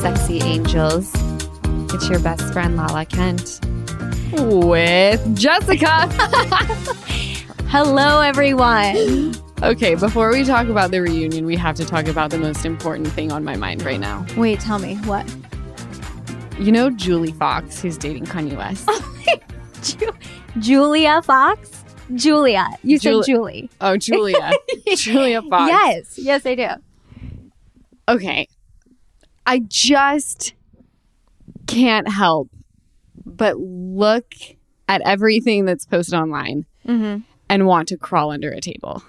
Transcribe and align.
Sexy 0.00 0.40
angels. 0.42 1.10
It's 1.92 2.08
your 2.08 2.20
best 2.20 2.52
friend, 2.52 2.76
Lala 2.76 3.04
Kent, 3.04 3.60
with 4.32 5.36
Jessica. 5.36 6.06
Hello, 7.68 8.20
everyone. 8.20 9.34
okay, 9.62 9.94
before 9.94 10.30
we 10.32 10.44
talk 10.44 10.68
about 10.68 10.90
the 10.90 11.00
reunion, 11.00 11.44
we 11.44 11.56
have 11.56 11.76
to 11.76 11.84
talk 11.84 12.06
about 12.08 12.30
the 12.30 12.38
most 12.38 12.64
important 12.64 13.08
thing 13.08 13.30
on 13.30 13.44
my 13.44 13.56
mind 13.56 13.82
right 13.82 14.00
now. 14.00 14.24
Wait, 14.36 14.60
tell 14.60 14.78
me 14.78 14.94
what? 14.98 15.26
You 16.58 16.72
know 16.72 16.90
Julie 16.90 17.32
Fox, 17.32 17.80
who's 17.82 17.98
dating 17.98 18.24
Kanye 18.24 18.56
West? 18.56 18.88
Ju- 19.98 20.12
Julia 20.58 21.20
Fox? 21.22 21.84
Julia. 22.14 22.66
You 22.82 22.98
Jul- 22.98 23.22
said 23.22 23.32
Julie. 23.32 23.70
Oh, 23.80 23.96
Julia. 23.96 24.52
Julia 24.96 25.42
Fox. 25.42 25.70
Yes. 25.70 26.18
Yes, 26.18 26.46
I 26.46 26.54
do. 26.54 26.68
Okay. 28.08 28.48
I 29.50 29.58
just 29.66 30.54
can't 31.66 32.08
help 32.08 32.48
but 33.26 33.58
look 33.58 34.32
at 34.88 35.00
everything 35.04 35.64
that's 35.64 35.84
posted 35.86 36.14
online 36.14 36.66
Mm-hmm. 36.86 37.20
and 37.48 37.66
want 37.66 37.88
to 37.88 37.96
crawl 37.98 38.30
under 38.30 38.50
a 38.50 38.60
table. 38.60 39.02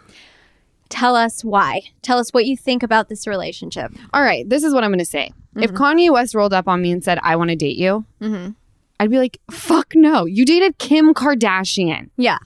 Tell 0.89 1.16
us 1.16 1.44
why. 1.44 1.83
Tell 2.02 2.17
us 2.17 2.31
what 2.31 2.45
you 2.45 2.58
think 2.58 2.83
about 2.83 3.08
this 3.08 3.25
relationship. 3.25 3.92
All 4.14 4.22
right, 4.22 4.48
this 4.50 4.64
is 4.64 4.73
what 4.73 4.83
I'm 4.83 4.89
going 4.89 5.00
to 5.00 5.06
say. 5.06 5.31
If 5.56 5.72
Kanye 5.72 6.11
West 6.11 6.36
rolled 6.36 6.53
up 6.53 6.67
on 6.67 6.81
me 6.81 6.92
and 6.92 7.03
said, 7.03 7.17
I 7.23 7.36
want 7.38 7.50
to 7.52 7.55
date 7.55 7.78
you, 7.78 8.05
Mm-hmm. 8.20 8.52
I'd 9.00 9.09
be 9.09 9.17
like, 9.17 9.39
fuck 9.50 9.94
no. 9.95 10.26
You 10.26 10.45
dated 10.45 10.78
Kim 10.80 11.14
Kardashian. 11.14 12.09
Yeah. 12.17 12.38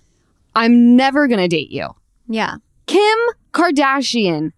I'm 0.56 0.96
never 0.96 1.28
going 1.28 1.42
to 1.42 1.48
date 1.50 1.70
you. 1.72 1.90
Yeah. 2.30 2.56
Kim 2.86 3.18
Kardashian 3.52 4.52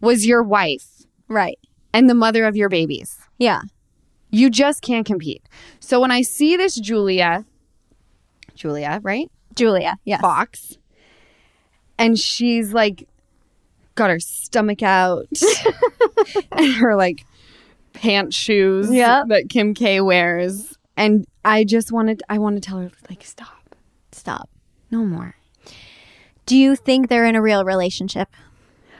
was 0.00 0.26
your 0.26 0.42
wife 0.42 1.06
Right. 1.26 1.58
And 1.92 2.08
the 2.08 2.14
mother 2.14 2.44
of 2.44 2.56
your 2.56 2.68
babies. 2.68 3.18
Yeah. 3.38 3.62
You 4.30 4.48
just 4.50 4.82
can't 4.82 5.06
compete. 5.06 5.42
So 5.80 6.00
when 6.00 6.10
I 6.10 6.22
see 6.22 6.56
this 6.56 6.74
Julia, 6.76 7.44
Julia, 8.54 9.00
right? 9.02 9.30
Julia. 9.56 9.96
Yes. 10.04 10.20
Fox, 10.20 10.78
and 11.98 12.18
she's 12.18 12.72
like 12.72 13.08
got 13.96 14.08
her 14.10 14.20
stomach 14.20 14.82
out 14.82 15.26
and 16.52 16.72
her 16.74 16.94
like 16.96 17.24
pant 17.92 18.32
shoes 18.32 18.90
Yep. 18.90 19.26
that 19.28 19.48
Kim 19.50 19.74
K 19.74 20.00
wears. 20.00 20.76
And 20.96 21.26
I 21.44 21.64
just 21.64 21.90
wanted 21.92 22.22
I 22.28 22.38
want 22.38 22.56
to 22.56 22.60
tell 22.60 22.78
her 22.78 22.90
like 23.08 23.24
stop. 23.24 23.74
Stop. 24.12 24.48
No 24.90 25.04
more. 25.04 25.34
Do 26.46 26.56
you 26.56 26.76
think 26.76 27.08
they're 27.08 27.26
in 27.26 27.36
a 27.36 27.42
real 27.42 27.64
relationship? 27.64 28.28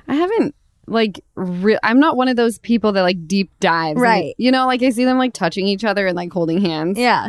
I 0.08 0.14
haven't 0.14 0.54
like 0.90 1.24
re- 1.36 1.78
I'm 1.82 1.98
not 2.00 2.16
one 2.16 2.28
of 2.28 2.36
those 2.36 2.58
people 2.58 2.92
that 2.92 3.02
like 3.02 3.26
deep 3.26 3.50
dives. 3.60 4.00
Right. 4.00 4.34
you 4.38 4.50
know, 4.50 4.66
like 4.66 4.82
I 4.82 4.90
see 4.90 5.04
them 5.04 5.16
like 5.18 5.32
touching 5.32 5.66
each 5.66 5.84
other 5.84 6.06
and 6.06 6.16
like 6.16 6.32
holding 6.32 6.60
hands. 6.60 6.98
Yeah. 6.98 7.28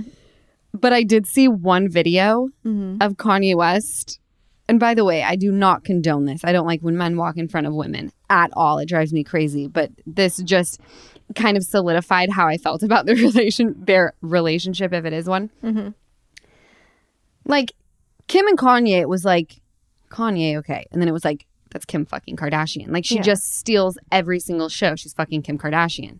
But 0.73 0.93
I 0.93 1.03
did 1.03 1.27
see 1.27 1.47
one 1.47 1.87
video 1.89 2.49
Mm-hmm. 2.65 2.97
of 3.01 3.13
Kanye 3.17 3.55
West. 3.55 4.19
And 4.67 4.79
by 4.79 4.93
the 4.93 5.03
way, 5.03 5.21
I 5.21 5.35
do 5.35 5.51
not 5.51 5.83
condone 5.83 6.25
this. 6.25 6.45
I 6.45 6.53
don't 6.53 6.65
like 6.65 6.81
when 6.81 6.95
men 6.97 7.17
walk 7.17 7.35
in 7.37 7.49
front 7.49 7.67
of 7.67 7.73
women 7.73 8.11
at 8.29 8.51
all. 8.53 8.77
It 8.77 8.87
drives 8.87 9.11
me 9.11 9.23
crazy. 9.23 9.67
But 9.67 9.91
this 10.05 10.37
just 10.37 10.79
kind 11.35 11.57
of 11.57 11.63
solidified 11.63 12.29
how 12.29 12.47
I 12.47 12.57
felt 12.57 12.81
about 12.89 13.05
the 13.05 13.15
relation 13.15 13.75
their 13.77 14.13
relationship 14.21 14.93
if 14.93 15.03
it 15.05 15.13
is 15.13 15.27
one. 15.27 15.49
Mm-hmm. 15.63 15.89
Like 17.45 17.73
Kim 18.27 18.47
and 18.47 18.57
Kanye, 18.57 19.01
it 19.01 19.09
was 19.09 19.25
like 19.25 19.61
Kanye, 20.09 20.57
okay. 20.57 20.85
And 20.91 21.01
then 21.01 21.09
it 21.09 21.13
was 21.13 21.25
like, 21.25 21.45
that's 21.71 21.85
Kim 21.85 22.05
fucking 22.05 22.35
Kardashian. 22.35 22.89
Like 22.89 23.05
she 23.05 23.15
Yeah. 23.15 23.21
just 23.21 23.57
steals 23.57 23.97
every 24.11 24.39
single 24.39 24.69
show. 24.69 24.95
She's 24.95 25.13
fucking 25.13 25.41
Kim 25.41 25.57
Kardashian. 25.57 26.19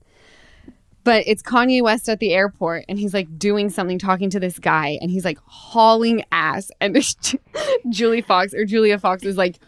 But 1.03 1.23
it's 1.25 1.41
Kanye 1.41 1.81
West 1.81 2.07
at 2.09 2.19
the 2.19 2.31
airport 2.34 2.85
and 2.88 3.00
he's 3.00 3.13
like 3.13 3.39
doing 3.39 3.69
something, 3.69 3.97
talking 3.97 4.29
to 4.29 4.39
this 4.39 4.59
guy, 4.59 4.97
and 5.01 5.09
he's 5.09 5.25
like 5.25 5.39
hauling 5.45 6.23
ass. 6.31 6.69
And 6.79 6.95
Julie 7.89 8.22
Fox 8.22 8.53
or 8.53 8.66
Julia 8.66 9.00
Fox 9.00 9.23
is 9.23 9.35
like 9.35 9.59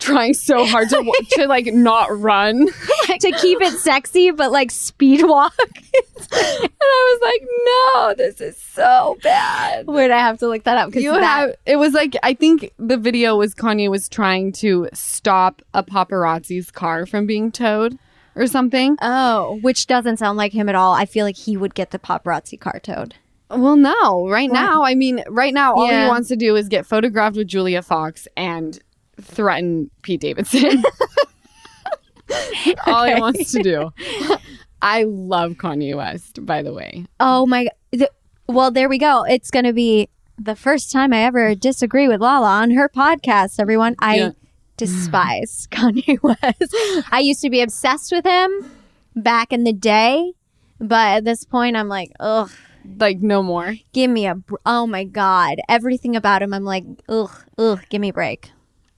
trying 0.00 0.34
so 0.34 0.66
hard 0.66 0.88
to 0.88 1.26
to 1.32 1.46
like 1.46 1.66
not 1.66 2.08
run. 2.18 2.66
to 3.20 3.32
keep 3.40 3.60
it 3.60 3.74
sexy, 3.78 4.32
but 4.32 4.50
like 4.50 4.70
speed 4.72 5.22
walk. 5.22 5.54
I 6.96 7.18
was 7.18 7.32
like, 7.32 7.48
no, 7.66 8.14
this 8.24 8.40
is 8.40 8.56
so 8.56 9.16
bad. 9.22 9.86
Wait, 9.86 10.10
I 10.10 10.18
have 10.18 10.38
to 10.38 10.48
look 10.48 10.64
that 10.64 10.76
up 10.78 10.88
because 10.90 11.02
You 11.02 11.12
that. 11.12 11.22
have 11.22 11.50
it 11.66 11.76
was 11.76 11.92
like 11.92 12.14
I 12.22 12.34
think 12.34 12.72
the 12.78 12.96
video 12.96 13.36
was 13.36 13.54
Kanye 13.54 13.90
was 13.90 14.08
trying 14.08 14.52
to 14.52 14.88
stop 14.92 15.62
a 15.72 15.82
paparazzi's 15.82 16.70
car 16.70 17.06
from 17.06 17.26
being 17.26 17.50
towed 17.52 17.98
or 18.36 18.46
something. 18.46 18.96
oh, 19.02 19.58
which 19.62 19.86
doesn't 19.86 20.16
sound 20.18 20.36
like 20.38 20.52
him 20.52 20.68
at 20.68 20.74
all. 20.74 20.92
I 20.94 21.04
feel 21.06 21.24
like 21.24 21.36
he 21.36 21.56
would 21.56 21.74
get 21.74 21.90
the 21.90 21.98
paparazzi 21.98 22.58
car 22.58 22.80
towed. 22.80 23.14
Well, 23.50 23.76
no, 23.76 24.28
right 24.28 24.50
now, 24.50 24.82
I 24.82 24.94
mean, 24.96 25.22
right 25.28 25.54
now, 25.54 25.74
all 25.74 25.86
he 25.86 26.08
wants 26.08 26.28
to 26.28 26.36
do 26.36 26.56
is 26.56 26.68
get 26.68 26.86
photographed 26.86 27.36
with 27.36 27.46
Julia 27.46 27.82
Fox 27.82 28.26
and 28.36 28.78
threaten 29.20 29.90
Pete 30.02 30.20
Davidson. 30.22 30.82
all 32.86 33.04
he 33.04 33.14
wants 33.20 33.52
to 33.52 33.62
do. 33.62 33.90
I 34.84 35.04
love 35.04 35.52
Kanye 35.52 35.96
West, 35.96 36.44
by 36.44 36.62
the 36.62 36.72
way. 36.74 37.06
Oh 37.18 37.46
my 37.46 37.64
god. 37.92 38.08
Well, 38.46 38.70
there 38.70 38.88
we 38.90 38.98
go. 38.98 39.24
It's 39.24 39.50
going 39.50 39.64
to 39.64 39.72
be 39.72 40.10
the 40.38 40.54
first 40.54 40.92
time 40.92 41.14
I 41.14 41.22
ever 41.24 41.54
disagree 41.54 42.06
with 42.08 42.20
Lala 42.20 42.60
on 42.60 42.72
her 42.72 42.90
podcast, 42.90 43.58
everyone. 43.58 43.96
I 43.98 44.16
Yeah. 44.16 44.30
despise 44.76 45.66
Kanye 45.72 46.22
West. 46.22 46.74
I 47.10 47.20
used 47.20 47.40
to 47.42 47.48
be 47.50 47.62
obsessed 47.62 48.12
with 48.12 48.24
him 48.26 48.70
back 49.16 49.52
in 49.52 49.64
the 49.64 49.72
day, 49.72 50.32
but 50.78 51.16
at 51.18 51.24
this 51.24 51.44
point 51.44 51.76
I'm 51.76 51.88
like, 51.88 52.12
"Ugh, 52.20 52.50
Like, 52.98 53.20
no 53.20 53.42
more. 53.42 53.76
give 53.94 54.10
me 54.10 54.26
a 54.26 54.34
br- 54.34 54.56
Oh 54.66 54.86
my 54.86 55.04
god. 55.04 55.60
Everything 55.68 56.14
about 56.16 56.42
him 56.42 56.52
I'm 56.52 56.64
like, 56.64 56.84
"Ugh, 57.08 57.30
ugh, 57.56 57.80
give 57.88 58.00
me 58.02 58.10
a 58.10 58.12
break." 58.12 58.50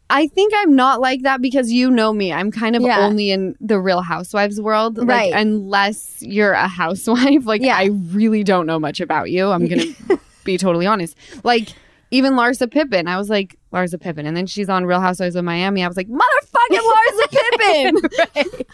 I 0.08 0.28
think 0.28 0.52
I'm 0.56 0.76
not 0.76 1.00
like 1.00 1.22
that 1.22 1.42
because 1.42 1.72
you 1.72 1.90
know 1.90 2.12
me. 2.12 2.32
I'm 2.32 2.52
kind 2.52 2.76
of 2.76 2.82
Yeah. 2.82 3.00
only 3.00 3.30
in 3.30 3.56
the 3.60 3.80
real 3.80 4.02
housewives 4.02 4.60
world. 4.60 4.98
Like, 4.98 5.08
Right. 5.08 5.32
Unless 5.34 6.22
you're 6.22 6.52
a 6.52 6.68
housewife. 6.68 7.44
Like, 7.46 7.60
Yeah. 7.62 7.76
I 7.76 7.86
really 8.12 8.44
don't 8.44 8.66
know 8.66 8.78
much 8.78 9.00
about 9.00 9.30
you. 9.30 9.50
I'm 9.50 9.66
going 9.66 9.94
to 10.08 10.20
be 10.44 10.58
totally 10.58 10.86
honest. 10.86 11.16
Like, 11.42 11.70
even 12.12 12.34
Larsa 12.34 12.70
Pippen, 12.70 13.08
I 13.08 13.16
was 13.18 13.28
like, 13.28 13.58
Larsa 13.72 14.00
Pippen. 14.00 14.26
And 14.26 14.36
then 14.36 14.46
she's 14.46 14.68
on 14.68 14.86
Real 14.86 15.00
Housewives 15.00 15.34
of 15.34 15.44
Miami. 15.44 15.82
I 15.82 15.88
was 15.88 15.96
like, 15.96 16.06
motherfucking 16.08 16.78
Larsa 16.78 17.96
Pippen. 18.38 18.66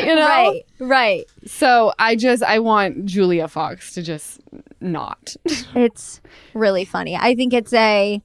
You 0.00 0.14
know? 0.16 0.26
Right. 0.26 0.62
Right. 0.78 1.24
So 1.46 1.92
I 1.98 2.16
just, 2.16 2.42
I 2.42 2.58
want 2.60 3.04
Julia 3.04 3.46
Fox 3.46 3.92
to 3.94 4.02
just 4.02 4.40
not. 4.80 5.36
It's 5.74 6.20
really 6.54 6.86
funny. 6.86 7.14
I 7.14 7.34
think 7.34 7.52
it's 7.52 7.72
a 7.74 8.22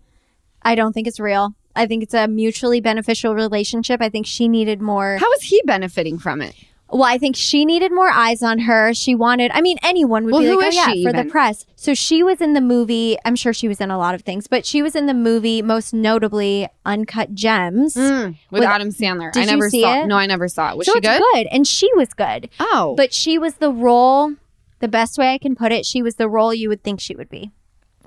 I 0.64 0.76
don't 0.76 0.94
think 0.94 1.08
it's 1.08 1.20
real. 1.20 1.54
I 1.78 1.86
think 1.88 2.04
it's 2.04 2.14
a 2.14 2.28
mutually 2.28 2.82
beneficial 2.82 3.34
relationship. 3.36 4.02
I 4.02 4.10
think 4.10 4.26
she 4.26 4.48
needed 4.48 4.82
more. 4.82 5.18
How 5.18 5.32
is 5.34 5.44
he 5.44 5.62
benefiting 5.66 6.18
from 6.20 6.42
it? 6.42 6.56
Well, 6.90 7.04
I 7.04 7.18
think 7.18 7.36
she 7.36 7.66
needed 7.66 7.92
more 7.92 8.10
eyes 8.10 8.42
on 8.42 8.60
her. 8.60 8.94
She 8.94 9.14
wanted, 9.14 9.52
I 9.54 9.60
mean, 9.60 9.78
anyone 9.84 10.24
would 10.24 10.32
Well, 10.32 10.42
be 10.42 10.54
like, 10.56 10.74
oh, 10.74 10.94
yeah, 10.94 11.12
for 11.12 11.12
the 11.12 11.30
press. 11.30 11.66
So 11.76 11.94
she 11.94 12.24
was 12.24 12.40
in 12.40 12.54
the 12.54 12.62
movie. 12.62 13.18
I'm 13.26 13.36
sure 13.36 13.52
she 13.52 13.68
was 13.68 13.82
in 13.82 13.92
a 13.92 13.98
lot 13.98 14.16
of 14.16 14.22
things, 14.22 14.48
but 14.48 14.66
she 14.66 14.82
was 14.82 14.96
in 14.96 15.06
the 15.06 15.14
movie, 15.14 15.62
most 15.62 15.94
notably 15.94 16.70
Uncut 16.86 17.34
Gems. 17.36 17.96
Mm, 17.96 18.38
with, 18.52 18.62
With- 18.62 18.64
Adam 18.64 18.90
Sandler. 18.94 19.34
Did 19.34 19.42
I 19.42 19.44
you 19.44 19.52
never 19.52 19.70
see 19.70 19.82
saw 19.82 20.02
it? 20.04 20.08
No, 20.08 20.16
I 20.16 20.28
never 20.28 20.48
saw 20.48 20.72
it. 20.72 20.78
Was 20.78 20.88
so 20.88 20.94
she 20.94 21.02
good? 21.02 21.22
good. 21.34 21.48
And 21.52 21.68
she 21.68 21.94
was 21.96 22.14
good. 22.14 22.50
Oh. 22.58 22.94
But 22.96 23.14
she 23.14 23.38
was 23.38 23.56
the 23.56 23.70
role, 23.70 24.36
the 24.80 24.88
best 24.88 25.18
way 25.18 25.34
I 25.34 25.40
can 25.40 25.58
put 25.58 25.74
it, 25.74 25.86
she 25.86 26.02
was 26.02 26.16
the 26.16 26.30
role 26.30 26.54
you 26.54 26.70
would 26.70 26.84
think 26.84 27.02
she 27.02 27.18
would 27.18 27.30
be. 27.30 27.52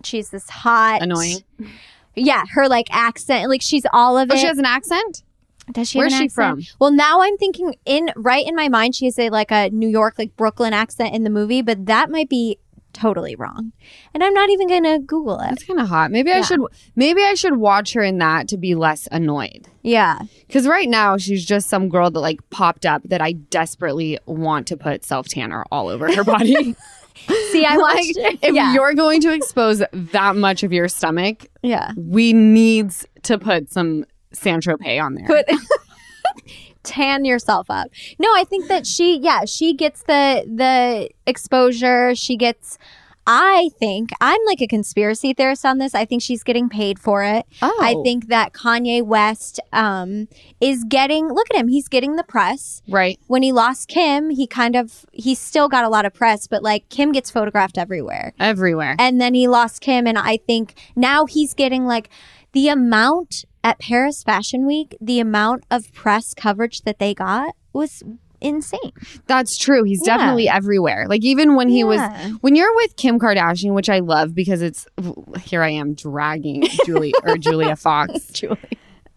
She's 0.02 0.30
this 0.30 0.48
hot, 0.48 1.02
annoying. 1.02 1.44
Yeah, 2.16 2.44
her 2.52 2.68
like 2.68 2.88
accent, 2.90 3.48
like 3.48 3.62
she's 3.62 3.84
all 3.92 4.18
of 4.18 4.30
Oh, 4.30 4.34
it. 4.34 4.38
she 4.38 4.46
has 4.46 4.58
an 4.58 4.64
accent? 4.66 5.22
Does 5.72 5.88
she? 5.88 5.98
Where's 5.98 6.12
she 6.12 6.24
accent? 6.24 6.32
from? 6.32 6.62
Well, 6.80 6.90
now 6.90 7.20
I'm 7.22 7.36
thinking 7.36 7.74
in 7.84 8.10
right 8.16 8.44
in 8.46 8.56
my 8.56 8.68
mind, 8.68 8.94
she 8.96 9.04
has 9.06 9.18
a 9.18 9.30
like 9.30 9.50
a 9.52 9.70
New 9.70 9.88
York, 9.88 10.16
like 10.18 10.36
Brooklyn 10.36 10.72
accent 10.72 11.14
in 11.14 11.22
the 11.24 11.30
movie, 11.30 11.62
but 11.62 11.86
that 11.86 12.10
might 12.10 12.28
be 12.28 12.58
totally 12.92 13.36
wrong. 13.36 13.70
And 14.12 14.24
I'm 14.24 14.34
not 14.34 14.50
even 14.50 14.66
gonna 14.66 14.98
Google 14.98 15.38
it. 15.38 15.46
That's 15.50 15.62
kind 15.64 15.78
of 15.78 15.86
hot. 15.88 16.10
Maybe 16.10 16.32
I 16.32 16.40
should 16.40 16.58
maybe 16.96 17.22
I 17.22 17.34
should 17.34 17.56
watch 17.56 17.92
her 17.92 18.02
in 18.02 18.18
that 18.18 18.48
to 18.48 18.56
be 18.56 18.74
less 18.74 19.06
annoyed. 19.12 19.68
Yeah, 19.82 20.18
Cuz 20.50 20.66
right 20.66 20.88
now 20.88 21.16
she's 21.16 21.44
just 21.46 21.68
some 21.68 21.88
girl 21.88 22.10
that 22.10 22.18
like 22.18 22.40
popped 22.50 22.84
up 22.84 23.02
that 23.04 23.20
I 23.22 23.32
desperately 23.32 24.18
want 24.26 24.66
to 24.66 24.76
put 24.76 25.04
self 25.04 25.28
tanner 25.28 25.64
all 25.70 25.86
over 25.86 26.12
her 26.12 26.24
body. 26.24 26.74
see, 27.50 27.64
I 27.64 27.76
like 27.76 27.96
watched 27.96 28.16
it. 28.16 28.38
if 28.42 28.54
yeah, 28.54 28.72
you're 28.74 28.94
going 28.94 29.20
to 29.22 29.32
expose 29.32 29.82
that 29.92 30.36
much 30.36 30.62
of 30.62 30.72
your 30.72 30.88
stomach, 30.88 31.46
yeah. 31.62 31.92
we 31.96 32.32
need 32.32 32.92
to 33.22 33.38
put 33.38 33.70
some 33.70 34.04
San 34.32 34.60
Tropez 34.60 35.02
on 35.02 35.14
there. 35.14 35.26
Put 35.26 35.46
tan 36.82 37.24
yourself 37.24 37.66
up. 37.70 37.88
No, 38.18 38.28
I 38.34 38.44
think 38.44 38.68
that 38.68 38.86
she, 38.86 39.18
yeah, 39.18 39.44
she 39.44 39.74
gets 39.74 40.02
the 40.04 40.44
the 40.46 41.10
exposure. 41.26 42.14
She 42.14 42.36
gets. 42.36 42.78
I 43.32 43.70
think 43.78 44.10
I'm 44.20 44.40
like 44.46 44.60
a 44.60 44.66
conspiracy 44.66 45.32
theorist 45.32 45.64
on 45.64 45.78
this. 45.78 45.94
I 45.94 46.04
think 46.04 46.20
she's 46.20 46.42
getting 46.42 46.68
paid 46.68 46.98
for 46.98 47.22
it. 47.22 47.46
oh, 47.62 47.78
I 47.80 47.94
think 48.02 48.26
that 48.26 48.52
Kanye 48.52 49.04
West 49.04 49.60
um, 49.72 50.26
is 50.60 50.82
getting. 50.82 51.28
Look 51.28 51.46
at 51.54 51.56
him. 51.56 51.68
He's 51.68 51.86
getting 51.86 52.16
the 52.16 52.24
press. 52.24 52.82
right. 52.88 53.20
when 53.28 53.42
he 53.44 53.52
lost 53.52 53.86
Kim, 53.86 54.30
he 54.30 54.48
kind 54.48 54.74
of 54.74 55.06
he 55.12 55.36
still 55.36 55.68
got 55.68 55.84
a 55.84 55.88
lot 55.88 56.04
of 56.04 56.12
press, 56.12 56.48
but 56.48 56.64
like 56.64 56.88
Kim 56.88 57.12
gets 57.12 57.30
photographed 57.30 57.78
everywhere. 57.78 58.32
Everywhere. 58.40 58.96
And 58.98 59.20
then 59.20 59.34
he 59.34 59.46
lost 59.46 59.80
Kim 59.80 60.08
and 60.08 60.18
I 60.18 60.38
think 60.38 60.74
now 60.96 61.26
he's 61.26 61.54
getting 61.54 61.86
like 61.86 62.10
the 62.50 62.68
amount 62.68 63.44
at 63.62 63.78
Paris 63.78 64.24
Fashion 64.24 64.66
Week, 64.66 64.96
the 65.00 65.20
amount 65.20 65.64
of 65.70 65.92
press 65.92 66.34
coverage 66.34 66.80
that 66.82 66.98
they 66.98 67.14
got 67.14 67.54
was 67.72 68.02
insane. 68.40 68.92
That's 69.26 69.56
true. 69.56 69.84
He's 69.84 70.00
Yeah. 70.06 70.16
definitely 70.16 70.48
everywhere. 70.48 71.06
Like 71.08 71.22
even 71.24 71.54
when 71.56 71.68
he 71.68 71.84
was 71.84 72.00
when 72.40 72.54
you're 72.56 72.74
with 72.76 72.96
Kim 72.96 73.18
Kardashian, 73.18 73.74
which 73.74 73.88
I 73.90 73.98
love 74.00 74.34
because 74.34 74.62
it's 74.62 74.86
here 75.42 75.62
I 75.62 75.70
am 75.70 75.94
dragging 75.94 76.64
Julie 76.86 77.14
or 77.24 77.36
Julia 77.36 77.76
Fox. 77.76 78.26
Julie. 78.32 78.58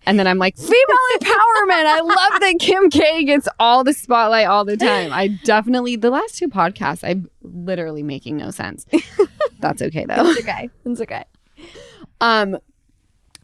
And 0.05 0.19
then 0.19 0.27
I'm 0.27 0.37
like, 0.37 0.57
female 0.57 0.75
empowerment. 1.17 1.85
I 1.85 2.01
love 2.01 2.41
that 2.41 2.55
Kim 2.59 2.89
K 2.89 3.23
gets 3.23 3.47
all 3.57 3.85
the 3.85 3.93
spotlight 3.93 4.47
all 4.47 4.65
the 4.65 4.75
time. 4.75 5.13
I 5.13 5.29
definitely 5.45 5.95
the 5.95 6.09
last 6.09 6.37
two 6.37 6.49
podcasts, 6.49 7.07
I'm 7.09 7.29
literally 7.41 8.03
making 8.03 8.35
no 8.35 8.51
sense. 8.51 8.85
That's 9.59 9.81
okay 9.81 10.05
though. 10.05 10.29
It's 10.29 10.41
okay. 10.41 10.69
It's 10.85 10.99
okay. 11.01 11.23
Um 12.19 12.57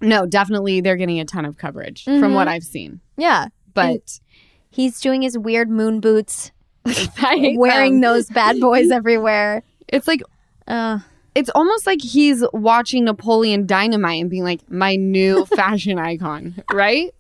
no, 0.02 0.26
definitely 0.26 0.82
they're 0.82 0.96
getting 0.98 1.20
a 1.20 1.26
ton 1.26 1.46
of 1.46 1.58
coverage 1.58 2.04
from 2.04 2.34
what 2.34 2.48
I've 2.48 2.64
seen. 2.64 3.02
Yeah. 3.18 3.48
But 3.74 4.20
He's 4.70 5.00
doing 5.02 5.22
his 5.22 5.38
weird 5.38 5.70
moon 5.70 6.00
boots, 6.00 6.52
wearing 7.22 8.00
them. 8.00 8.02
those 8.02 8.28
bad 8.30 8.60
boys 8.60 8.92
everywhere. 8.92 9.64
it's 9.88 10.08
like 10.08 10.22
Uh, 10.68 11.00
it's 11.36 11.50
almost 11.56 11.86
like 11.88 12.02
he's 12.02 12.44
watching 12.54 13.06
Napoleon 13.06 13.66
Dynamite 13.66 14.22
and 14.22 14.30
being 14.30 14.44
like, 14.44 14.70
my 14.70 14.96
new 14.96 15.46
fashion 15.56 15.98
icon, 16.00 16.64
right? 16.72 17.14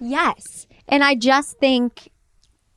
yes. 0.00 0.66
And 0.88 1.02
I 1.04 1.14
just 1.14 1.58
think 1.58 2.08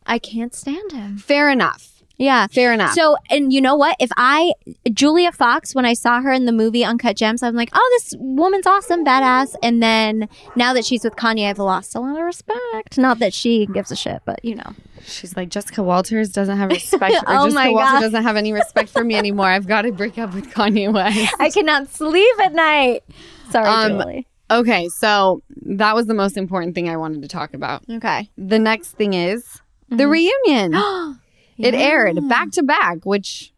I 0.06 0.20
can't 0.20 0.54
stand 0.54 0.92
him. 0.92 1.18
Fair 1.18 1.50
enough. 1.50 1.95
Yeah. 2.18 2.48
Fair 2.48 2.74
enough. 2.74 2.94
So, 2.94 3.18
and 3.30 3.52
you 3.52 3.60
know 3.62 3.76
what? 3.76 3.96
If 4.00 4.10
I, 4.16 4.54
Julia 4.94 5.32
Fox, 5.32 5.76
when 5.76 5.86
I 5.86 5.94
saw 5.94 6.22
her 6.22 6.32
in 6.32 6.46
the 6.46 6.52
movie 6.52 6.84
Uncut 6.86 7.18
Gems, 7.18 7.44
I'm 7.44 7.56
like, 7.56 7.70
oh, 7.74 7.98
this 8.00 8.14
woman's 8.20 8.66
awesome, 8.66 9.04
badass. 9.06 9.56
And 9.62 9.82
then 9.84 10.30
now 10.56 10.74
that 10.74 10.86
she's 10.86 11.04
with 11.04 11.16
Kanye, 11.16 11.50
I've 11.50 11.60
lost 11.60 11.96
a 11.96 12.00
lot 12.00 12.18
of 12.18 12.24
respect. 12.26 12.98
Not 12.98 13.20
that 13.20 13.34
she 13.34 13.66
gives 13.66 13.92
a 13.92 13.96
shit, 13.96 14.22
but 14.26 14.44
you 14.46 14.56
know. 14.56 14.74
She's 15.06 15.36
like, 15.38 15.50
Jessica 15.50 15.84
Walters 15.84 16.30
doesn't 16.32 16.58
have 16.58 16.70
respect. 16.72 17.14
Or 17.16 17.24
Oh 17.28 17.46
Jessica 17.46 17.54
my 17.54 17.70
Walters 17.70 17.92
God. 17.92 18.00
doesn't 18.02 18.24
have 18.24 18.38
any 18.38 18.54
respect 18.54 18.90
for 18.90 19.04
me 19.04 19.16
anymore. 19.24 19.48
I've 19.48 19.68
got 19.68 19.84
to 19.84 19.92
break 19.92 20.18
up 20.18 20.34
with 20.34 20.50
Kanye 20.52 20.92
West. 20.94 21.36
I 21.40 21.50
cannot 21.50 21.90
sleep 21.90 22.40
at 22.42 22.54
night. 22.54 23.04
Sorry, 23.52 23.68
Um, 23.68 24.00
Julie. 24.00 24.28
Okay, 24.50 24.88
so 24.90 25.42
that 25.66 25.96
was 25.96 26.06
the 26.06 26.14
most 26.14 26.38
important 26.38 26.76
thing 26.76 26.88
I 26.88 26.98
wanted 26.98 27.24
to 27.24 27.28
talk 27.28 27.54
about. 27.54 27.84
Okay. 27.90 28.30
The 28.38 28.60
next 28.60 28.92
thing 28.94 29.14
is 29.14 29.62
the 29.90 30.08
reunion. 30.08 30.74
It 31.58 31.74
aired 31.74 32.28
back 32.28 32.52
to 32.52 32.64
back, 32.64 33.06
which 33.06 33.54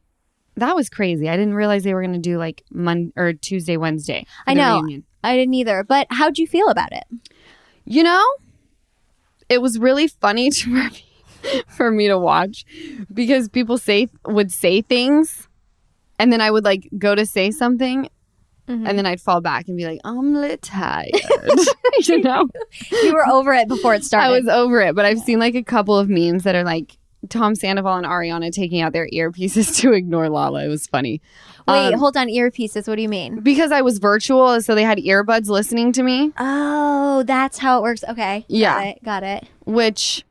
that 0.55 0.75
was 0.75 0.89
crazy. 0.89 1.29
I 1.29 1.38
didn't 1.38 1.53
realize 1.53 1.83
they 1.83 1.94
were 1.94 2.01
going 2.01 2.13
to 2.13 2.19
do 2.19 2.38
like 2.38 2.63
Monday 2.71 3.11
or 3.15 3.33
Tuesday, 3.33 3.77
Wednesday. 3.77 4.25
I 4.45 4.53
know. 4.53 4.75
reunion. 4.75 5.03
I 5.23 5.35
didn't 5.35 5.53
either. 5.53 5.83
But 5.83 6.07
how'd 6.09 6.38
you 6.38 6.47
feel 6.47 6.69
about 6.69 6.91
it? 6.91 7.05
You 7.85 8.03
know, 8.03 8.23
it 9.49 9.61
was 9.61 9.79
really 9.79 10.07
funny 10.07 10.49
to, 10.49 10.63
for, 10.63 10.89
me, 10.89 11.63
for 11.67 11.91
me 11.91 12.07
to 12.07 12.17
watch 12.17 12.65
because 13.13 13.49
people 13.49 13.77
say 13.77 14.09
would 14.25 14.51
say 14.51 14.81
things, 14.81 15.47
and 16.19 16.33
then 16.33 16.41
I 16.41 16.51
would 16.51 16.65
like 16.65 16.89
go 16.97 17.15
to 17.15 17.25
say 17.25 17.51
something, 17.51 18.09
mm-hmm. 18.67 18.85
and 18.85 18.97
then 18.97 19.05
I'd 19.05 19.21
fall 19.21 19.41
back 19.41 19.67
and 19.67 19.77
be 19.77 19.85
like, 19.85 20.01
"I'm 20.03 20.35
a 20.35 20.39
little 20.39 20.57
tired," 20.57 21.11
you 21.99 22.21
know. 22.21 22.47
You 22.91 23.13
were 23.13 23.27
over 23.29 23.53
it 23.53 23.67
before 23.67 23.94
it 23.94 24.03
started. 24.03 24.27
I 24.27 24.31
was 24.31 24.47
over 24.47 24.81
it, 24.81 24.95
but 24.95 25.05
I've 25.05 25.19
seen 25.19 25.39
like 25.39 25.55
a 25.55 25.63
couple 25.63 25.97
of 25.97 26.09
memes 26.09 26.44
that 26.44 26.55
are 26.55 26.63
like 26.63 26.97
Tom 27.30 27.56
Sandoval 27.56 27.96
and 27.96 28.06
Ariana 28.06 28.52
taking 28.52 28.81
out 28.81 28.94
their 28.94 29.08
earpieces 29.10 29.75
to 29.81 29.92
ignore 29.94 30.30
Lala. 30.30 30.64
It 30.66 30.68
was 30.69 30.88
funny. 30.88 31.22
Wait, 31.68 31.94
Um, 31.94 32.00
hold 32.00 32.16
on. 32.16 32.28
Earpieces. 32.28 32.88
What 32.88 32.96
do 32.96 33.02
you 33.02 33.10
mean? 33.10 33.40
because 33.42 33.72
I 33.72 33.81
was 33.81 33.98
virtual, 33.98 34.62
so 34.62 34.75
they 34.75 34.84
had 34.84 35.00
earbuds 35.00 35.48
listening 35.50 35.92
to 35.94 36.04
me, 36.04 36.31
Oh, 36.40 37.24
that's 37.24 37.58
how 37.58 37.80
it 37.80 37.81
works. 37.81 38.04
Okay. 38.08 38.40
Got 38.42 38.46
Yeah. 38.50 38.81
it. 38.84 39.04
Got 39.04 39.24
it. 39.24 39.46
which 39.66 40.24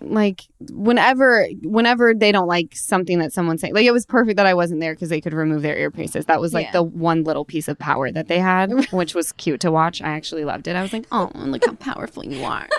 like 0.00 0.42
whenever 0.70 1.46
whenever 1.62 2.14
they 2.14 2.32
don't 2.32 2.46
like 2.46 2.74
something 2.74 3.18
that 3.18 3.32
someone's 3.32 3.60
saying 3.60 3.74
like 3.74 3.84
it 3.84 3.92
was 3.92 4.06
perfect 4.06 4.36
that 4.36 4.46
i 4.46 4.54
wasn't 4.54 4.80
there 4.80 4.94
because 4.94 5.08
they 5.10 5.20
could 5.20 5.34
remove 5.34 5.60
their 5.62 5.76
earpieces 5.90 6.26
that 6.26 6.40
was 6.40 6.54
like 6.54 6.66
Yeah. 6.66 6.72
the 6.72 6.82
one 6.82 7.24
little 7.24 7.44
piece 7.44 7.66
of 7.68 7.78
power 7.78 8.10
that 8.12 8.28
they 8.28 8.38
had 8.38 8.72
which 8.92 9.14
was 9.14 9.32
cute 9.32 9.60
to 9.62 9.70
watch 9.70 10.00
i 10.00 10.08
actually 10.08 10.44
loved 10.44 10.66
it 10.68 10.76
i 10.76 10.82
was 10.82 10.92
like 10.92 11.06
oh 11.12 11.30
look 11.34 11.66
how 11.66 11.74
powerful 11.74 12.24
you 12.24 12.42
are 12.44 12.68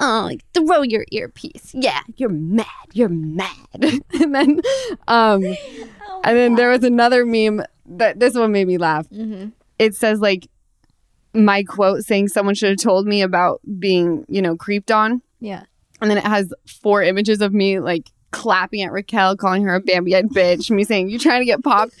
oh 0.00 0.22
like 0.28 0.44
throw 0.54 0.82
your 0.82 1.04
earpiece 1.10 1.72
yeah 1.74 2.00
you're 2.16 2.28
mad 2.28 2.66
you're 2.92 3.08
mad 3.08 3.48
and 3.82 4.34
then 4.34 4.60
um 5.08 5.42
and 6.24 6.36
then 6.36 6.54
there 6.54 6.70
was 6.70 6.84
another 6.84 7.24
meme 7.26 7.62
that 7.86 8.20
this 8.20 8.34
one 8.34 8.52
made 8.52 8.66
me 8.66 8.78
laugh 8.78 9.06
it 9.78 9.94
says 9.94 10.20
like 10.20 10.48
my 11.34 11.62
quote 11.64 12.02
saying 12.04 12.28
someone 12.28 12.54
should 12.54 12.68
have 12.70 12.78
told 12.78 13.06
me 13.06 13.22
about 13.22 13.60
being 13.78 14.24
you 14.28 14.40
know 14.42 14.56
creeped 14.56 14.90
on 14.90 15.22
Yeah. 15.40 15.64
and 16.00 16.10
then 16.10 16.18
it 16.18 16.24
has 16.24 16.52
four 16.66 17.02
images 17.02 17.40
of 17.40 17.52
me 17.52 17.80
like 17.80 18.10
clapping 18.32 18.80
at 18.82 18.92
Raquel, 18.92 19.36
calling 19.36 19.64
her 19.64 19.74
a 19.74 19.80
Bambi 19.80 20.12
head 20.12 20.28
bitch, 20.28 20.70
me 20.70 20.84
saying, 20.84 21.08
You 21.08 21.18
trying 21.18 21.40
to 21.40 21.44
get 21.44 21.64
popped? 21.64 21.94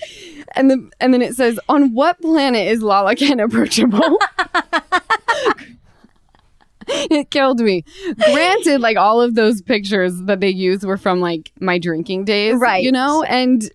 And 0.54 0.70
then 0.70 0.90
and 1.00 1.12
then 1.12 1.22
it 1.22 1.34
says, 1.34 1.58
On 1.68 1.92
what 1.92 2.20
planet 2.20 2.68
is 2.68 2.82
Lala 2.84 3.16
Kent 3.16 3.40
approachable? 3.40 4.16
it 7.10 7.30
killed 7.30 7.60
me. 7.60 7.84
Granted, 8.16 8.80
like 8.80 8.96
all 8.96 9.20
of 9.20 9.34
those 9.34 9.62
pictures 9.62 10.20
that 10.22 10.40
they 10.40 10.48
used 10.48 10.84
were 10.84 10.96
from 10.96 11.20
like 11.20 11.52
my 11.60 11.78
drinking 11.78 12.24
days. 12.24 12.56
Right. 12.58 12.82
You 12.82 12.92
know? 12.92 13.22
And 13.22 13.70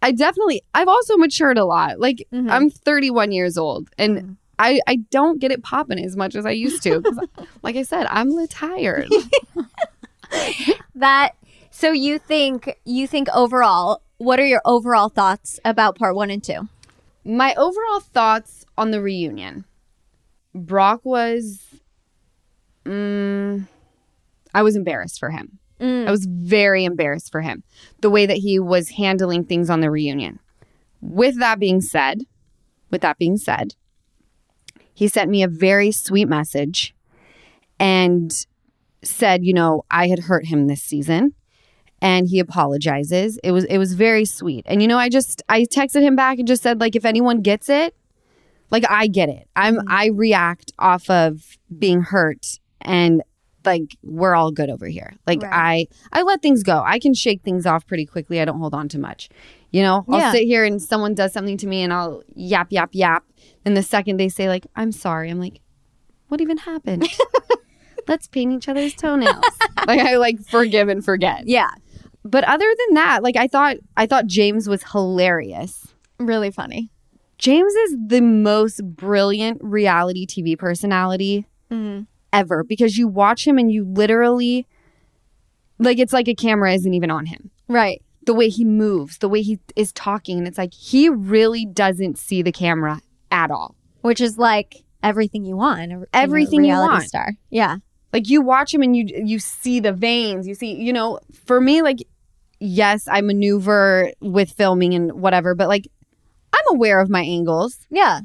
I 0.00 0.12
definitely 0.12 0.62
I've 0.74 0.88
also 0.88 1.16
matured 1.16 1.58
a 1.58 1.64
lot. 1.64 1.98
Like 2.00 2.26
Mhm. 2.32 2.50
I'm 2.50 2.70
31 2.70 3.32
years 3.32 3.56
old 3.58 3.88
and 3.98 4.36
I, 4.58 4.80
I 4.86 4.96
don't 5.10 5.40
get 5.40 5.50
it 5.50 5.62
popping 5.62 5.98
as 6.04 6.16
much 6.16 6.34
as 6.36 6.46
I 6.46 6.50
used 6.52 6.82
to. 6.84 7.02
like 7.62 7.76
I 7.76 7.82
said, 7.82 8.06
I'm 8.10 8.46
tired. 8.48 9.08
That 10.94 11.32
so 11.70 11.90
you 11.92 12.18
think 12.18 12.78
you 12.84 13.06
think 13.06 13.28
overall, 13.34 14.02
what 14.18 14.38
are 14.38 14.46
your 14.46 14.62
overall 14.64 15.08
thoughts 15.08 15.58
about 15.64 15.96
part 15.96 16.14
1 16.14 16.30
and 16.30 16.42
2? 16.42 16.68
My 17.24 17.54
overall 17.54 18.00
thoughts 18.00 18.64
on 18.78 18.90
the 18.92 19.00
reunion. 19.02 19.64
Brock 20.54 21.00
was 21.04 21.71
mm, 22.84 23.66
I 24.54 24.62
was 24.62 24.76
embarrassed 24.76 25.18
for 25.18 25.30
him. 25.30 25.58
Mm. 25.80 26.06
I 26.06 26.10
was 26.10 26.26
very 26.26 26.84
embarrassed 26.84 27.32
for 27.32 27.40
him. 27.40 27.64
The 28.00 28.10
way 28.10 28.26
that 28.26 28.38
he 28.38 28.58
was 28.58 28.90
handling 28.90 29.44
things 29.44 29.68
on 29.68 29.80
the 29.80 29.90
reunion. 29.90 30.38
With 31.00 31.38
that 31.40 31.58
being 31.58 31.80
said, 31.80 32.22
with 32.90 33.00
that 33.00 33.18
being 33.18 33.36
said, 33.36 33.74
he 34.94 35.08
sent 35.08 35.30
me 35.30 35.42
a 35.42 35.48
very 35.48 35.90
sweet 35.90 36.28
message 36.28 36.94
and 37.80 38.46
said, 39.02 39.44
you 39.44 39.52
know, 39.52 39.84
I 39.90 40.06
had 40.06 40.20
hurt 40.20 40.46
him 40.46 40.68
this 40.68 40.82
season 40.82 41.34
and 42.00 42.28
he 42.28 42.38
apologizes. 42.38 43.38
It 43.42 43.52
was 43.52 43.64
it 43.64 43.78
was 43.78 43.94
very 43.94 44.24
sweet. 44.24 44.64
And 44.68 44.82
you 44.82 44.88
know, 44.88 44.98
I 44.98 45.08
just 45.08 45.42
I 45.48 45.62
texted 45.62 46.02
him 46.02 46.14
back 46.14 46.38
and 46.38 46.46
just 46.46 46.62
said 46.62 46.80
like 46.80 46.94
if 46.94 47.04
anyone 47.04 47.40
gets 47.40 47.68
it, 47.68 47.96
like 48.70 48.84
I 48.88 49.06
get 49.06 49.28
it. 49.28 49.48
I'm 49.56 49.80
I 49.88 50.06
react 50.08 50.72
off 50.78 51.08
of 51.10 51.58
being 51.76 52.02
hurt 52.02 52.60
and 52.84 53.22
like 53.64 53.96
we're 54.02 54.34
all 54.34 54.50
good 54.50 54.70
over 54.70 54.86
here. 54.86 55.14
Like 55.26 55.42
Right. 55.42 55.88
I 56.12 56.18
I 56.20 56.22
let 56.22 56.42
things 56.42 56.62
go. 56.62 56.82
I 56.84 56.98
can 56.98 57.14
shake 57.14 57.42
things 57.42 57.64
off 57.66 57.86
pretty 57.86 58.06
quickly. 58.06 58.40
I 58.40 58.44
don't 58.44 58.58
hold 58.58 58.74
on 58.74 58.88
to 58.90 58.98
much. 58.98 59.28
You 59.70 59.82
know, 59.82 60.04
I'll 60.08 60.18
Yeah. 60.18 60.32
sit 60.32 60.44
here 60.44 60.64
and 60.64 60.82
someone 60.82 61.14
does 61.14 61.32
something 61.32 61.56
to 61.58 61.66
me 61.66 61.82
and 61.82 61.92
I'll 61.92 62.22
yap 62.34 62.68
yap 62.72 62.90
yap. 62.92 63.24
And 63.64 63.76
the 63.76 63.82
second 63.82 64.16
they 64.18 64.28
say 64.28 64.48
like 64.48 64.66
I'm 64.74 64.90
sorry, 64.92 65.30
I'm 65.30 65.38
like 65.38 65.60
what 66.28 66.40
even 66.40 66.56
happened? 66.58 67.06
Let's 68.08 68.26
paint 68.26 68.52
each 68.52 68.68
other's 68.68 68.94
toenails. 68.94 69.44
like 69.86 70.00
I 70.00 70.16
like 70.16 70.40
forgive 70.44 70.88
and 70.88 71.04
forget. 71.04 71.46
Yeah. 71.46 71.70
But 72.24 72.42
other 72.44 72.66
than 72.86 72.94
that, 72.94 73.22
like 73.22 73.36
I 73.36 73.46
thought 73.46 73.76
I 73.96 74.06
thought 74.06 74.26
James 74.26 74.68
was 74.68 74.82
hilarious. 74.92 75.86
Really 76.18 76.50
funny. 76.50 76.90
James 77.38 77.72
is 77.74 77.96
the 78.06 78.20
most 78.20 78.80
brilliant 78.96 79.58
reality 79.62 80.26
TV 80.26 80.56
personality 80.58 81.46
Mhm. 81.70 82.06
Ever 82.32 82.64
because 82.64 82.96
you 82.98 83.08
watch 83.08 83.46
him 83.46 83.58
and 83.58 83.70
you 83.70 83.84
literally 83.84 84.66
like 85.78 85.98
it's 85.98 86.12
like 86.12 86.28
a 86.28 86.34
camera 86.34 86.72
isn't 86.74 86.94
even 86.94 87.10
on 87.10 87.26
him. 87.26 87.50
Right. 87.68 88.02
The 88.24 88.34
way 88.34 88.48
he 88.48 88.64
moves, 88.64 89.18
the 89.18 89.28
way 89.28 89.42
he 89.42 89.58
is 89.74 89.92
talking, 89.92 90.38
and 90.38 90.46
it's 90.46 90.58
like 90.58 90.72
he 90.72 91.08
really 91.08 91.66
doesn't 91.66 92.18
see 92.18 92.42
the 92.42 92.52
camera 92.52 93.00
at 93.30 93.50
all. 93.50 93.74
Which 94.02 94.20
is 94.20 94.38
like 94.38 94.84
everything 95.02 95.44
you 95.44 95.56
want. 95.56 95.80
in 95.82 95.92
a- 95.92 95.98
in 96.00 96.06
Everything 96.12 96.64
you 96.64 96.74
want. 96.74 97.04
Star. 97.04 97.32
Yeah. 97.50 97.76
Like 98.12 98.28
you 98.28 98.42
watch 98.42 98.72
him 98.74 98.82
and 98.82 98.96
you 98.96 99.06
you 99.24 99.38
see 99.38 99.80
the 99.80 99.92
veins, 99.92 100.46
you 100.46 100.54
see, 100.54 100.74
you 100.74 100.92
know, 100.92 101.18
for 101.46 101.60
me 101.60 101.82
like 101.82 101.98
yes, 102.60 103.08
I 103.10 103.20
maneuver 103.22 104.12
with 104.20 104.50
filming 104.52 104.94
and 104.94 105.12
whatever, 105.14 105.54
but 105.56 105.66
like 105.68 105.88
I'm 106.52 106.64
aware 106.76 107.00
of 107.00 107.10
my 107.10 107.22
angles. 107.22 107.78
Yeah. 107.90 108.20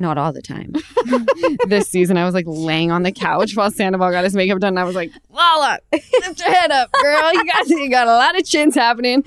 Not 0.00 0.16
all 0.16 0.32
the 0.32 0.40
time. 0.40 0.72
this 1.68 1.88
season, 1.88 2.16
I 2.16 2.24
was 2.24 2.32
like 2.32 2.46
laying 2.48 2.90
on 2.90 3.02
the 3.02 3.12
couch 3.12 3.54
while 3.54 3.70
Sandoval 3.70 4.10
got 4.10 4.24
his 4.24 4.34
makeup 4.34 4.58
done. 4.58 4.68
And 4.68 4.78
I 4.78 4.84
was 4.84 4.96
like, 4.96 5.12
Lala, 5.28 5.78
lift 5.92 6.40
your 6.40 6.50
head 6.50 6.70
up, 6.70 6.90
girl. 6.92 7.34
You 7.34 7.44
got, 7.44 7.68
you 7.68 7.90
got 7.90 8.08
a 8.08 8.12
lot 8.12 8.38
of 8.38 8.46
chins 8.46 8.74
happening. 8.74 9.22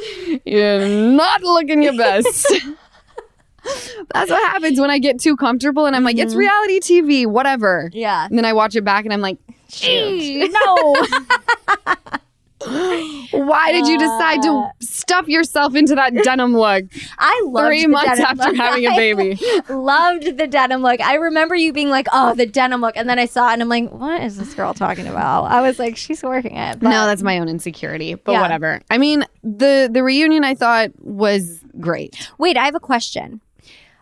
You're 0.45 0.87
not 0.87 1.43
looking 1.43 1.83
your 1.83 1.95
best. 1.95 2.51
That's 4.13 4.31
what 4.31 4.51
happens 4.51 4.79
when 4.79 4.89
I 4.89 4.97
get 4.97 5.19
too 5.19 5.37
comfortable 5.37 5.85
and 5.85 5.95
I'm 5.95 6.03
like, 6.03 6.17
it's 6.17 6.33
mm-hmm. 6.33 6.39
reality 6.39 6.79
TV, 6.79 7.27
whatever. 7.27 7.91
Yeah. 7.93 8.25
And 8.25 8.35
then 8.37 8.43
I 8.43 8.53
watch 8.53 8.75
it 8.75 8.83
back 8.83 9.05
and 9.05 9.13
I'm 9.13 9.21
like, 9.21 9.37
no. 9.83 10.95
why 13.31 13.71
did 13.71 13.87
you 13.87 13.97
decide 13.97 14.41
to 14.41 14.69
stuff 14.79 15.27
yourself 15.27 15.75
into 15.75 15.95
that 15.95 16.13
denim 16.23 16.55
look 16.55 16.85
I 17.19 17.41
loved 17.45 17.67
three 17.67 17.81
the 17.83 17.87
months 17.89 18.19
after 18.19 18.43
look. 18.49 18.55
having 18.55 18.85
a 18.85 18.89
baby? 18.95 19.39
loved 19.69 20.37
the 20.37 20.47
denim 20.47 20.81
look. 20.81 21.01
I 21.01 21.15
remember 21.15 21.55
you 21.55 21.73
being 21.73 21.89
like, 21.89 22.07
"Oh, 22.13 22.33
the 22.35 22.45
denim 22.45 22.81
look," 22.81 22.95
and 22.97 23.09
then 23.09 23.19
I 23.19 23.25
saw 23.25 23.49
it, 23.49 23.53
and 23.53 23.61
I'm 23.61 23.69
like, 23.69 23.89
"What 23.91 24.21
is 24.23 24.37
this 24.37 24.53
girl 24.53 24.73
talking 24.73 25.07
about?" 25.07 25.45
I 25.45 25.61
was 25.61 25.79
like, 25.79 25.97
"She's 25.97 26.23
working 26.23 26.55
it." 26.55 26.79
But 26.79 26.89
no, 26.89 27.05
that's 27.05 27.23
my 27.23 27.39
own 27.39 27.49
insecurity, 27.49 28.15
but 28.15 28.33
Yeah. 28.33 28.41
whatever. 28.41 28.81
I 28.89 28.97
mean, 28.97 29.25
the 29.43 29.89
the 29.91 30.03
reunion 30.03 30.43
I 30.43 30.55
thought 30.55 30.91
was 30.99 31.59
great. 31.79 32.15
wait, 32.37 32.55
I 32.57 32.65
have 32.65 32.75
a 32.75 32.79
question 32.79 33.41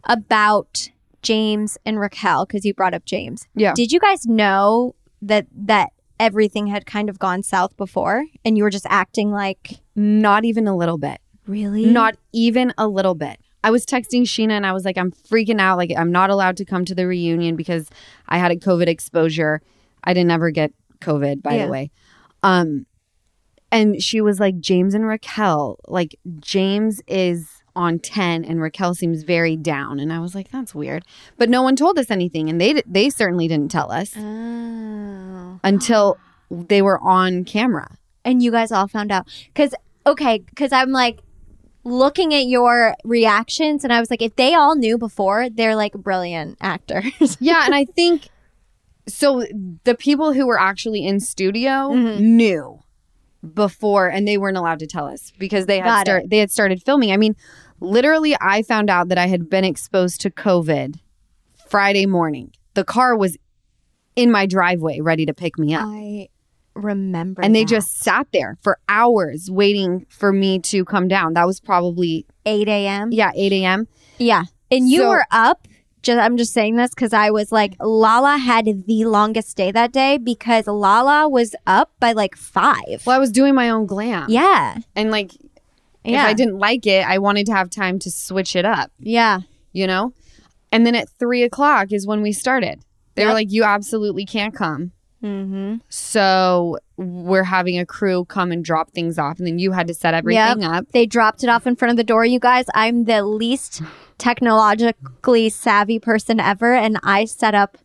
about 0.06 0.90
James 1.22 1.78
and 1.86 2.00
Raquel 2.00 2.46
because 2.46 2.66
you 2.66 2.74
brought 2.74 2.94
up 2.94 3.06
James. 3.06 3.48
Yeah. 3.56 3.74
Did 3.76 3.92
you 3.92 4.00
guys 4.00 4.26
know 4.26 4.96
that 5.22 5.46
that 5.56 5.90
everything 6.22 6.68
had 6.68 6.86
kind 6.86 7.10
of 7.10 7.20
gone 7.20 7.44
south 7.44 7.76
before, 7.76 8.26
and 8.46 8.58
you 8.58 8.64
were 8.64 8.70
just 8.70 8.86
acting 8.90 9.32
like 9.32 9.80
Not 9.96 10.46
even 10.46 10.68
a 10.68 10.76
little 10.78 10.98
bit. 10.98 11.20
really 11.48 11.86
Not 11.86 12.16
even 12.32 12.74
a 12.78 12.88
little 12.88 13.16
bit. 13.16 13.40
I 13.64 13.72
was 13.72 13.86
texting 13.86 14.22
Scheana 14.24 14.52
and 14.52 14.66
I 14.66 14.72
was 14.74 14.86
like, 14.86 14.98
I'm 14.98 15.12
freaking 15.12 15.60
out. 15.60 15.78
Like, 15.78 15.92
I'm 15.98 16.12
not 16.12 16.30
allowed 16.30 16.58
to 16.58 16.66
come 16.66 16.84
to 16.86 16.96
the 16.96 17.06
reunion 17.08 17.56
because 17.56 17.90
I 18.28 18.38
had 18.40 18.52
a 18.52 18.56
COVID 18.56 18.88
exposure. 18.88 19.62
I 20.04 20.14
didn't 20.16 20.32
ever 20.32 20.50
get 20.52 20.72
COVID, 21.00 21.44
by 21.44 21.56
Yeah. 21.56 21.66
the 21.66 21.72
way. 21.72 21.92
Um, 22.42 22.86
and 23.72 24.02
she 24.02 24.20
was 24.22 24.40
like, 24.40 24.60
James 24.60 24.94
and 24.96 25.06
Raquel, 25.06 25.78
like, 25.88 26.16
James 26.40 27.02
is 27.08 27.48
on 27.76 28.00
10 28.00 28.44
and 28.46 28.62
Raquel 28.62 28.94
seems 28.96 29.24
very 29.24 29.56
down. 29.56 30.00
And 30.00 30.12
I 30.12 30.20
was 30.20 30.36
like, 30.36 30.52
that's 30.52 30.76
weird. 30.76 31.04
But 31.38 31.50
no 31.50 31.62
one 31.62 31.76
told 31.76 31.98
us 31.98 32.12
anything. 32.12 32.50
And 32.50 32.60
they, 32.60 32.82
they 32.86 33.10
certainly 33.10 33.48
didn't 33.48 33.72
tell 33.72 33.92
us 33.92 34.14
Oh. 34.18 35.60
until 35.64 36.18
they 36.50 36.82
were 36.82 37.00
on 37.00 37.44
camera. 37.46 37.98
and 38.26 38.44
you 38.44 38.52
guys 38.52 38.72
all 38.72 38.88
found 38.88 39.12
out 39.12 39.26
because 39.54 39.74
okay 40.06 40.40
because 40.50 40.72
i'm 40.72 40.92
like 40.92 41.20
looking 41.84 42.34
at 42.36 42.46
your 42.46 42.94
reactions 43.04 43.84
and 43.84 43.92
i 43.94 44.00
was 44.00 44.12
like 44.12 44.22
if 44.22 44.36
they 44.36 44.54
all 44.54 44.76
knew 44.76 44.98
before 44.98 45.50
they're 45.50 45.76
like 45.76 45.94
brilliant 45.94 46.56
actors 46.62 47.38
yeah, 47.40 47.66
and 47.66 47.74
I 47.74 47.86
think 47.96 48.28
so. 49.08 49.44
The 49.86 49.96
people 49.96 50.34
who 50.34 50.46
were 50.46 50.60
actually 50.60 51.06
in 51.06 51.20
studio 51.20 51.90
Mhm. 51.90 52.20
knew 52.20 52.81
before, 53.54 54.08
and 54.08 54.28
they 54.28 54.38
weren't 54.38 54.58
allowed 54.58 54.80
to 54.80 54.88
tell 54.88 55.06
us 55.08 55.32
because 55.40 55.66
they 55.66 55.80
had 55.80 56.02
start, 56.02 56.30
they 56.30 56.38
had 56.38 56.52
started 56.52 56.82
filming. 56.84 57.12
I 57.12 57.18
mean, 57.18 57.36
literally, 57.80 58.36
I 58.40 58.62
found 58.64 58.90
out 58.90 59.10
that 59.10 59.18
I 59.18 59.28
had 59.28 59.50
been 59.50 59.64
exposed 59.64 60.22
to 60.22 60.30
COVID 60.30 61.00
Friday 61.68 62.06
morning. 62.06 62.52
The 62.74 62.84
car 62.84 63.18
was 63.18 63.38
in 64.16 64.32
my 64.32 64.46
driveway, 64.46 65.00
ready 65.00 65.26
to 65.26 65.34
pick 65.34 65.58
me 65.58 65.74
up. 65.74 65.86
i 65.88 66.28
remember 66.74 67.42
and 67.44 67.54
they 67.54 67.64
that. 67.64 67.70
just 67.70 67.98
sat 68.00 68.28
there 68.32 68.58
for 68.62 68.78
hours 68.88 69.50
waiting 69.52 70.06
for 70.10 70.32
me 70.32 70.58
to 70.60 70.86
come 70.86 71.08
down. 71.10 71.34
That 71.34 71.46
was 71.46 71.60
probably 71.60 72.26
8 72.46 72.68
a.m 72.70 73.12
yeah, 73.12 73.32
eight 73.36 73.52
a.m. 73.52 73.88
yeah 74.18 74.44
and 74.72 74.90
you 74.90 75.00
So- 75.02 75.10
were 75.10 75.26
up 75.32 75.68
just 76.02 76.20
i'm 76.20 76.38
just 76.38 76.54
saying 76.54 76.76
this 76.76 76.90
because 76.92 77.14
i 77.14 77.30
was 77.30 77.52
like 77.52 77.76
lala 77.80 78.38
had 78.38 78.66
the 78.88 79.06
longest 79.06 79.56
day 79.58 79.72
that 79.72 79.92
day 79.92 80.18
because 80.18 80.68
lala 80.68 81.28
was 81.30 81.56
up 81.68 81.92
by 82.00 82.12
like 82.12 82.36
five 82.36 83.04
Well, 83.06 83.16
I 83.16 83.20
was 83.20 83.32
doing 83.32 83.54
my 83.56 83.70
own 83.70 83.86
glam. 83.86 84.26
yeah 84.30 84.78
and 84.96 85.12
like 85.12 85.32
yeah 86.04 86.24
if 86.24 86.30
I 86.30 86.34
didn't 86.34 86.58
like 86.58 86.88
it, 86.88 87.06
I 87.08 87.20
wanted 87.20 87.46
to 87.46 87.54
have 87.54 87.70
time 87.70 88.00
to 88.00 88.10
switch 88.12 88.56
it 88.56 88.66
up, 88.66 88.92
yeah 89.00 89.42
you 89.74 89.86
know? 89.88 90.14
And 90.72 90.86
then 90.86 90.96
at 90.96 91.08
three 91.20 91.44
o'clock 91.44 91.92
is 91.92 92.06
when 92.08 92.22
we 92.22 92.32
started. 92.34 92.80
They 93.16 93.26
were 93.26 93.34
like, 93.34 93.52
you 93.52 93.64
absolutely 93.64 94.26
can't 94.26 94.54
come. 94.56 94.92
mm-hmm 95.24 95.76
So 95.90 96.78
we're 96.98 97.44
having 97.44 97.78
a 97.78 97.86
crew 97.86 98.26
come 98.26 98.52
and 98.52 98.64
drop 98.66 98.92
things 98.92 99.20
off. 99.20 99.38
And 99.38 99.46
then 99.48 99.60
you 99.60 99.72
had 99.74 99.88
to 99.88 99.94
set 99.94 100.14
everything 100.14 100.64
up. 100.64 100.86
They 100.92 101.06
dropped 101.06 101.44
it 101.44 101.50
off 101.50 101.68
in 101.68 101.76
front 101.76 101.92
of 101.92 101.98
the 101.98 102.04
door, 102.04 102.26
you 102.26 102.40
guys. 102.40 102.66
I'm 102.74 103.04
the 103.06 103.24
least 103.24 103.82
technologically 104.22 105.50
savvy 105.50 106.00
person 106.00 106.40
ever, 106.40 106.74
and 106.74 106.98
I 107.04 107.26
set 107.26 107.56
up 107.56 107.78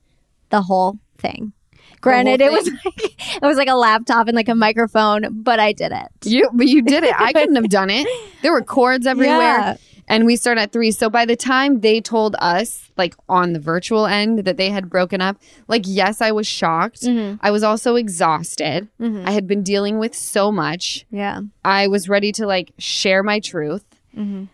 the 0.50 0.62
whole 0.62 0.98
thing. 1.18 1.52
Granted, 2.00 2.40
it 2.40 2.52
was 2.52 2.70
like 2.84 3.36
it 3.36 3.42
was 3.42 3.56
like 3.56 3.68
a 3.68 3.74
laptop 3.74 4.28
and 4.28 4.36
like 4.36 4.48
a 4.48 4.54
microphone, 4.54 5.42
but 5.42 5.58
I 5.58 5.72
did 5.72 5.92
it. 5.92 6.08
You, 6.24 6.48
but 6.52 6.66
you 6.68 6.82
did 6.82 7.04
it. 7.04 7.14
I 7.18 7.32
couldn't 7.32 7.56
have 7.56 7.68
done 7.70 7.90
it. 7.90 8.06
There 8.42 8.52
were 8.52 8.62
cords 8.62 9.06
everywhere. 9.14 9.38
Yeah. 9.38 9.76
And 10.08 10.24
we 10.24 10.36
started 10.36 10.60
at 10.60 10.72
three. 10.72 10.92
So 10.92 11.10
by 11.10 11.24
the 11.24 11.34
time 11.34 11.80
they 11.80 12.00
told 12.00 12.36
us, 12.38 12.90
like 12.96 13.16
on 13.28 13.54
the 13.54 13.58
virtual 13.58 14.06
end, 14.06 14.44
that 14.44 14.56
they 14.56 14.70
had 14.70 14.88
broken 14.88 15.20
up, 15.20 15.36
like, 15.66 15.82
yes, 15.84 16.20
I 16.20 16.30
was 16.30 16.46
shocked. 16.46 17.02
Mhm. 17.02 17.40
I 17.42 17.50
was 17.50 17.64
also 17.64 17.96
exhausted. 17.96 18.86
Mhm. 19.00 19.26
I 19.26 19.32
had 19.32 19.48
been 19.48 19.64
dealing 19.64 19.98
with 19.98 20.14
so 20.14 20.52
much. 20.52 21.06
Yeah. 21.10 21.40
I 21.64 21.88
was 21.88 22.08
ready 22.08 22.30
to 22.32 22.46
like 22.46 22.70
share 22.78 23.24
my 23.24 23.40
truth. 23.40 23.84
Mhm. 24.16 24.48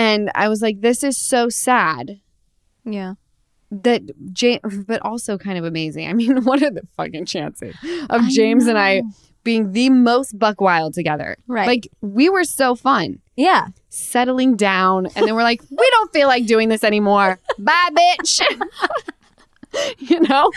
And 0.00 0.30
I 0.34 0.48
was 0.48 0.62
like, 0.62 0.80
this 0.80 1.02
is 1.04 1.16
so 1.18 1.48
sad 1.48 2.20
Yeah. 2.84 3.14
that 3.70 4.02
James, 4.32 4.60
but 4.86 5.00
also 5.02 5.36
kind 5.38 5.58
of 5.58 5.64
amazing. 5.64 6.08
I 6.08 6.12
mean, 6.14 6.44
what 6.48 6.62
are 6.62 6.70
the 6.70 6.82
fucking 6.96 7.26
chances 7.26 7.74
of 8.08 8.22
James 8.28 8.66
and 8.66 8.78
I 8.78 9.02
being 9.44 9.72
the 9.72 9.90
most 9.90 10.38
buck 10.38 10.60
wild 10.60 10.94
together? 10.94 11.36
Right. 11.46 11.66
Like, 11.66 11.88
we 12.00 12.28
were 12.28 12.44
so 12.44 12.74
fun 12.74 13.20
Yeah. 13.36 13.68
settling 13.88 14.56
down. 14.56 15.06
And 15.14 15.26
then 15.26 15.34
we're 15.34 15.42
like, 15.42 15.62
we 15.70 15.88
don't 15.96 16.12
feel 16.12 16.28
like 16.28 16.46
doing 16.46 16.68
this 16.68 16.84
anymore. 16.84 17.38
Bye, 17.58 17.88
bitch. 17.92 18.40
you 19.98 20.20
know? 20.20 20.50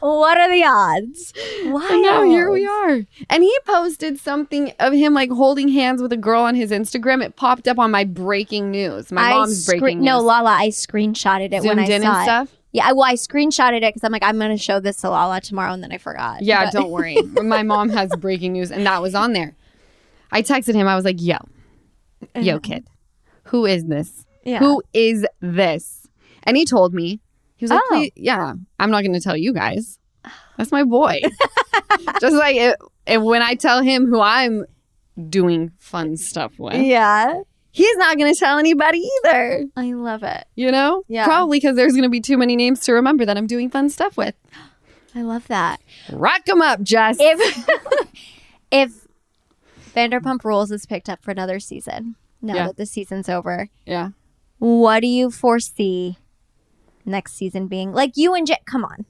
What 0.00 0.38
are 0.38 0.50
the 0.50 0.64
odds? 0.64 1.32
Wow. 1.64 1.86
And 1.90 2.02
now 2.02 2.22
here 2.22 2.50
we 2.50 2.66
are. 2.66 3.00
And 3.30 3.42
he 3.42 3.56
posted 3.64 4.18
something 4.18 4.72
of 4.78 4.92
him 4.92 5.14
like 5.14 5.30
holding 5.30 5.68
hands 5.68 6.00
with 6.02 6.12
a 6.12 6.16
girl 6.16 6.42
on 6.42 6.54
his 6.54 6.70
Instagram. 6.70 7.24
It 7.24 7.36
popped 7.36 7.66
up 7.68 7.78
on 7.78 7.90
my 7.90 8.04
breaking 8.04 8.70
news. 8.70 9.10
My 9.12 9.22
I 9.22 9.30
mom's 9.34 9.64
scre- 9.66 9.78
breaking 9.78 9.98
news. 10.00 10.06
No, 10.06 10.20
Lala, 10.20 10.50
I 10.50 10.68
screenshotted 10.68 11.52
it 11.52 11.62
when 11.64 11.78
I 11.78 11.86
Zoomed 11.86 11.90
in 11.96 12.02
saw 12.02 12.12
and 12.12 12.20
it. 12.20 12.24
stuff. 12.24 12.56
Yeah, 12.72 12.86
I- 12.88 12.92
well, 12.92 13.04
I 13.04 13.14
screenshotted 13.14 13.78
it 13.78 13.92
because 13.94 14.04
I'm 14.04 14.12
like, 14.12 14.22
I'm 14.24 14.38
going 14.38 14.50
to 14.50 14.62
show 14.62 14.80
this 14.80 14.96
to 15.02 15.10
Lala 15.10 15.40
tomorrow, 15.40 15.72
and 15.72 15.82
then 15.82 15.92
I 15.92 15.98
forgot. 15.98 16.42
Yeah, 16.42 16.64
But- 16.64 16.72
don't 16.72 16.90
worry. 16.90 17.16
my 17.42 17.62
mom 17.62 17.88
has 17.90 18.10
breaking 18.16 18.52
news, 18.52 18.70
and 18.70 18.86
that 18.86 19.02
was 19.02 19.14
on 19.14 19.32
there. 19.32 19.54
I 20.30 20.40
texted 20.42 20.74
him. 20.74 20.86
I 20.86 20.96
was 20.96 21.04
like, 21.04 21.20
"Yo, 21.20 21.36
yo, 22.34 22.58
kid, 22.60 22.86
who 23.44 23.66
is 23.66 23.84
this? 23.84 24.24
Yeah. 24.44 24.60
Who 24.60 24.82
is 24.94 25.26
this?" 25.40 26.08
And 26.44 26.56
he 26.56 26.64
told 26.64 26.94
me. 26.94 27.20
He 27.62 27.64
was 27.66 27.70
like, 27.70 27.80
Oh. 27.92 28.06
"Yeah, 28.16 28.54
I'm 28.80 28.90
not 28.90 29.02
going 29.02 29.12
to 29.12 29.20
tell 29.20 29.36
you 29.36 29.52
guys. 29.54 29.98
That's 30.56 30.72
my 30.72 30.82
boy. 30.82 31.20
Just 32.20 32.34
like 32.34 32.56
it, 32.56 32.76
and 33.06 33.24
when 33.24 33.40
I 33.40 33.54
tell 33.54 33.82
him 33.82 34.06
who 34.06 34.20
I'm 34.20 34.64
doing 35.28 35.70
fun 35.78 36.16
stuff 36.16 36.58
with, 36.58 36.74
Yeah. 36.74 37.40
he's 37.70 37.96
not 37.98 38.16
going 38.18 38.32
to 38.34 38.38
tell 38.38 38.58
anybody 38.58 39.08
either. 39.24 39.66
I 39.76 39.92
love 39.92 40.24
it. 40.24 40.44
You 40.56 40.72
know? 40.72 41.04
Yeah. 41.06 41.24
Probably 41.24 41.58
because 41.60 41.76
there's 41.76 41.92
going 41.92 42.02
to 42.02 42.08
be 42.08 42.20
too 42.20 42.36
many 42.36 42.56
names 42.56 42.80
to 42.80 42.92
remember 42.94 43.24
that 43.26 43.36
I'm 43.38 43.46
doing 43.46 43.70
fun 43.70 43.88
stuff 43.90 44.16
with. 44.16 44.34
I 45.14 45.22
love 45.22 45.46
that. 45.48 45.80
Rock 46.10 46.48
'em 46.48 46.62
up, 46.62 46.82
Jess. 46.82 47.16
If 47.20 47.68
if 48.72 49.06
Vanderpump 49.94 50.42
Rules 50.44 50.70
is 50.72 50.86
picked 50.86 51.08
up 51.08 51.22
for 51.22 51.30
another 51.30 51.60
season, 51.60 52.16
now 52.40 52.54
Yeah. 52.54 52.66
that 52.68 52.76
the 52.76 52.86
season's 52.86 53.28
over, 53.28 53.68
yeah. 53.86 54.08
what 54.58 55.00
do 55.00 55.06
you 55.06 55.30
foresee 55.30 56.16
next 57.04 57.34
season 57.34 57.66
being? 57.68 57.92
Like 57.92 58.16
you 58.16 58.34
and 58.34 58.46
J 58.46 58.56
come 58.66 58.84
on. 58.84 59.04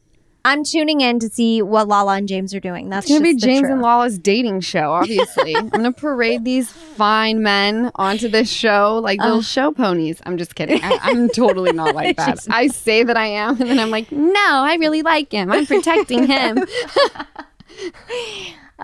I'm 0.44 0.64
tuning 0.64 1.00
in 1.02 1.20
to 1.20 1.28
see 1.28 1.62
what 1.62 1.86
Lala 1.86 2.16
and 2.16 2.26
James 2.26 2.52
are 2.52 2.58
doing. 2.58 2.88
That's 2.88 3.06
It's 3.06 3.12
gonna 3.16 3.22
be 3.22 3.36
James 3.36 3.68
and 3.68 3.80
Lala's 3.80 4.18
dating 4.18 4.62
show, 4.62 4.90
obviously. 4.90 5.54
I'm 5.56 5.68
gonna 5.68 5.92
parade 5.92 6.44
these 6.44 6.68
fine 6.68 7.44
men 7.44 7.92
onto 7.94 8.26
this 8.28 8.50
show 8.50 8.98
like 9.00 9.20
little 9.20 9.40
show 9.42 9.70
ponies. 9.70 10.20
I'm 10.26 10.36
just 10.38 10.56
kidding. 10.56 10.80
I, 10.82 10.98
I'm 11.02 11.28
totally 11.28 11.72
not 11.72 11.94
like 12.00 12.16
that. 12.16 12.40
I 12.50 12.66
say 12.66 13.04
that 13.04 13.16
I 13.16 13.26
am, 13.26 13.60
and 13.60 13.70
then 13.70 13.78
I'm 13.78 13.90
like, 13.90 14.10
no, 14.10 14.34
I 14.34 14.76
really 14.80 15.02
like 15.02 15.30
him. 15.30 15.52
I'm 15.52 15.64
protecting 15.64 16.26
him. 16.26 16.64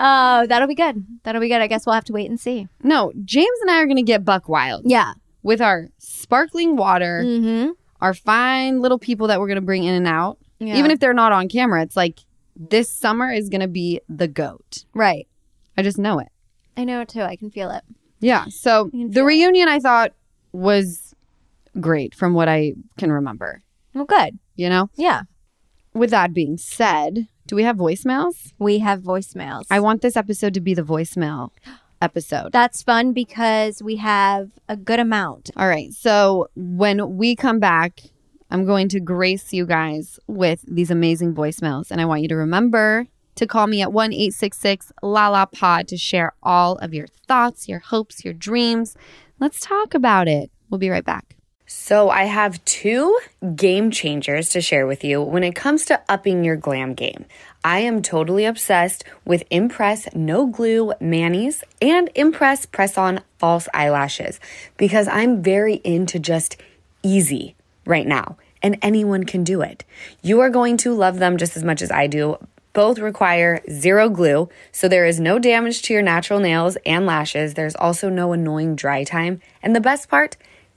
Oh, 0.01 0.47
that'll 0.47 0.69
be 0.69 0.77
good. 0.77 1.05
That'll 1.25 1.41
be 1.41 1.49
good. 1.49 1.61
I 1.61 1.67
guess 1.67 1.85
we'll 1.85 1.95
have 1.95 2.05
to 2.05 2.13
wait 2.13 2.31
and 2.31 2.39
see. 2.39 2.69
no, 2.85 3.13
James 3.25 3.59
and 3.63 3.71
I 3.71 3.79
are 3.81 3.87
gonna 3.87 4.03
get 4.05 4.25
buck 4.25 4.49
wild 4.49 4.83
Yeah. 4.87 5.15
with 5.43 5.61
our 5.61 5.89
sparkling 5.99 6.77
water, 6.77 7.23
Mm-hmm. 7.25 7.71
Our 8.01 8.15
fine 8.15 8.81
little 8.81 8.99
people 8.99 9.27
that 9.29 9.41
we're 9.41 9.49
gonna 9.49 9.61
bring 9.61 9.85
in 9.85 9.95
and 9.95 10.07
out. 10.07 10.39
Yeah. 10.59 10.77
Even 10.77 10.91
if 10.91 11.01
they're 11.01 11.15
not 11.15 11.33
on 11.33 11.49
camera, 11.49 11.83
it's 11.83 11.97
like 11.97 12.21
this 12.57 12.91
summer 12.91 13.31
is 13.31 13.49
gonna 13.49 13.69
be 13.69 14.01
the 14.09 14.29
goat. 14.29 14.85
Right. 14.95 15.29
I 15.77 15.83
just 15.83 15.99
know 15.99 16.19
it. 16.19 16.29
I 16.77 16.85
know 16.85 17.01
it 17.01 17.09
too. 17.09 17.23
I 17.23 17.37
can 17.37 17.51
feel 17.51 17.71
it. 17.71 17.83
Yeah. 18.21 18.47
So 18.49 18.91
the 18.93 19.13
feel 19.13 19.23
it. 19.23 19.27
reunion 19.27 19.69
I 19.69 19.79
thought 19.79 20.13
was 20.53 21.15
great 21.81 22.15
from 22.15 22.35
what 22.35 22.49
I 22.49 22.75
can 22.97 23.13
remember. 23.13 23.63
Well, 23.95 24.05
good. 24.05 24.39
You 24.57 24.69
know? 24.69 24.91
Yeah. 24.97 25.23
With 25.95 26.11
that 26.11 26.35
being 26.35 26.57
said, 26.57 27.29
do 27.47 27.57
we 27.57 27.63
have 27.63 27.77
voicemails? 27.77 28.53
We 28.59 28.79
have 28.81 29.01
voicemails. 29.01 29.65
I 29.71 29.81
want 29.81 30.03
this 30.03 30.17
episode 30.17 30.55
to 30.55 30.61
be 30.61 30.75
the 30.75 30.83
voicemail 30.83 31.51
episode. 32.01 32.53
That's 32.53 32.83
fun 32.83 33.13
because 33.13 33.83
we 33.83 33.97
have 33.97 34.51
a 34.69 34.77
good 34.77 35.01
amount. 35.01 35.51
All 35.57 35.69
right. 35.69 35.93
So 35.93 36.49
when 36.55 37.17
we 37.17 37.35
come 37.37 37.59
back, 37.59 38.01
I'm 38.51 38.65
going 38.65 38.89
to 38.91 39.01
grace 39.01 39.53
you 39.53 39.67
guys 39.67 40.19
with 40.27 40.65
these 40.67 40.91
amazing 40.91 41.35
voicemails. 41.35 41.91
And 41.91 42.01
I 42.01 42.05
want 42.05 42.23
you 42.23 42.29
to 42.29 42.37
remember 42.37 43.07
to 43.35 43.47
call 43.47 43.67
me 43.67 43.83
at 43.83 43.93
1 43.93 44.13
866 44.13 44.93
Lala 45.03 45.47
Pod 45.47 45.87
to 45.89 45.97
share 45.97 46.33
all 46.43 46.77
of 46.79 46.93
your 46.93 47.07
thoughts, 47.07 47.69
your 47.69 47.81
hopes, 47.81 48.25
your 48.25 48.35
dreams. 48.35 48.97
Let's 49.39 49.61
talk 49.61 49.95
about 49.95 50.29
it. 50.29 50.51
We'll 50.71 50.79
be 50.79 50.91
right 50.91 51.05
back. 51.05 51.38
So, 51.71 52.09
I 52.09 52.25
have 52.25 52.65
two 52.65 53.19
game 53.55 53.91
changers 53.91 54.49
to 54.51 54.63
share 54.63 54.87
with 54.87 55.05
you 55.05 55.21
when 55.21 55.45
it 55.45 55.55
comes 55.55 55.85
to 55.85 56.01
upping 56.09 56.43
your 56.43 56.57
glam 56.57 56.95
game. 56.95 57.27
I 57.63 57.81
am 57.81 58.01
totally 58.01 58.47
obsessed 58.47 59.05
with 59.27 59.45
Impress 59.51 60.09
No 60.15 60.47
Glue 60.47 60.95
Manis 60.99 61.63
and 61.83 62.09
Impress 62.15 62.65
Press 62.65 62.97
On 62.97 63.21
False 63.37 63.69
Eyelashes 63.75 64.41
because 64.79 65.09
I'm 65.09 65.43
very 65.43 65.83
into 65.85 66.19
just 66.19 66.57
easy 67.03 67.55
right 67.85 68.07
now, 68.07 68.39
and 68.63 68.79
anyone 68.81 69.25
can 69.25 69.45
do 69.45 69.61
it. 69.61 69.85
You 70.23 70.41
are 70.41 70.49
going 70.49 70.79
to 70.79 70.95
love 70.95 71.19
them 71.19 71.37
just 71.37 71.55
as 71.55 71.65
much 71.65 71.83
as 71.83 71.91
I 71.91 72.07
do. 72.07 72.39
Both 72.73 72.99
require 72.99 73.61
zero 73.71 74.09
glue, 74.09 74.49
so 74.73 74.89
there 74.89 75.05
is 75.05 75.21
no 75.21 75.39
damage 75.39 75.83
to 75.83 75.93
your 75.93 76.03
natural 76.03 76.41
nails 76.41 76.79
and 76.87 77.05
lashes. 77.05 77.53
There's 77.53 77.77
also 77.77 78.09
no 78.09 78.33
annoying 78.33 78.75
dry 78.75 79.05
time. 79.05 79.43
And 79.63 79.77
the 79.77 79.83
best 79.83 80.09
part, 80.09 80.39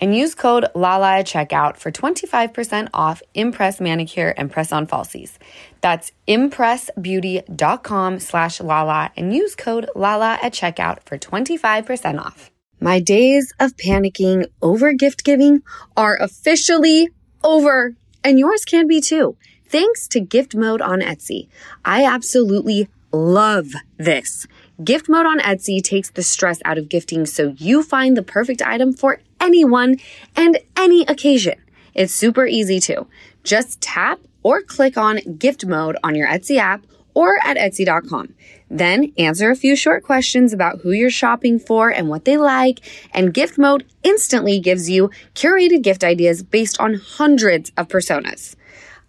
and 0.00 0.14
use 0.16 0.34
code 0.34 0.66
LALA 0.74 1.18
at 1.18 1.26
checkout 1.26 1.76
for 1.76 1.90
25% 1.90 2.88
off 2.92 3.22
Impress 3.34 3.80
Manicure 3.80 4.34
and 4.36 4.50
Press 4.50 4.72
On 4.72 4.86
Falsies. 4.86 5.38
That's 5.80 6.12
impressbeauty.com 6.26 8.18
slash 8.20 8.60
LALA 8.60 9.10
and 9.16 9.34
use 9.34 9.54
code 9.54 9.88
LALA 9.94 10.38
at 10.42 10.52
checkout 10.52 11.02
for 11.04 11.18
25% 11.18 12.18
off. 12.18 12.50
My 12.80 13.00
days 13.00 13.52
of 13.60 13.76
panicking 13.76 14.46
over 14.60 14.92
gift 14.92 15.24
giving 15.24 15.62
are 15.96 16.16
officially 16.20 17.08
over, 17.42 17.94
and 18.22 18.38
yours 18.38 18.64
can 18.64 18.86
be 18.86 19.00
too. 19.00 19.36
Thanks 19.66 20.06
to 20.08 20.20
Gift 20.20 20.54
Mode 20.54 20.82
on 20.82 21.00
Etsy. 21.00 21.48
I 21.84 22.04
absolutely 22.04 22.88
love 23.12 23.72
this. 23.96 24.46
Gift 24.82 25.08
Mode 25.08 25.26
on 25.26 25.38
Etsy 25.40 25.82
takes 25.82 26.10
the 26.10 26.22
stress 26.22 26.60
out 26.64 26.78
of 26.78 26.88
gifting 26.88 27.26
so 27.26 27.54
you 27.58 27.82
find 27.82 28.16
the 28.16 28.22
perfect 28.22 28.60
item 28.60 28.92
for 28.92 29.20
anyone 29.40 29.96
and 30.36 30.58
any 30.76 31.02
occasion. 31.02 31.54
It's 31.94 32.14
super 32.14 32.46
easy 32.46 32.80
too. 32.80 33.06
Just 33.42 33.80
tap 33.80 34.20
or 34.42 34.62
click 34.62 34.96
on 34.96 35.18
Gift 35.38 35.64
Mode 35.64 35.96
on 36.02 36.14
your 36.14 36.28
Etsy 36.28 36.56
app 36.56 36.84
or 37.14 37.38
at 37.44 37.56
Etsy.com. 37.56 38.34
Then 38.68 39.12
answer 39.16 39.50
a 39.50 39.56
few 39.56 39.76
short 39.76 40.02
questions 40.02 40.52
about 40.52 40.80
who 40.80 40.90
you're 40.90 41.10
shopping 41.10 41.58
for 41.58 41.90
and 41.90 42.08
what 42.08 42.24
they 42.24 42.36
like, 42.36 42.80
and 43.12 43.32
Gift 43.32 43.56
Mode 43.56 43.86
instantly 44.02 44.58
gives 44.58 44.90
you 44.90 45.10
curated 45.34 45.82
gift 45.82 46.02
ideas 46.02 46.42
based 46.42 46.80
on 46.80 46.94
hundreds 46.94 47.70
of 47.76 47.88
personas. 47.88 48.56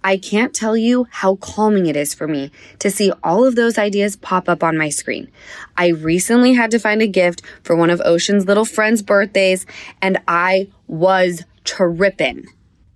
I 0.05 0.17
can't 0.17 0.53
tell 0.53 0.77
you 0.77 1.07
how 1.09 1.37
calming 1.37 1.87
it 1.87 1.95
is 1.95 2.13
for 2.13 2.27
me 2.27 2.51
to 2.77 2.91
see 2.91 3.11
all 3.23 3.43
of 3.43 3.55
those 3.55 3.79
ideas 3.79 4.15
pop 4.15 4.47
up 4.47 4.63
on 4.63 4.77
my 4.77 4.89
screen. 4.89 5.31
I 5.75 5.87
recently 5.87 6.53
had 6.53 6.69
to 6.71 6.79
find 6.79 7.01
a 7.01 7.07
gift 7.07 7.41
for 7.63 7.75
one 7.75 7.89
of 7.89 8.03
Ocean's 8.05 8.45
little 8.45 8.65
friends' 8.65 9.01
birthdays, 9.01 9.65
and 10.03 10.21
I 10.27 10.69
was 10.85 11.43
tripping. 11.63 12.45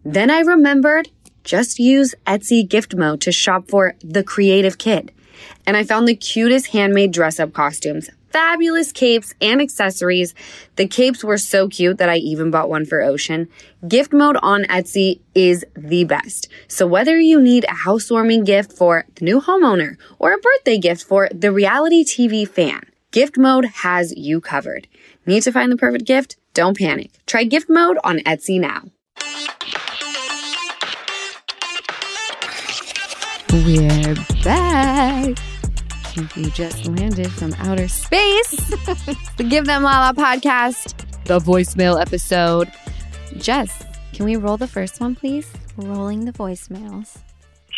Then 0.05 0.29
I 0.29 0.41
remembered 0.41 1.09
just 1.43 1.79
use 1.79 2.13
Etsy 2.27 2.67
gift 2.67 2.93
mode 2.95 3.21
to 3.21 3.31
shop 3.31 3.69
for 3.69 3.95
the 4.01 4.23
creative 4.23 4.77
kid. 4.77 5.11
And 5.65 5.75
I 5.75 5.83
found 5.83 6.07
the 6.07 6.15
cutest 6.15 6.67
handmade 6.67 7.11
dress 7.11 7.39
up 7.39 7.53
costumes, 7.53 8.11
fabulous 8.31 8.91
capes 8.91 9.33
and 9.41 9.61
accessories. 9.61 10.33
The 10.75 10.87
capes 10.87 11.23
were 11.23 11.37
so 11.37 11.67
cute 11.67 11.97
that 11.97 12.09
I 12.09 12.17
even 12.17 12.51
bought 12.51 12.69
one 12.69 12.85
for 12.85 13.01
Ocean. 13.01 13.47
Gift 13.87 14.13
mode 14.13 14.37
on 14.41 14.63
Etsy 14.65 15.19
is 15.35 15.65
the 15.75 16.03
best. 16.03 16.47
So 16.67 16.85
whether 16.87 17.19
you 17.19 17.41
need 17.41 17.65
a 17.65 17.73
housewarming 17.73 18.43
gift 18.43 18.71
for 18.71 19.05
the 19.15 19.25
new 19.25 19.41
homeowner 19.41 19.97
or 20.17 20.33
a 20.33 20.37
birthday 20.37 20.77
gift 20.77 21.03
for 21.03 21.29
the 21.33 21.51
reality 21.51 22.03
TV 22.03 22.47
fan, 22.47 22.83
Gift 23.11 23.39
mode 23.39 23.65
has 23.65 24.13
you 24.15 24.39
covered. 24.39 24.87
Need 25.25 25.41
to 25.43 25.51
find 25.51 25.71
the 25.71 25.77
perfect 25.77 26.05
gift? 26.05 26.37
Don't 26.53 26.77
panic. 26.77 27.09
Try 27.25 27.43
gift 27.43 27.67
mode 27.67 27.97
on 28.03 28.19
Etsy 28.19 28.59
now. 28.59 28.83
We're 33.51 34.15
back. 34.43 35.37
If 36.19 36.35
you 36.35 36.49
just 36.51 36.85
landed 36.85 37.31
from 37.31 37.53
outer 37.59 37.87
space, 37.87 38.51
the 39.37 39.47
Give 39.49 39.65
Them 39.65 39.83
Lala 39.83 40.13
podcast, 40.13 40.93
the 41.23 41.39
voicemail 41.39 41.99
episode. 42.01 42.69
Jess, 43.37 43.85
can 44.11 44.25
we 44.25 44.35
roll 44.35 44.57
the 44.57 44.67
first 44.67 44.99
one, 44.99 45.15
please? 45.15 45.49
Rolling 45.77 46.25
the 46.25 46.33
voicemails. 46.33 47.19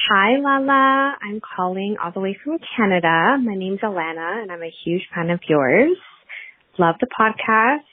Hi, 0.09 0.37
Lala. 0.39 1.13
I'm 1.21 1.39
calling 1.55 1.97
all 2.03 2.11
the 2.11 2.19
way 2.19 2.35
from 2.43 2.57
Canada. 2.75 3.37
My 3.39 3.53
name's 3.53 3.81
Alana, 3.81 4.41
and 4.41 4.51
I'm 4.51 4.63
a 4.63 4.73
huge 4.83 5.03
fan 5.13 5.29
of 5.29 5.41
yours. 5.47 5.95
Love 6.79 6.95
the 6.99 7.07
podcast. 7.07 7.85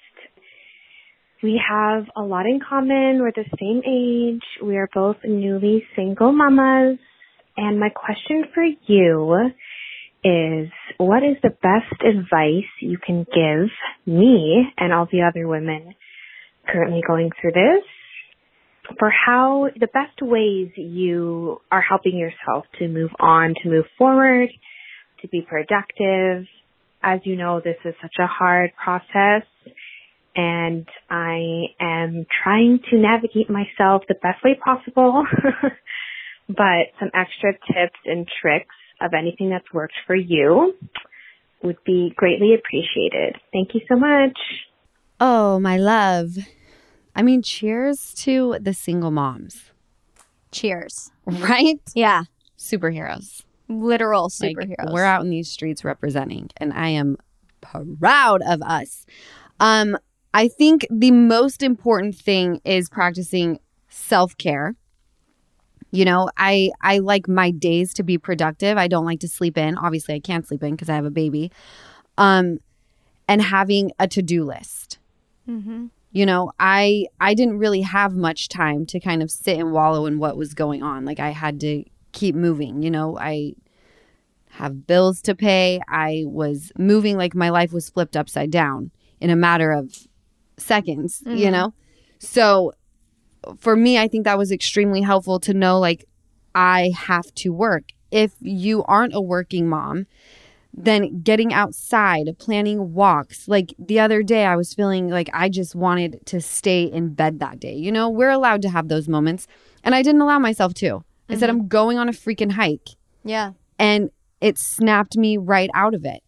We 1.43 1.61
have 1.69 2.07
a 2.17 2.23
lot 2.23 2.47
in 2.47 2.59
common. 2.67 3.21
We're 3.21 3.33
the 3.33 3.45
same 3.61 3.83
age. 3.87 4.43
We 4.67 4.79
are 4.79 4.89
both 4.95 5.17
newly 5.25 5.85
single 5.95 6.33
mamas. 6.33 6.99
And 7.59 7.79
my 7.79 7.91
question 7.91 8.45
for 8.55 8.63
you 8.87 9.51
is 10.25 10.69
what 10.99 11.23
is 11.23 11.37
the 11.43 11.51
best 11.51 12.03
advice 12.03 12.69
you 12.81 12.99
can 12.99 13.25
give 13.25 13.71
me 14.07 14.65
and 14.77 14.93
all 14.93 15.07
the 15.11 15.23
other 15.23 15.47
women 15.47 15.95
currently 16.67 17.03
going 17.07 17.31
through 17.41 17.53
this 17.53 17.85
for 18.99 19.11
how 19.11 19.69
the 19.79 19.87
best 19.87 20.21
ways 20.23 20.71
you 20.77 21.61
are 21.71 21.83
helping 21.83 22.17
yourself 22.17 22.65
to 22.79 22.89
move 22.89 23.11
on, 23.21 23.55
to 23.63 23.69
move 23.69 23.85
forward, 23.97 24.49
to 25.21 25.29
be 25.29 25.43
productive. 25.43 26.47
As 27.03 27.21
you 27.25 27.37
know, 27.37 27.61
this 27.63 27.77
is 27.85 27.95
such 28.01 28.17
a 28.19 28.27
hard 28.27 28.71
process 28.83 29.47
and 30.35 30.87
I 31.11 31.65
am 31.81 32.27
trying 32.43 32.81
to 32.91 32.97
navigate 32.97 33.51
myself 33.51 34.03
the 34.09 34.15
best 34.15 34.43
way 34.45 34.59
possible. 34.63 35.25
but 36.49 36.95
some 36.99 37.11
extra 37.13 37.53
tips 37.53 37.99
and 38.07 38.27
tricks 38.41 38.75
of 39.01 39.15
anything 39.15 39.51
that's 39.51 39.73
worked 39.73 39.95
for 40.07 40.15
you 40.17 40.75
would 41.63 41.77
be 41.85 42.13
greatly 42.17 42.55
appreciated. 42.55 43.37
Thank 43.53 43.75
you 43.75 43.81
so 43.89 43.97
much. 43.97 44.39
Oh, 45.21 45.59
my 45.59 45.77
love. 45.77 46.37
I 47.17 47.23
mean, 47.23 47.43
cheers 47.43 48.15
to 48.19 48.57
the 48.61 48.73
single 48.73 49.11
moms, 49.11 49.73
Cheers. 50.53 51.11
right? 51.27 51.81
Yeah. 51.95 52.23
Superheroes. 52.57 53.43
Literal 53.69 54.31
Like, 54.41 54.55
superheroes. 54.57 54.93
we're 54.93 55.05
out 55.05 55.23
in 55.23 55.31
these 55.31 55.51
streets 55.51 55.85
representing, 55.85 56.49
and 56.57 56.73
I 56.73 56.89
am 56.91 57.17
proud 57.61 58.41
of 58.43 58.63
us. 58.63 59.05
Um, 59.61 59.99
I 60.33 60.49
think 60.49 60.87
the 60.91 61.11
most 61.11 61.63
important 61.63 62.15
thing 62.15 62.61
is 62.65 62.89
practicing 62.89 63.59
self 63.89 64.37
care. 64.39 64.75
You 65.91 66.05
know, 66.05 66.31
I 66.37 66.71
I 66.83 66.99
like 66.99 67.29
my 67.29 67.51
days 67.51 67.95
to 67.95 68.03
be 68.03 68.19
productive. 68.19 68.77
I 68.77 68.89
don't 68.89 69.07
like 69.07 69.21
to 69.21 69.29
sleep 69.29 69.57
in. 69.57 69.77
Obviously, 69.77 70.15
I 70.15 70.21
can't 70.21 70.47
sleep 70.47 70.63
in 70.63 70.73
because 70.73 70.89
I 70.89 70.95
have 70.95 71.07
a 71.07 71.11
baby. 71.11 71.51
Um, 72.19 72.59
and 73.27 73.41
having 73.43 73.93
a 73.99 74.09
to 74.09 74.23
do 74.23 74.45
list. 74.45 74.99
You 76.13 76.27
know, 76.27 76.53
I 76.59 77.07
I 77.21 77.35
didn't 77.35 77.59
really 77.59 77.83
have 77.83 78.15
much 78.15 78.49
time 78.49 78.87
to 78.87 79.01
kind 79.01 79.23
of 79.23 79.31
sit 79.31 79.59
and 79.59 79.73
wallow 79.73 80.07
in 80.07 80.19
what 80.19 80.37
was 80.37 80.55
going 80.55 80.83
on. 80.83 81.05
Like 81.05 81.21
I 81.21 81.31
had 81.31 81.61
to 81.61 81.85
keep 82.13 82.35
moving. 82.35 82.83
You 82.83 82.91
know, 82.91 83.19
I 83.19 83.55
have 84.51 84.87
bills 84.87 85.23
to 85.23 85.35
pay. 85.35 85.81
I 85.89 86.25
was 86.27 86.73
moving 86.79 87.17
like 87.17 87.35
my 87.35 87.51
life 87.51 87.73
was 87.73 87.89
flipped 87.91 88.17
upside 88.17 88.51
down 88.51 88.91
in 89.21 89.31
a 89.31 89.37
matter 89.37 89.71
of 89.71 90.09
seconds, 90.57 91.23
you 91.27 91.51
know? 91.51 91.75
So 92.19 92.73
for 93.59 93.77
me, 93.77 93.99
I 93.99 94.09
think 94.09 94.25
that 94.25 94.39
was 94.39 94.53
extremely 94.53 95.03
helpful 95.03 95.41
to 95.41 95.55
know 95.55 95.79
like 95.79 96.05
I 96.55 96.93
have 96.97 97.33
to 97.37 97.53
work. 97.53 97.85
If 98.11 98.33
you 98.41 98.85
aren't 98.85 99.15
a 99.15 99.21
working 99.21 99.69
mom, 99.69 100.07
then 100.73 101.21
getting 101.23 101.53
outside, 101.53 102.29
planning 102.39 102.95
walks. 102.95 103.49
Like 103.49 103.75
the 103.79 104.01
other 104.01 104.23
day, 104.23 104.45
I 104.45 104.57
was 104.57 104.75
feeling 104.75 105.09
like 105.09 105.29
I 105.33 105.49
just 105.49 105.75
wanted 105.75 106.25
to 106.27 106.41
stay 106.41 106.83
in 106.85 107.15
bed 107.15 107.41
that 107.41 107.61
day. 107.61 107.75
You 107.75 107.93
know, 107.93 108.09
we're 108.09 108.31
allowed 108.31 108.63
to 108.63 108.69
have 108.69 108.89
those 108.89 109.09
moments. 109.09 109.47
And 109.83 109.95
I 109.95 110.03
didn't 110.03 110.21
allow 110.21 110.39
myself 110.39 110.75
to. 110.75 111.05
I 111.29 111.37
said, 111.37 111.51
mm-hmm. 111.51 111.61
I'm 111.61 111.69
going 111.69 111.99
on 111.99 112.09
a 112.09 112.13
freaking 112.13 112.53
hike 112.53 112.89
yeah. 113.25 113.53
and 113.79 114.11
it 114.41 114.59
snapped 114.59 115.17
me 115.17 115.37
right 115.37 115.71
out 115.75 115.95
of 115.95 116.05
it. 116.05 116.23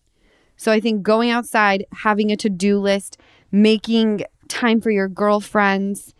So 0.57 0.71
I 0.71 0.81
think 0.81 1.03
going 1.03 1.31
outside, 1.31 1.87
having 1.93 2.31
a 2.31 2.37
to 2.37 2.51
do 2.51 2.79
list, 2.79 3.19
making 3.51 4.25
time 4.49 4.81
for 4.81 4.91
your 4.91 5.09
girlfriends, 5.09 6.15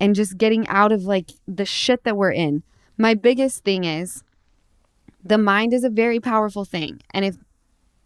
and 0.00 0.14
just 0.14 0.38
getting 0.38 0.66
out 0.68 0.92
of 0.92 1.04
like 1.04 1.32
the 1.46 1.64
shit 1.64 2.04
that 2.04 2.16
we're 2.16 2.32
in. 2.32 2.62
My 2.98 3.14
biggest 3.14 3.64
thing 3.64 3.84
is 3.84 4.22
the 5.24 5.38
mind 5.38 5.72
is 5.72 5.84
a 5.84 5.90
very 5.90 6.20
powerful 6.20 6.64
thing. 6.64 7.00
And 7.12 7.24
if 7.24 7.36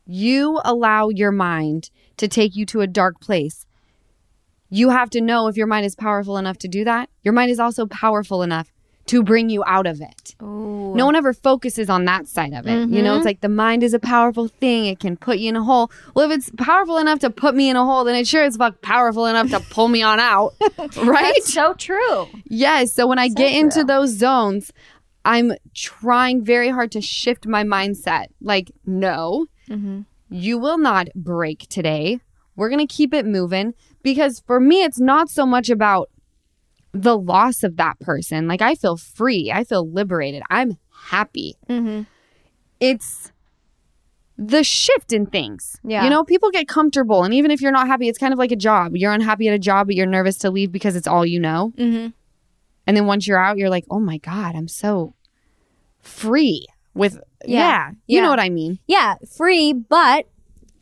you 0.07 0.61
allow 0.65 1.09
your 1.09 1.31
mind 1.31 1.91
to 2.17 2.29
take 2.29 2.57
you 2.57 2.67
to 2.67 2.81
a 2.81 2.87
dark 2.87 3.21
place, 3.21 3.67
you 4.69 4.91
have 4.91 5.11
to 5.11 5.21
know 5.21 5.49
if 5.49 5.57
your 5.57 5.67
mind 5.67 5.85
is 5.87 5.95
powerful 5.95 6.37
enough 6.37 6.59
to 6.59 6.69
do 6.69 6.85
that. 6.85 7.11
Your 7.23 7.35
mind 7.35 7.51
is 7.51 7.61
also 7.61 7.87
powerful 7.87 8.43
enough 8.43 8.73
to 9.07 9.23
bring 9.23 9.51
you 9.51 9.65
out 9.67 9.87
of 9.87 10.01
it. 10.01 10.35
No 11.01 11.07
one 11.07 11.17
ever 11.17 11.33
focuses 11.33 11.89
on 11.89 12.05
that 12.05 12.29
side 12.29 12.53
of 12.53 12.67
it. 12.67 12.91
You 12.91 13.01
know, 13.01 13.15
it's 13.15 13.21
mm-hmm. 13.21 13.27
like 13.27 13.41
the 13.41 13.49
mind 13.49 13.83
is 13.83 13.95
a 13.95 13.99
powerful 13.99 14.49
thing. 14.49 14.85
It 14.85 15.01
can 15.01 15.17
put 15.17 15.39
you 15.39 15.49
in 15.49 15.57
a 15.57 15.65
hole. 15.65 15.91
Well, 16.15 16.31
if 16.31 16.37
it's 16.37 16.51
powerful 16.59 16.99
enough 16.99 17.21
to 17.21 17.31
put 17.31 17.55
me 17.55 17.71
in 17.71 17.77
a 17.77 17.83
hole, 17.83 18.05
then 18.05 18.17
it 18.17 18.29
sure 18.29 18.45
is 18.45 18.59
fuck 18.59 18.83
powerful 18.83 19.25
enough 19.25 19.49
to 19.49 19.61
pull 19.71 19.89
me 19.89 20.03
on 20.03 20.21
out. 20.21 20.53
right? 20.99 21.33
That's 21.37 21.55
so 21.55 21.73
true. 21.73 22.27
Yes. 22.45 22.93
So 22.93 23.07
when 23.07 23.19
I 23.19 23.29
get 23.29 23.55
into 23.55 23.83
those 23.83 24.11
zones, 24.11 24.75
I'm 25.25 25.55
trying 25.75 26.45
very 26.45 26.69
hard 26.69 26.93
to 26.93 27.01
shift 27.01 27.47
my 27.47 27.65
mindset. 27.65 28.27
Like, 28.43 28.71
no, 28.85 29.47
mm-hmm. 29.71 30.03
you 30.29 30.59
will 30.59 30.77
not 30.77 31.09
break 31.15 31.67
today. 31.71 32.21
We're 32.57 32.69
going 32.69 32.87
to 32.87 32.95
keep 32.95 33.15
it 33.15 33.25
moving 33.25 33.73
because 34.03 34.43
for 34.47 34.61
me, 34.61 34.83
it's 34.83 35.01
not 35.01 35.31
so 35.31 35.47
much 35.47 35.71
about 35.71 36.11
the 36.93 37.17
loss 37.17 37.63
of 37.63 37.77
that 37.77 37.99
person. 38.01 38.49
Like, 38.49 38.61
I 38.61 38.75
feel 38.75 38.99
free, 38.99 39.51
I 39.51 39.65
feel 39.65 39.91
liberated, 39.91 40.43
I'm 40.51 40.77
happy. 41.09 41.57
It's 42.81 43.33
the 44.39 44.65
shift 44.65 45.13
in 45.13 45.27
things. 45.27 45.79
Yeah. 45.85 46.05
You 46.05 46.11
know, 46.11 46.25
people 46.25 46.51
get 46.51 46.67
comfortable. 46.67 47.25
And 47.25 47.35
even 47.35 47.51
if 47.51 47.61
you're 47.61 47.73
not 47.73 47.87
happy, 47.89 48.09
it's 48.09 48.19
kind 48.19 48.33
of 48.33 48.39
like 48.39 48.53
a 48.53 48.57
job. 48.57 48.97
You're 48.97 49.13
unhappy 49.13 49.49
at 49.49 49.55
a 49.55 49.59
job, 49.59 49.87
but 49.89 49.97
you're 49.97 50.07
nervous 50.07 50.39
to 50.39 50.51
leave 50.51 50.73
because 50.73 50.97
it's 50.97 51.07
all 51.07 51.27
you 51.27 51.39
know. 51.41 51.73
Mm-hmm. 51.77 52.09
And 52.87 52.97
then 52.97 53.07
once 53.07 53.27
you're 53.27 53.39
out, 53.39 53.59
you're 53.59 53.69
like, 53.71 53.85
oh 53.91 54.01
my 54.01 54.17
God, 54.19 54.55
I'm 54.57 54.67
so 54.69 55.15
free 56.01 56.67
with, 56.95 57.21
yeah, 57.45 57.59
Yeah. 57.61 57.91
you 58.07 58.17
Yeah. 58.17 58.23
know 58.23 58.31
what 58.31 58.41
I 58.41 58.49
mean? 58.49 58.79
Yeah, 58.87 59.17
free, 59.37 59.73
but 59.75 60.27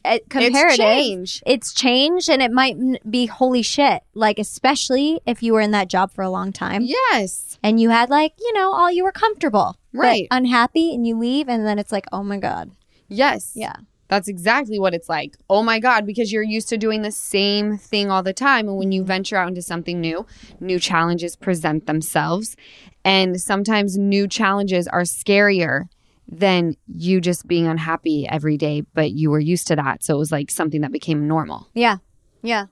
uh, 0.05 0.19
comparative. 0.31 0.77
change. 0.77 1.43
It's 1.45 1.75
change, 1.75 2.31
and 2.31 2.41
it 2.41 2.53
might 2.53 2.77
be 3.11 3.27
holy 3.27 3.63
shit. 3.63 4.03
Like 4.15 4.39
especially 4.39 5.21
if 5.27 5.43
you 5.43 5.53
were 5.53 5.61
in 5.61 5.73
that 5.73 5.89
job 5.89 6.13
for 6.13 6.23
a 6.23 6.31
long 6.31 6.53
time, 6.53 6.83
Yes. 6.85 7.48
And 7.63 7.81
you 7.81 7.91
had 7.91 8.11
like 8.11 8.35
you 8.39 8.53
know 8.53 8.73
all 8.73 8.91
you 8.91 9.05
were 9.05 9.13
comfortable, 9.13 9.77
but 9.93 10.01
Right. 10.01 10.29
unhappy, 10.31 10.95
and 10.95 11.07
you 11.07 11.19
leave, 11.19 11.49
and 11.49 11.67
then 11.67 11.79
it's 11.79 11.93
like 11.93 12.07
oh 12.13 12.23
my 12.23 12.39
god, 12.39 12.71
Yes. 13.09 13.53
yeah, 13.55 13.75
That's 14.09 14.29
exactly 14.29 14.79
what 14.79 14.95
it's 14.95 15.09
like. 15.09 15.37
Oh 15.51 15.63
my 15.63 15.79
God, 15.81 16.07
because 16.07 16.33
you're 16.33 16.43
used 16.43 16.69
to 16.71 16.79
doing 16.79 17.03
the 17.03 17.11
same 17.13 17.77
thing 17.79 18.11
all 18.11 18.23
the 18.23 18.33
time. 18.33 18.69
And 18.69 18.77
when 18.79 18.93
you 18.93 19.03
mm-hmm. 19.03 19.09
venture 19.09 19.37
out 19.37 19.49
into 19.49 19.63
something 19.63 20.01
new, 20.01 20.27
new 20.61 20.79
challenges 20.79 21.37
present 21.37 21.87
themselves. 21.87 22.57
And 23.05 23.41
sometimes 23.41 23.97
new 23.97 24.27
challenges 24.29 24.87
are 24.89 25.03
scarier 25.03 25.89
than 26.31 26.77
you 26.87 27.21
just 27.21 27.47
being 27.47 27.67
unhappy 27.67 28.27
every 28.29 28.57
day, 28.59 28.83
but 28.95 29.13
you 29.13 29.31
were 29.31 29.41
used 29.41 29.67
to 29.69 29.77
that. 29.77 30.05
So 30.05 30.15
it 30.15 30.19
was 30.19 30.31
like 30.33 30.51
something 30.51 30.83
that 30.83 30.93
became 30.93 31.27
normal. 31.27 31.69
yeah, 31.75 31.97
yeah, 32.43 32.67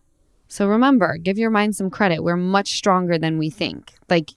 So 0.49 0.69
remember, 0.69 1.17
give 1.17 1.39
your 1.39 1.51
mind 1.51 1.75
some 1.75 1.91
credit. 1.91 2.23
We're 2.23 2.37
much 2.37 2.75
stronger 2.77 3.19
than 3.19 3.39
we 3.39 3.51
think. 3.51 3.95
Like, 4.09 4.31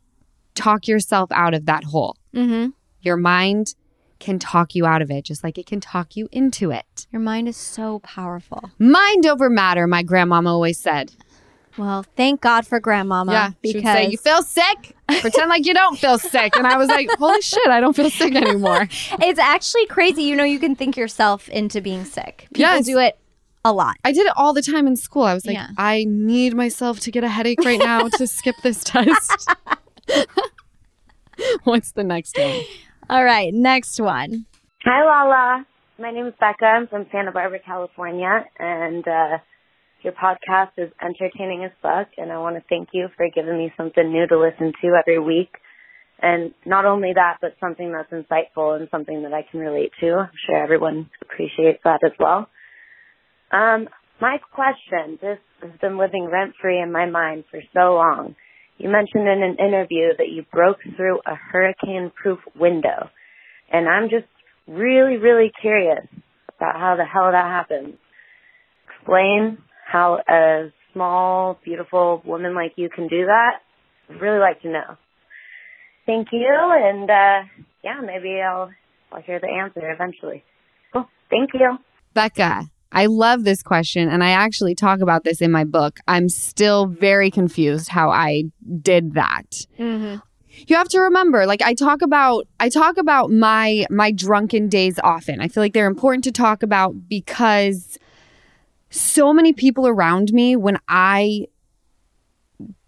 talk 0.60 0.88
yourself 0.88 1.32
out 1.32 1.54
of 1.54 1.66
that 1.66 1.84
hole. 1.86 2.16
mm-hmm. 2.34 2.70
Your 3.02 3.16
mind 3.18 3.76
can 4.20 4.38
talk 4.40 4.76
you 4.76 4.86
out 4.86 5.02
of 5.02 5.10
it, 5.10 5.24
just 5.24 5.42
like 5.44 5.58
it 5.58 5.66
can 5.66 5.80
talk 5.80 6.18
you 6.18 6.28
into 6.34 6.70
it. 6.72 7.08
Your 7.12 7.22
mind 7.22 7.48
is 7.48 7.56
so 7.56 8.00
powerful. 8.00 8.72
Mind 8.78 9.26
over 9.26 9.50
matter, 9.50 9.88
my 9.88 10.04
grandmama 10.04 10.50
always 10.52 10.78
said. 10.78 11.14
Well, 11.78 12.04
thank 12.18 12.42
God 12.42 12.68
for 12.68 12.82
Grandmama. 12.82 13.32
yeah, 13.32 13.50
because 13.62 13.84
say, 13.84 14.10
"You 14.10 14.18
feel 14.18 14.42
sick? 14.44 14.98
Pretend 15.22 15.48
like 15.48 15.66
you 15.66 15.74
don't 15.74 15.98
feel 15.98 16.20
sick." 16.20 16.58
And 16.58 16.68
I 16.68 16.76
was 16.76 16.90
like, 16.90 17.08
"Holy 17.18 17.42
shit, 17.42 17.68
I 17.70 17.80
don't 17.80 17.96
feel 17.96 18.10
sick 18.10 18.36
anymore." 18.36 18.90
it's 19.22 19.40
actually 19.40 19.86
crazy. 19.86 20.24
You 20.24 20.36
know, 20.36 20.44
you 20.44 20.60
can 20.60 20.76
think 20.76 20.98
yourself 20.98 21.48
into 21.48 21.80
being 21.80 22.04
sick. 22.04 22.48
People 22.54 22.60
Yes. 22.76 22.86
do 22.86 22.98
it 23.00 23.18
a 23.64 23.72
lot. 23.72 23.96
I 24.04 24.12
did 24.12 24.26
it 24.26 24.34
all 24.36 24.52
the 24.52 24.62
time 24.62 24.88
in 24.88 24.98
school. 24.98 25.24
I 25.24 25.34
was 25.34 25.46
like, 25.46 25.56
Yeah. 25.56 25.70
"I 25.78 26.04
need 26.10 26.54
myself 26.54 27.00
to 27.02 27.12
get 27.12 27.24
a 27.24 27.30
headache 27.30 27.64
right 27.64 27.80
now 27.80 28.10
to 28.10 28.28
skip 28.28 28.56
this 28.62 28.84
test." 28.84 29.50
What's 31.64 31.92
the 31.92 32.04
next 32.04 32.38
one? 32.38 32.62
All 33.10 33.24
right, 33.24 33.54
next 33.54 34.00
one. 34.00 34.46
Hi, 34.84 35.04
Lala. 35.04 35.66
My 35.98 36.12
name 36.12 36.28
is 36.28 36.34
Becca. 36.40 36.66
I'm 36.66 36.88
from 36.88 37.06
Santa 37.12 37.32
Barbara, 37.32 37.60
California, 37.66 38.46
and 38.58 39.06
uh, 39.08 39.38
your 40.02 40.14
podcast 40.14 40.72
is 40.78 40.92
entertaining 41.02 41.64
as 41.66 41.72
fuck. 41.82 42.08
And 42.18 42.32
I 42.32 42.40
want 42.40 42.56
to 42.56 42.64
thank 42.70 42.90
you 42.94 43.08
for 43.18 43.28
giving 43.34 43.58
me 43.58 43.74
something 43.76 44.10
new 44.10 44.28
to 44.28 44.40
listen 44.40 44.74
to 44.82 44.96
every 45.00 45.20
week. 45.20 45.52
And 46.22 46.54
not 46.66 46.86
only 46.86 47.14
that, 47.16 47.38
but 47.42 47.56
something 47.60 47.92
that's 47.92 48.12
insightful 48.12 48.80
and 48.80 48.90
something 48.92 49.24
that 49.24 49.34
I 49.34 49.46
can 49.50 49.60
relate 49.60 49.92
to. 50.02 50.14
I'm 50.14 50.30
sure 50.46 50.62
everyone 50.62 51.10
appreciates 51.22 51.80
that 51.84 52.00
as 52.04 52.12
well. 52.20 52.50
Um, 53.52 53.88
my 54.22 54.38
question, 54.54 55.18
this 55.22 55.40
has 55.62 55.72
been 55.82 55.98
living 55.98 56.30
rent 56.32 56.54
free 56.62 56.82
in 56.82 56.92
my 56.92 57.06
mind 57.06 57.46
for 57.50 57.62
so 57.74 57.96
long. 57.96 58.36
You 58.80 58.90
mentioned 58.90 59.28
in 59.28 59.44
an 59.44 59.58
interview 59.60 60.16
that 60.18 60.30
you 60.30 60.46
broke 60.52 60.80
through 60.96 61.20
a 61.26 61.36
hurricane 61.36 62.12
proof 62.16 62.40
window. 62.56 63.10
And 63.72 63.88
I'm 63.88 64.10
just 64.10 64.26
really, 64.68 65.18
really 65.18 65.52
curious 65.62 66.08
about 66.58 66.76
how 66.76 66.96
the 66.96 67.06
hell 67.06 67.32
that 67.32 67.46
happens. 67.46 67.96
Explain 68.98 69.58
how 69.86 70.20
a 70.28 70.72
small, 70.94 71.60
beautiful 71.64 72.22
woman 72.26 72.56
like 72.56 72.74
you 72.78 72.90
can 72.90 73.08
do 73.08 73.26
that, 73.26 73.60
I'd 74.10 74.22
really 74.22 74.40
like 74.40 74.62
to 74.62 74.70
know. 74.70 74.98
Thank 76.06 76.30
you, 76.32 76.48
and 76.50 77.10
uh, 77.10 77.48
yeah, 77.84 78.02
maybe 78.04 78.42
I'll 78.42 78.72
I'll 79.12 79.22
hear 79.22 79.40
the 79.40 79.48
answer 79.48 79.92
eventually. 79.92 80.44
Cool. 80.94 81.08
Thank 81.30 81.52
you. 81.54 81.78
Becca, 82.14 82.64
I 82.92 83.06
love 83.06 83.44
this 83.44 83.62
question, 83.62 84.10
and 84.10 84.24
I 84.24 84.32
actually 84.32 84.74
talk 84.74 85.00
about 85.00 85.24
this 85.24 85.42
in 85.42 85.52
my 85.52 85.64
book. 85.64 86.00
I'm 86.08 86.28
still 86.28 86.88
very 86.88 87.30
confused 87.30 87.90
how 87.90 88.10
I 88.10 88.46
did 88.82 89.14
that. 89.14 89.66
Mm-hmm. 89.78 90.18
You 90.68 90.76
have 90.76 90.90
to 90.90 91.00
remember, 91.00 91.46
like 91.46 91.62
I 91.62 91.74
talk 91.74 92.02
about, 92.02 92.48
I 92.60 92.70
talk 92.70 92.98
about 92.98 93.32
my 93.32 93.86
my 93.90 94.12
drunken 94.12 94.68
days 94.68 95.00
often. 95.04 95.40
I 95.40 95.48
feel 95.48 95.62
like 95.62 95.74
they're 95.74 95.88
important 95.88 96.24
to 96.26 96.32
talk 96.32 96.64
about 96.64 97.08
because 97.08 97.98
so 98.90 99.32
many 99.34 99.54
people 99.54 99.88
around 99.88 100.34
me, 100.34 100.56
when 100.56 100.80
I 100.88 101.46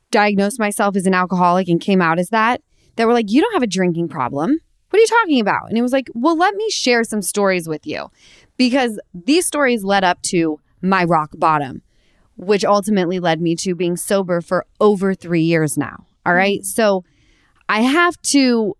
diagnosed 0.10 0.60
myself 0.60 0.96
as 0.96 1.06
an 1.06 1.14
alcoholic 1.14 1.70
and 1.70 1.80
came 1.80 2.02
out 2.02 2.20
as 2.20 2.30
that, 2.30 2.62
that 2.96 3.08
were 3.08 3.14
like, 3.14 3.32
"You 3.32 3.42
don't 3.42 3.54
have 3.54 3.64
a 3.64 3.68
drinking 3.68 4.10
problem. 4.10 4.60
What 4.90 4.98
are 4.98 5.02
you 5.02 5.08
talking 5.08 5.40
about?" 5.40 5.70
And 5.70 5.78
it 5.78 5.82
was 5.82 5.94
like, 5.94 6.10
"Well, 6.14 6.36
let 6.36 6.56
me 6.56 6.70
share 6.70 7.04
some 7.04 7.22
stories 7.22 7.70
with 7.70 7.86
you." 7.86 8.10
Because 8.62 9.00
these 9.16 9.48
stories 9.48 9.84
led 9.84 10.04
up 10.04 10.22
to 10.22 10.60
my 10.84 11.04
rock 11.04 11.32
bottom, 11.34 11.82
which 12.38 12.64
ultimately 12.64 13.20
led 13.20 13.42
me 13.42 13.56
to 13.56 13.74
being 13.74 13.98
sober 13.98 14.40
for 14.40 14.68
over 14.80 15.16
three 15.16 15.42
years 15.42 15.80
now. 15.80 16.06
All 16.28 16.36
right. 16.36 16.60
Mm-hmm. 16.60 16.66
So 16.66 17.04
I 17.68 17.82
have 17.82 18.22
to 18.34 18.78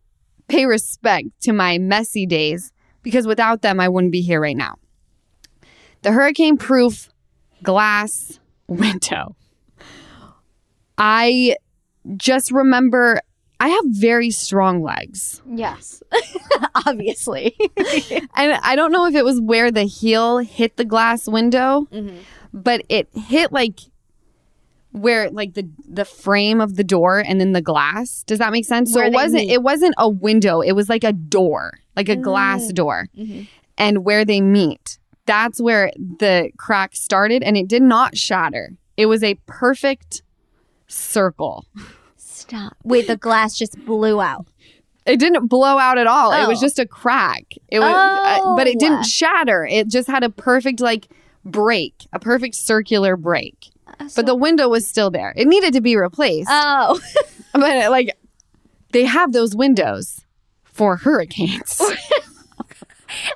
pay 0.48 0.68
respect 0.68 1.30
to 1.42 1.52
my 1.52 1.80
messy 1.80 2.28
days 2.28 2.72
because 3.02 3.26
without 3.26 3.64
them, 3.64 3.80
I 3.80 3.90
wouldn't 3.90 4.12
be 4.12 4.22
here 4.22 4.40
right 4.40 4.56
now. 4.56 4.76
The 6.04 6.12
hurricane 6.12 6.58
proof 6.58 7.10
glass 7.64 8.40
window. 8.68 9.36
I 10.96 11.56
just 12.18 12.52
remember 12.52 13.22
I 13.62 13.68
have 13.68 13.86
very 13.90 14.32
strong 14.32 14.82
legs. 14.82 15.40
Yes. 15.48 16.02
Obviously. 16.88 17.56
And 18.36 18.54
I 18.64 18.76
don't 18.76 18.92
know 18.92 19.06
if 19.06 19.14
it 19.14 19.24
was 19.24 19.40
where 19.40 19.70
the 19.70 19.84
heel 19.84 20.40
hit 20.40 20.78
the 20.78 20.86
glass 20.86 21.28
window, 21.28 21.88
mm-hmm. 21.92 22.18
but 22.52 22.82
it 22.90 23.08
hit 23.14 23.52
like 23.52 23.80
where 24.94 25.30
like 25.30 25.54
the 25.54 25.70
the 25.88 26.06
frame 26.06 26.60
of 26.60 26.76
the 26.76 26.84
door 26.84 27.20
and 27.20 27.40
then 27.40 27.52
the 27.52 27.62
glass. 27.62 28.24
Does 28.24 28.40
that 28.40 28.52
make 28.52 28.66
sense? 28.66 28.96
Where 28.96 29.06
so 29.06 29.12
it 29.12 29.14
wasn't 29.14 29.46
meet. 29.46 29.52
it 29.52 29.62
wasn't 29.62 29.94
a 30.00 30.10
window, 30.10 30.62
it 30.62 30.72
was 30.72 30.90
like 30.90 31.04
a 31.04 31.14
door, 31.14 31.78
like 31.96 32.10
a 32.10 32.16
glass 32.16 32.64
mm. 32.64 32.74
door. 32.74 33.10
Mm-hmm. 33.16 33.44
And 33.78 34.04
where 34.04 34.26
they 34.26 34.42
meet, 34.42 34.98
that's 35.28 35.62
where 35.62 35.92
the 35.98 36.50
crack 36.58 36.96
started 36.96 37.44
and 37.44 37.56
it 37.56 37.68
did 37.68 37.84
not 37.84 38.18
shatter. 38.18 38.76
It 38.98 39.06
was 39.06 39.22
a 39.24 39.36
perfect 39.46 40.24
circle. 40.88 41.66
Stop. 42.52 42.76
Wait, 42.84 43.08
the 43.08 43.16
glass 43.16 43.58
just 43.58 43.78
blew 43.86 44.20
out. 44.20 44.46
It 45.06 45.18
didn't 45.20 45.48
blow 45.48 45.78
out 45.78 45.98
at 45.98 46.06
all. 46.06 46.32
It 46.34 46.48
was 46.48 46.60
Oh. 46.60 46.62
just 46.62 46.80
a 46.80 46.86
crack. 46.86 47.46
It 47.70 47.80
was, 47.80 47.88
uh, 47.94 48.56
but 48.56 48.68
it 48.68 48.76
Oh. 48.76 48.80
didn't 48.80 49.04
shatter. 49.06 49.66
It 49.66 49.88
just 49.88 50.08
had 50.10 50.24
a 50.24 50.30
perfect 50.30 50.80
like 50.82 51.08
break, 51.46 51.94
a 52.14 52.20
perfect 52.20 52.56
circular 52.56 53.16
break. 53.16 53.70
but 54.16 54.26
the 54.26 54.36
window 54.36 54.68
was 54.70 54.88
still 54.88 55.10
there. 55.12 55.34
It 55.36 55.48
needed 55.48 55.74
to 55.74 55.82
be 55.82 55.96
replaced. 55.96 56.50
Oh. 56.52 57.00
but 57.54 57.90
like, 57.92 58.18
they 58.92 59.06
have 59.06 59.32
those 59.32 59.56
windows 59.56 60.26
for 60.64 60.98
hurricanes. 60.98 61.80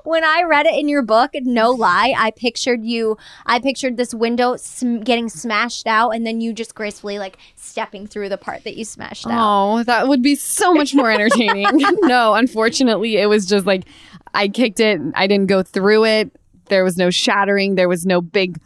when 0.04 0.24
I 0.24 0.44
read 0.44 0.66
it 0.66 0.76
in 0.76 0.88
your 0.88 1.02
book, 1.02 1.32
no 1.34 1.72
lie, 1.72 2.14
I 2.18 2.32
pictured 2.32 2.84
you. 2.84 3.18
I 3.46 3.60
pictured 3.60 3.98
this 3.98 4.14
window 4.14 4.56
sm- 4.56 5.00
getting 5.00 5.30
smashed 5.30 5.88
out, 5.88 6.12
and 6.12 6.26
then 6.26 6.42
you 6.42 6.54
just 6.54 6.76
gracefully 6.76 7.20
like 7.20 7.38
stepping 7.56 8.08
through 8.08 8.30
the 8.30 8.38
part 8.38 8.64
that 8.64 8.76
you 8.78 8.86
smashed 8.86 9.26
out. 9.28 9.34
oh, 9.34 9.84
that 9.84 10.08
would 10.08 10.22
be 10.22 10.36
so 10.36 10.74
much 10.74 10.94
more 10.94 11.12
entertaining. 11.12 11.68
no, 12.02 12.34
unfortunately, 12.36 13.18
it 13.18 13.28
was 13.28 13.46
just 13.46 13.66
like 13.66 13.86
I 14.34 14.48
kicked 14.48 14.80
it. 14.80 15.00
I 15.16 15.28
didn't 15.28 15.48
go 15.48 15.64
through 15.64 16.06
it. 16.06 16.32
There 16.68 16.84
was 16.84 16.98
no 16.98 17.10
shattering. 17.10 17.76
There 17.76 17.88
was 17.90 18.06
no 18.06 18.22
big 18.22 18.60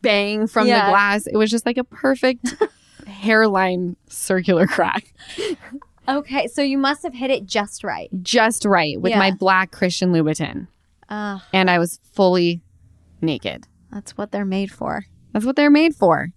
bang 0.00 0.46
from 0.46 0.66
Yeah. 0.66 0.86
the 0.86 0.90
glass. 0.90 1.26
It 1.26 1.36
was 1.36 1.50
just 1.50 1.66
like 1.66 1.76
a 1.76 1.84
perfect 1.84 2.54
hairline 3.06 3.96
circular 4.08 4.66
crack. 4.66 5.12
Okay, 6.08 6.48
so 6.48 6.62
you 6.62 6.78
must 6.78 7.02
have 7.04 7.14
hit 7.14 7.30
it 7.30 7.46
just 7.46 7.84
right. 7.84 8.08
Just 8.22 8.64
right 8.64 9.00
with 9.00 9.14
my 9.16 9.30
black 9.30 9.70
Christian 9.70 10.12
Louboutin. 10.12 10.66
Uh, 11.08 11.38
And 11.52 11.70
I 11.70 11.78
was 11.78 12.00
fully 12.12 12.60
naked. 13.20 13.66
that's 13.92 14.16
what 14.18 14.32
they're 14.32 14.44
made 14.44 14.70
for. 14.72 15.04
That's 15.32 15.44
what 15.44 15.56
they're 15.56 15.70
made 15.70 15.94
for. 15.94 16.30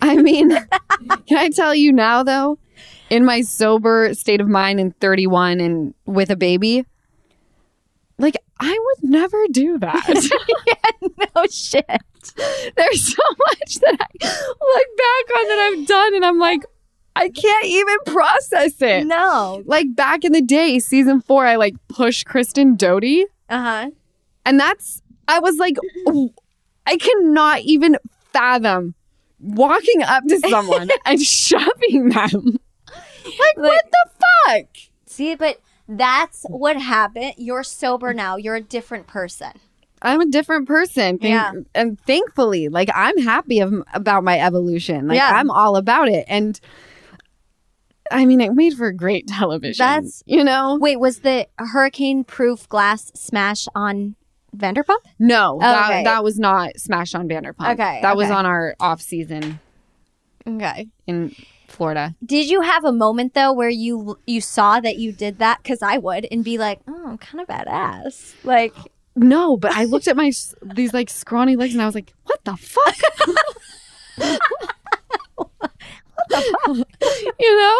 I 0.00 0.16
mean, 0.16 0.50
can 1.26 1.38
I 1.38 1.48
tell 1.48 1.74
you 1.74 1.92
now, 1.92 2.22
though, 2.22 2.58
in 3.08 3.24
my 3.24 3.40
sober 3.42 4.12
state 4.14 4.40
of 4.40 4.48
mind 4.48 4.80
in 4.80 4.90
31 4.92 5.60
and 5.60 5.94
with 6.06 6.30
a 6.30 6.36
baby, 6.36 6.84
like 8.18 8.36
I 8.60 8.78
would 8.78 9.10
never 9.10 9.46
do 9.50 9.78
that. 9.78 10.04
yeah, 10.66 11.08
No 11.34 11.44
shit. 11.50 11.86
There's 12.76 13.14
so 13.14 13.22
much 13.48 13.74
that 13.80 13.96
I 14.00 14.26
look 14.26 14.88
back 14.98 15.36
on 15.38 15.48
that 15.48 15.72
I've 15.72 15.86
done, 15.86 16.14
and 16.16 16.24
I'm 16.24 16.38
like, 16.38 16.62
I 17.14 17.28
can't 17.28 17.64
even 17.66 17.96
process 18.06 18.80
it. 18.80 19.06
No. 19.06 19.62
Like 19.66 19.94
back 19.94 20.24
in 20.24 20.32
the 20.32 20.40
day, 20.42 20.78
season 20.78 21.20
four, 21.20 21.46
I 21.46 21.56
like 21.56 21.74
pushed 21.88 22.26
Kristen 22.26 22.74
Doute. 22.76 23.28
Uh 23.48 23.62
huh. 23.62 23.90
And 24.46 24.58
that's, 24.58 25.02
I 25.28 25.38
was 25.38 25.56
like, 25.58 25.76
I 26.86 26.96
cannot 26.96 27.60
even 27.60 27.96
fathom 28.32 28.94
walking 29.40 30.02
up 30.02 30.24
to 30.28 30.38
someone 30.48 30.88
and 31.04 31.20
shoving 31.20 32.08
them. 32.08 32.58
Like, 33.24 33.56
what 33.56 33.82
the 33.90 34.10
fuck? 34.46 34.66
See, 35.06 35.34
but 35.36 35.60
that's 35.88 36.44
what 36.48 36.76
happened. 36.76 37.34
You're 37.36 37.62
sober 37.62 38.12
now. 38.14 38.36
You're 38.36 38.56
a 38.56 38.60
different 38.62 39.06
person. 39.06 39.52
I'm 40.00 40.20
a 40.20 40.26
different 40.26 40.66
person. 40.66 41.18
Thank- 41.18 41.22
Yeah. 41.30 41.52
And 41.74 42.00
thankfully, 42.00 42.68
like, 42.68 42.88
I'm 42.94 43.18
happy 43.18 43.60
of, 43.60 43.72
about 43.94 44.24
my 44.24 44.40
evolution. 44.40 45.06
Like, 45.06 45.16
Yeah. 45.18 45.30
I'm 45.34 45.50
all 45.50 45.76
about 45.76 46.08
it. 46.08 46.24
And 46.26 46.58
I 48.12 48.24
mean, 48.26 48.40
it 48.40 48.52
made 48.54 48.74
for 48.76 48.90
great 48.92 49.26
television. 49.26 49.84
That's- 49.84 50.22
you 50.26 50.44
know? 50.44 50.78
Wait, 50.80 51.00
was 51.00 51.20
the 51.20 51.46
hurricane 51.58 52.24
proof 52.24 52.68
glass 52.68 53.10
smash 53.14 53.66
on 53.74 54.14
Vanderpump? 54.56 54.98
No, 55.18 55.58
that, 55.60 55.90
Okay. 55.90 56.04
that 56.04 56.22
was 56.22 56.38
not 56.38 56.78
Smash 56.78 57.14
on 57.14 57.28
Vanderpump. 57.28 57.72
Okay, 57.72 58.00
That 58.02 58.16
was 58.16 58.30
on 58.30 58.44
our 58.46 58.74
off 58.80 59.00
season 59.00 59.58
Okay. 60.46 60.88
in 61.06 61.34
Florida. 61.68 62.14
Did 62.24 62.50
you 62.50 62.60
have 62.60 62.84
a 62.84 62.92
moment 62.92 63.32
though 63.32 63.52
where 63.54 63.70
you 63.70 64.18
you 64.26 64.42
saw 64.42 64.78
that 64.80 64.98
you 64.98 65.10
did 65.12 65.38
that? 65.38 65.62
Because 65.62 65.80
I 65.82 65.96
would 65.96 66.26
and 66.30 66.44
be 66.44 66.58
like, 66.58 66.80
oh, 66.86 67.02
I'm 67.06 67.16
kind 67.18 67.40
of 67.40 67.48
badass. 67.48 68.34
Like, 68.44 68.74
No, 69.16 69.56
but 69.56 69.72
I 69.72 69.84
looked 69.84 70.06
at 70.06 70.16
my 70.16 70.30
these 70.62 70.92
like 70.92 71.08
scrawny 71.08 71.56
legs 71.56 71.72
and 71.72 71.80
I 71.82 71.86
was 71.86 71.94
like, 71.94 72.12
What 72.24 72.44
the 72.44 72.56
fuck? 72.56 72.96
"What 75.36 75.48
the 76.28 76.54
fuck?" 76.66 76.76
you 77.40 77.56
know? 77.58 77.78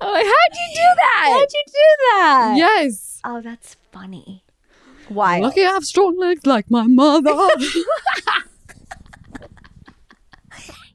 I'm 0.00 0.12
like, 0.12 0.24
how'd 0.24 0.54
you 0.54 0.74
do 0.74 0.82
that? 0.96 1.26
how'd 1.32 1.52
you 1.52 1.62
do 1.66 1.72
that? 2.10 2.54
Yes. 2.56 3.20
Oh, 3.24 3.40
that's 3.40 3.76
funny. 3.92 4.44
Why? 5.08 5.38
Lucky 5.40 5.62
I 5.64 5.70
have 5.70 5.84
strong 5.84 6.18
legs 6.18 6.46
like 6.46 6.70
my 6.70 6.86
mother. 6.86 7.30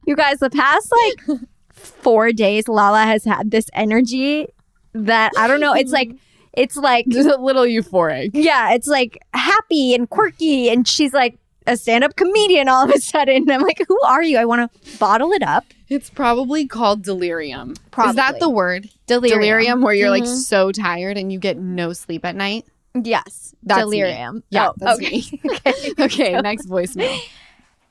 You 0.05 0.15
guys, 0.15 0.39
the 0.39 0.49
past 0.49 0.91
like 0.91 1.39
four 1.71 2.31
days, 2.31 2.67
Lala 2.67 3.03
has 3.03 3.23
had 3.25 3.51
this 3.51 3.69
energy 3.73 4.47
that 4.93 5.31
I 5.37 5.47
don't 5.47 5.59
know. 5.59 5.73
It's 5.73 5.91
like, 5.91 6.11
it's 6.53 6.75
like, 6.75 7.05
Just 7.09 7.29
a 7.29 7.37
little 7.39 7.61
euphoric. 7.63 8.31
yeah, 8.33 8.73
it's 8.73 8.87
like 8.87 9.19
happy 9.35 9.93
and 9.93 10.09
quirky. 10.09 10.69
And 10.69 10.87
she's 10.87 11.13
like 11.13 11.37
a 11.67 11.77
stand 11.77 12.03
up 12.03 12.15
comedian 12.15 12.67
all 12.67 12.85
of 12.85 12.89
a 12.89 12.99
sudden. 12.99 13.51
I'm 13.51 13.61
like, 13.61 13.83
who 13.87 13.99
are 14.01 14.23
you? 14.23 14.39
I 14.39 14.45
want 14.45 14.71
to 14.71 14.97
bottle 14.97 15.31
it 15.31 15.43
up. 15.43 15.65
It's 15.89 16.09
probably 16.09 16.67
called 16.67 17.01
delirium. 17.03 17.71
Is 17.71 18.15
that 18.15 18.39
the 18.39 18.49
word? 18.49 18.89
Delirium. 19.07 19.39
Delirium, 19.41 19.81
where 19.81 19.93
you're 19.93 20.09
like 20.11 20.23
Mhm. 20.23 20.37
so 20.37 20.71
tired 20.71 21.17
and 21.17 21.31
you 21.31 21.39
get 21.39 21.57
no 21.57 21.93
sleep 21.93 22.23
at 22.25 22.35
night. 22.35 22.65
Yes. 22.93 23.55
That's 23.63 23.89
me. 23.89 23.97
delirium. 23.99 24.43
Yeah, 24.49 24.69
Oh, 24.69 24.73
that's 24.77 24.99
okay. 24.99 25.09
me. 25.09 25.41
okay. 25.51 25.73
Okay, 25.99 26.41
next 26.41 26.67
voicemail. 26.69 27.17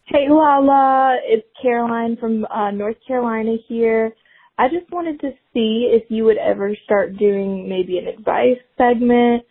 Hey 0.06 0.28
Lala, 0.30 1.18
it's 1.24 1.46
Caroline 1.60 2.16
from 2.16 2.46
uh, 2.46 2.70
North 2.70 2.96
Carolina 3.06 3.56
here. 3.66 4.14
I 4.58 4.68
just 4.68 4.90
wanted 4.90 5.20
to 5.20 5.30
see 5.52 5.90
if 5.92 6.04
you 6.10 6.24
would 6.24 6.38
ever 6.38 6.74
start 6.84 7.16
doing 7.16 7.68
maybe 7.68 7.98
an 7.98 8.06
advice 8.08 8.58
segment 8.78 9.44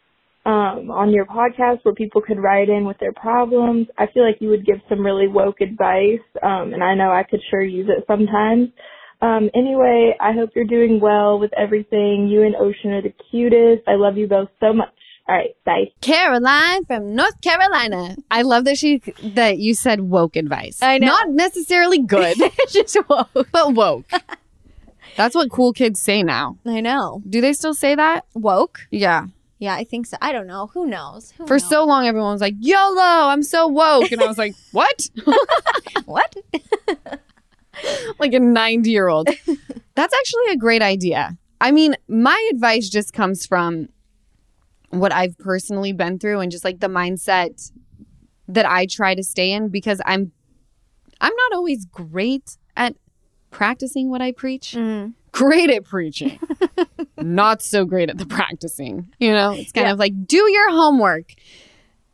um, 0.48 0.90
on 0.90 1.12
your 1.12 1.26
podcast 1.26 1.80
where 1.84 1.94
people 1.94 2.22
could 2.22 2.40
write 2.40 2.70
in 2.70 2.86
with 2.86 2.98
their 3.00 3.12
problems. 3.12 3.88
I 3.98 4.06
feel 4.14 4.26
like 4.26 4.38
you 4.40 4.50
would 4.50 4.66
give 4.66 4.78
some 4.88 5.06
really 5.06 5.28
woke 5.28 5.60
advice, 5.62 6.24
um, 6.42 6.74
and 6.74 6.82
I 6.82 6.96
know 6.96 7.12
I 7.12 7.24
could 7.30 7.42
sure 7.52 7.62
use 7.62 7.90
it 7.90 8.06
sometimes. 8.08 8.70
Um, 9.22 9.50
anyway, 9.54 10.16
I 10.22 10.32
hope 10.32 10.52
you're 10.56 10.66
doing 10.66 11.00
well 11.02 11.38
with 11.40 11.52
everything. 11.58 12.28
You 12.30 12.44
and 12.44 12.56
Ocean 12.56 12.92
are 12.94 13.02
the 13.02 13.14
cutest. 13.30 13.88
I 13.88 13.96
love 13.96 14.16
you 14.18 14.28
both 14.28 14.50
so 14.60 14.72
much. 14.74 14.90
All 15.28 15.36
right, 15.36 15.50
bye. 15.66 15.92
Caroline 16.00 16.86
from 16.86 17.14
North 17.14 17.42
Carolina. 17.42 18.16
I 18.32 18.44
love 18.44 18.64
that 18.66 18.78
she 18.78 19.00
that 19.22 19.58
you 19.58 19.74
said 19.74 20.00
woke 20.00 20.38
advice. 20.38 20.82
I 20.82 21.00
know. 21.00 21.08
Not 21.08 21.30
necessarily 21.32 22.00
good, 22.02 22.38
Just 22.70 22.96
woke. 23.10 23.48
but 23.52 23.74
woke. 23.74 24.06
That's 25.18 25.36
what 25.36 25.52
cool 25.52 25.74
kids 25.74 26.00
say 26.00 26.24
now. 26.24 26.58
I 26.66 26.80
know. 26.80 27.22
Do 27.28 27.42
they 27.42 27.52
still 27.52 27.74
say 27.74 27.96
that? 27.96 28.26
Woke? 28.36 28.80
Yeah. 28.92 29.26
Yeah, 29.60 29.74
I 29.74 29.84
think 29.84 30.06
so. 30.06 30.18
I 30.22 30.32
don't 30.32 30.46
know. 30.48 30.68
Who 30.68 30.86
knows? 30.86 31.32
Who 31.32 31.48
For 31.48 31.56
knows? 31.56 31.70
so 31.70 31.84
long, 31.86 32.06
everyone 32.06 32.32
was 32.34 32.42
like, 32.42 32.56
YOLO, 32.60 33.28
I'm 33.30 33.42
so 33.42 33.68
woke. 33.68 34.12
And 34.12 34.22
I 34.22 34.28
was 34.28 34.38
like, 34.38 34.56
what? 34.72 35.10
what? 36.06 36.36
like 38.20 38.34
a 38.34 38.40
90 38.40 38.90
year 38.90 39.08
old. 39.08 39.28
That's 39.96 40.14
actually 40.14 40.52
a 40.52 40.58
great 40.58 40.82
idea. 40.82 41.38
I 41.60 41.72
mean, 41.72 41.96
my 42.08 42.50
advice 42.54 42.88
just 42.88 43.14
comes 43.14 43.46
from 43.48 43.90
what 44.92 45.12
I've 45.12 45.38
personally 45.40 45.92
been 45.92 46.20
through 46.20 46.40
and 46.40 46.52
just 46.52 46.64
like 46.64 46.80
the 46.80 46.88
mindset 46.88 47.72
that 48.48 48.66
I 48.66 48.86
try 48.86 49.16
to 49.16 49.24
stay 49.24 49.52
in 49.52 49.70
because 49.70 50.00
I'm 50.06 50.32
I'm 51.20 51.34
not 51.36 51.54
always 51.58 51.86
great 51.86 52.58
at 52.76 52.96
practicing 53.50 54.10
what 54.10 54.22
I 54.22 54.32
preach. 54.32 54.74
Mm. 54.78 55.14
Great 55.32 55.70
at 55.72 55.84
preaching. 55.84 56.40
Not 57.22 57.62
so 57.62 57.86
great 57.86 58.10
at 58.10 58.18
the 58.18 58.26
practicing. 58.38 59.08
You 59.20 59.32
know, 59.34 59.52
it's 59.52 59.72
kind 59.72 59.88
Yeah. 59.88 59.94
of 59.94 60.00
like 60.00 60.14
do 60.28 60.50
your 60.52 60.72
homework. 60.72 61.34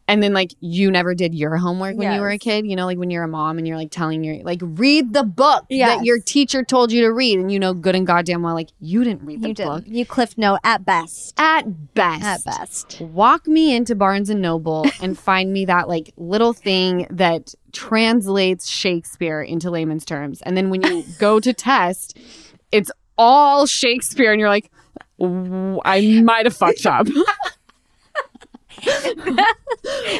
And 0.05 0.21
then 0.21 0.33
like 0.33 0.51
you 0.59 0.91
never 0.91 1.15
did 1.15 1.33
your 1.33 1.55
homework 1.55 1.95
when 1.95 2.13
you 2.13 2.19
were 2.19 2.29
a 2.29 2.37
kid, 2.37 2.67
you 2.67 2.75
know, 2.75 2.85
like 2.85 2.97
when 2.97 3.09
you're 3.09 3.23
a 3.23 3.27
mom 3.27 3.57
and 3.57 3.65
you're 3.65 3.77
like 3.77 3.89
telling 3.89 4.21
your 4.21 4.43
like 4.43 4.59
read 4.61 5.13
the 5.13 5.23
book 5.23 5.63
Yes. 5.69 5.95
that 5.99 6.05
your 6.05 6.19
teacher 6.19 6.61
told 6.61 6.91
you 6.91 7.03
to 7.03 7.07
read 7.13 7.39
and 7.39 7.49
you 7.49 7.57
know 7.57 7.73
good 7.73 7.95
and 7.95 8.05
goddamn 8.05 8.41
well 8.41 8.53
like 8.53 8.67
you 8.81 9.05
didn't 9.05 9.23
read 9.25 9.41
the 9.41 9.47
You 9.47 9.53
book. 9.53 9.85
did. 9.85 9.95
You 9.95 10.05
cliff 10.05 10.37
note 10.37 10.59
at 10.65 10.83
best. 10.83 11.33
At 11.39 11.93
best. 11.93 12.21
At 12.25 12.43
best. 12.43 12.99
Walk 12.99 13.47
me 13.47 13.73
into 13.73 13.95
Barnes 13.95 14.29
and 14.29 14.41
Noble 14.41 14.85
and 15.01 15.17
find 15.17 15.53
me 15.53 15.63
that 15.65 15.87
like 15.87 16.11
little 16.17 16.51
thing 16.51 17.07
that 17.09 17.55
translates 17.71 18.67
Shakespeare 18.69 19.41
into 19.41 19.71
layman's 19.71 20.03
terms. 20.03 20.41
And 20.41 20.57
then 20.57 20.69
when 20.69 20.81
you 20.81 21.05
go 21.17 21.39
to 21.39 21.53
test, 21.53 22.17
it's 22.73 22.91
all 23.17 23.65
Shakespeare 23.67 24.31
and 24.33 24.39
you're 24.39 24.49
like, 24.49 24.69
"W- 24.71 24.82
I 25.85 26.21
might 26.21 26.45
have 26.45 26.55
fucked 26.55 26.85
up. 26.85 27.07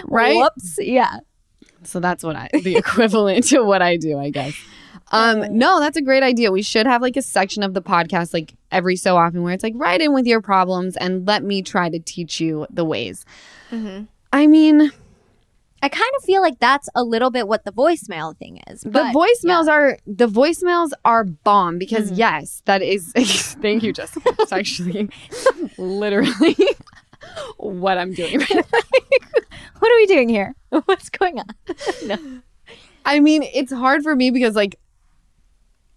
right? 0.05 0.35
Whoops. 0.35 0.77
Yeah. 0.79 1.19
So 1.83 1.99
that's 1.99 2.23
what 2.23 2.35
I 2.35 2.49
the 2.53 2.75
equivalent 2.77 3.47
to 3.49 3.61
what 3.61 3.81
I 3.81 3.97
do, 3.97 4.17
I 4.17 4.29
guess. 4.29 4.55
Um, 5.11 5.57
no, 5.57 5.79
that's 5.79 5.97
a 5.97 6.01
great 6.01 6.23
idea. 6.23 6.51
We 6.51 6.63
should 6.63 6.87
have 6.87 7.01
like 7.01 7.17
a 7.17 7.21
section 7.21 7.61
of 7.61 7.73
the 7.73 7.81
podcast 7.81 8.33
like 8.33 8.53
every 8.71 8.95
so 8.95 9.15
often 9.15 9.43
where 9.43 9.53
it's 9.53 9.63
like 9.63 9.73
write 9.75 10.01
in 10.01 10.13
with 10.13 10.25
your 10.25 10.41
problems 10.41 10.97
and 10.97 11.27
let 11.27 11.43
me 11.43 11.61
try 11.61 11.89
to 11.89 11.99
teach 11.99 12.39
you 12.39 12.65
the 12.71 12.83
ways. 12.83 13.25
I 14.31 14.47
mean, 14.47 14.91
I 15.83 15.89
kind 15.89 16.11
of 16.17 16.23
feel 16.23 16.41
like 16.41 16.59
that's 16.59 16.87
a 16.95 17.03
little 17.03 17.29
bit 17.29 17.45
what 17.47 17.65
the 17.65 17.71
voicemail 17.73 18.37
thing 18.37 18.61
is. 18.69 18.81
the 18.81 18.89
But 18.89 19.13
voicemails 19.13 19.67
are 19.67 19.97
the 20.07 20.27
voicemails 20.27 20.91
are 21.03 21.25
bomb 21.25 21.77
because 21.77 22.09
yes, 22.11 22.61
that 22.65 22.81
is 22.81 23.11
thank 23.61 23.83
you, 23.83 23.91
Jessica. 23.91 24.33
It's 24.39 24.53
actually 24.53 25.09
literally 25.77 26.55
what 27.57 27.97
I'm 27.97 28.13
doing 28.13 28.39
right 28.39 28.55
now. 28.55 28.61
what 29.79 29.91
are 29.91 29.95
we 29.97 30.05
doing 30.05 30.29
here? 30.29 30.55
What's 30.85 31.09
going 31.09 31.39
on? 31.39 32.43
I 33.05 33.19
mean, 33.19 33.43
it's 33.43 33.71
hard 33.73 34.03
for 34.03 34.15
me 34.15 34.31
because 34.31 34.55
like 34.55 34.79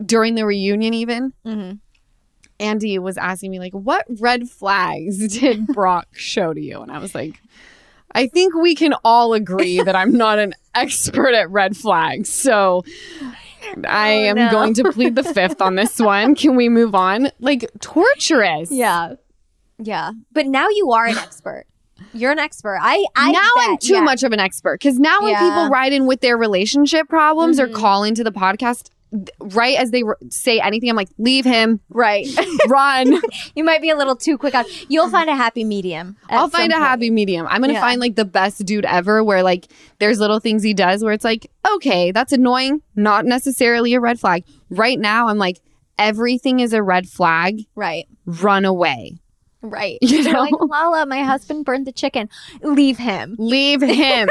during 0.04 0.34
the 0.34 0.44
reunion 0.44 0.92
even 0.94 1.32
Mhm. 1.46 1.78
Andy 2.58 2.98
was 2.98 3.16
asking 3.18 3.50
me 3.52 3.58
like 3.60 3.72
what 3.72 4.04
red 4.18 4.48
flags 4.48 5.28
did 5.38 5.66
Brock 5.68 6.08
show 6.12 6.52
to 6.52 6.60
you 6.60 6.80
and 6.80 6.90
I 6.90 6.98
was 6.98 7.14
like 7.14 7.40
I 8.16 8.26
think 8.28 8.54
we 8.54 8.74
can 8.74 8.94
all 9.04 9.34
agree 9.34 9.80
that 9.82 9.94
I'm 9.94 10.12
not 10.12 10.38
an 10.38 10.54
expert 10.74 11.34
at 11.34 11.50
red 11.50 11.76
flags. 11.76 12.28
So 12.28 12.82
I 13.86 14.14
Oh, 14.14 14.30
am 14.30 14.36
no. 14.36 14.50
going 14.50 14.74
to 14.74 14.92
plead 14.92 15.14
the 15.16 15.22
fifth 15.24 15.60
on 15.60 15.74
this 15.74 15.98
one. 15.98 16.34
Can 16.34 16.56
we 16.56 16.68
move 16.68 16.94
on? 16.94 17.30
Like 17.40 17.68
torturous. 17.80 18.70
Yeah. 18.70 19.14
Yeah. 19.78 20.12
But 20.32 20.46
now 20.46 20.68
you 20.68 20.92
are 20.92 21.06
an 21.06 21.18
expert. 21.18 21.64
You're 22.12 22.32
an 22.32 22.38
expert. 22.38 22.78
I, 22.80 23.04
I 23.16 23.32
now 23.32 23.48
I'm 23.58 23.78
too 23.78 23.94
yeah. 23.94 24.00
much 24.00 24.22
of 24.22 24.32
an 24.32 24.40
expert 24.40 24.80
because 24.80 24.98
now 24.98 25.20
when 25.20 25.30
Yeah. 25.32 25.40
Mm-hmm. 25.40 25.48
people 25.48 25.68
ride 25.70 25.92
in 25.92 26.06
with 26.06 26.20
their 26.20 26.36
relationship 26.36 27.08
problems 27.08 27.58
or 27.58 27.68
call 27.68 28.04
into 28.04 28.22
the 28.24 28.32
podcast, 28.32 28.90
right 29.40 29.78
as 29.78 29.90
they 29.90 30.02
r- 30.02 30.18
say 30.30 30.60
anything, 30.60 30.88
I'm 30.90 30.96
like, 30.96 31.08
leave 31.18 31.44
him, 31.44 31.80
Right. 31.88 32.26
run. 32.68 33.20
you 33.54 33.64
might 33.64 33.80
be 33.82 33.90
a 33.90 33.96
little 33.96 34.16
too 34.16 34.36
quick 34.38 34.54
on. 34.54 34.64
You'll 34.88 35.10
find 35.10 35.28
a 35.30 35.34
happy 35.36 35.64
medium. 35.64 36.16
I'll 36.28 36.48
find 36.48 36.72
a 36.72 36.76
point. 36.76 36.86
happy 36.86 37.10
medium. 37.10 37.46
I'm 37.48 37.60
gonna 37.60 37.74
Yeah. 37.74 37.80
find 37.80 38.00
like 38.00 38.16
the 38.16 38.24
best 38.24 38.64
dude 38.64 38.84
ever, 38.84 39.22
where 39.24 39.42
like 39.42 39.66
there's 39.98 40.18
little 40.20 40.40
things 40.40 40.62
he 40.62 40.74
does 40.74 41.02
where 41.04 41.12
it's 41.12 41.24
like, 41.24 41.50
okay, 41.74 42.12
that's 42.12 42.32
annoying, 42.32 42.82
not 42.94 43.24
necessarily 43.24 43.94
a 43.94 44.00
red 44.00 44.18
flag. 44.20 44.44
Right 44.70 44.98
now, 44.98 45.28
I'm 45.28 45.38
like, 45.38 45.60
everything 45.98 46.60
is 46.60 46.72
a 46.72 46.82
red 46.82 47.08
flag. 47.08 47.62
Right. 47.74 48.06
Run 48.26 48.64
away. 48.64 49.18
Right. 49.62 49.98
You 50.02 50.22
know? 50.22 50.40
like, 50.40 50.54
Lala, 50.60 51.06
my 51.06 51.22
husband 51.22 51.64
burned 51.64 51.86
the 51.86 51.92
chicken. 51.92 52.28
Leave 52.62 52.98
him. 52.98 53.36
Leave 53.38 53.80
him. 53.82 54.28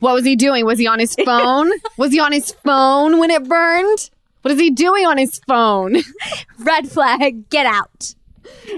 what 0.00 0.14
was 0.14 0.24
he 0.24 0.36
doing? 0.36 0.64
Was 0.66 0.78
he 0.78 0.86
on 0.86 0.98
his 0.98 1.14
phone? 1.24 1.70
Was 1.96 2.12
he 2.12 2.20
on 2.20 2.32
his 2.32 2.52
phone 2.64 3.18
when 3.18 3.30
it 3.30 3.48
burned? 3.48 4.10
What 4.42 4.52
is 4.52 4.60
he 4.60 4.70
doing 4.70 5.06
on 5.06 5.18
his 5.18 5.38
phone? 5.46 5.96
Red 6.58 6.88
flag. 6.90 7.48
Get 7.50 7.66
out. 7.66 8.14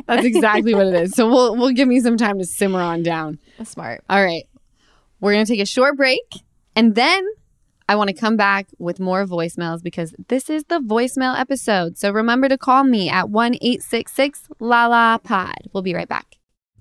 That's 0.06 0.24
exactly 0.24 0.74
what 0.74 0.86
it 0.86 0.94
is. 0.94 1.12
So 1.12 1.28
we'll 1.28 1.54
we'll 1.56 1.70
give 1.72 1.86
me 1.86 2.00
some 2.00 2.16
time 2.16 2.38
to 2.38 2.44
simmer 2.44 2.80
on 2.80 3.02
down. 3.02 3.38
That's 3.58 3.70
Smart. 3.70 4.02
All 4.08 4.24
right. 4.24 4.46
We're 5.20 5.32
going 5.32 5.44
to 5.44 5.52
take 5.52 5.60
a 5.60 5.66
short 5.66 5.96
break 5.96 6.22
and 6.74 6.94
then 6.94 7.24
I 7.90 7.96
want 7.96 8.06
to 8.06 8.14
come 8.14 8.36
back 8.36 8.68
with 8.78 9.00
more 9.00 9.26
voicemails 9.26 9.82
because 9.82 10.14
this 10.28 10.48
is 10.48 10.62
the 10.68 10.78
voicemail 10.78 11.36
episode. 11.36 11.98
So 11.98 12.12
remember 12.12 12.48
to 12.48 12.56
call 12.56 12.84
me 12.84 13.10
at 13.10 13.30
1 13.30 13.54
866 13.54 14.46
LALA 14.60 15.18
POD. 15.24 15.68
We'll 15.72 15.82
be 15.82 15.92
right 15.92 16.08
back. 16.08 16.39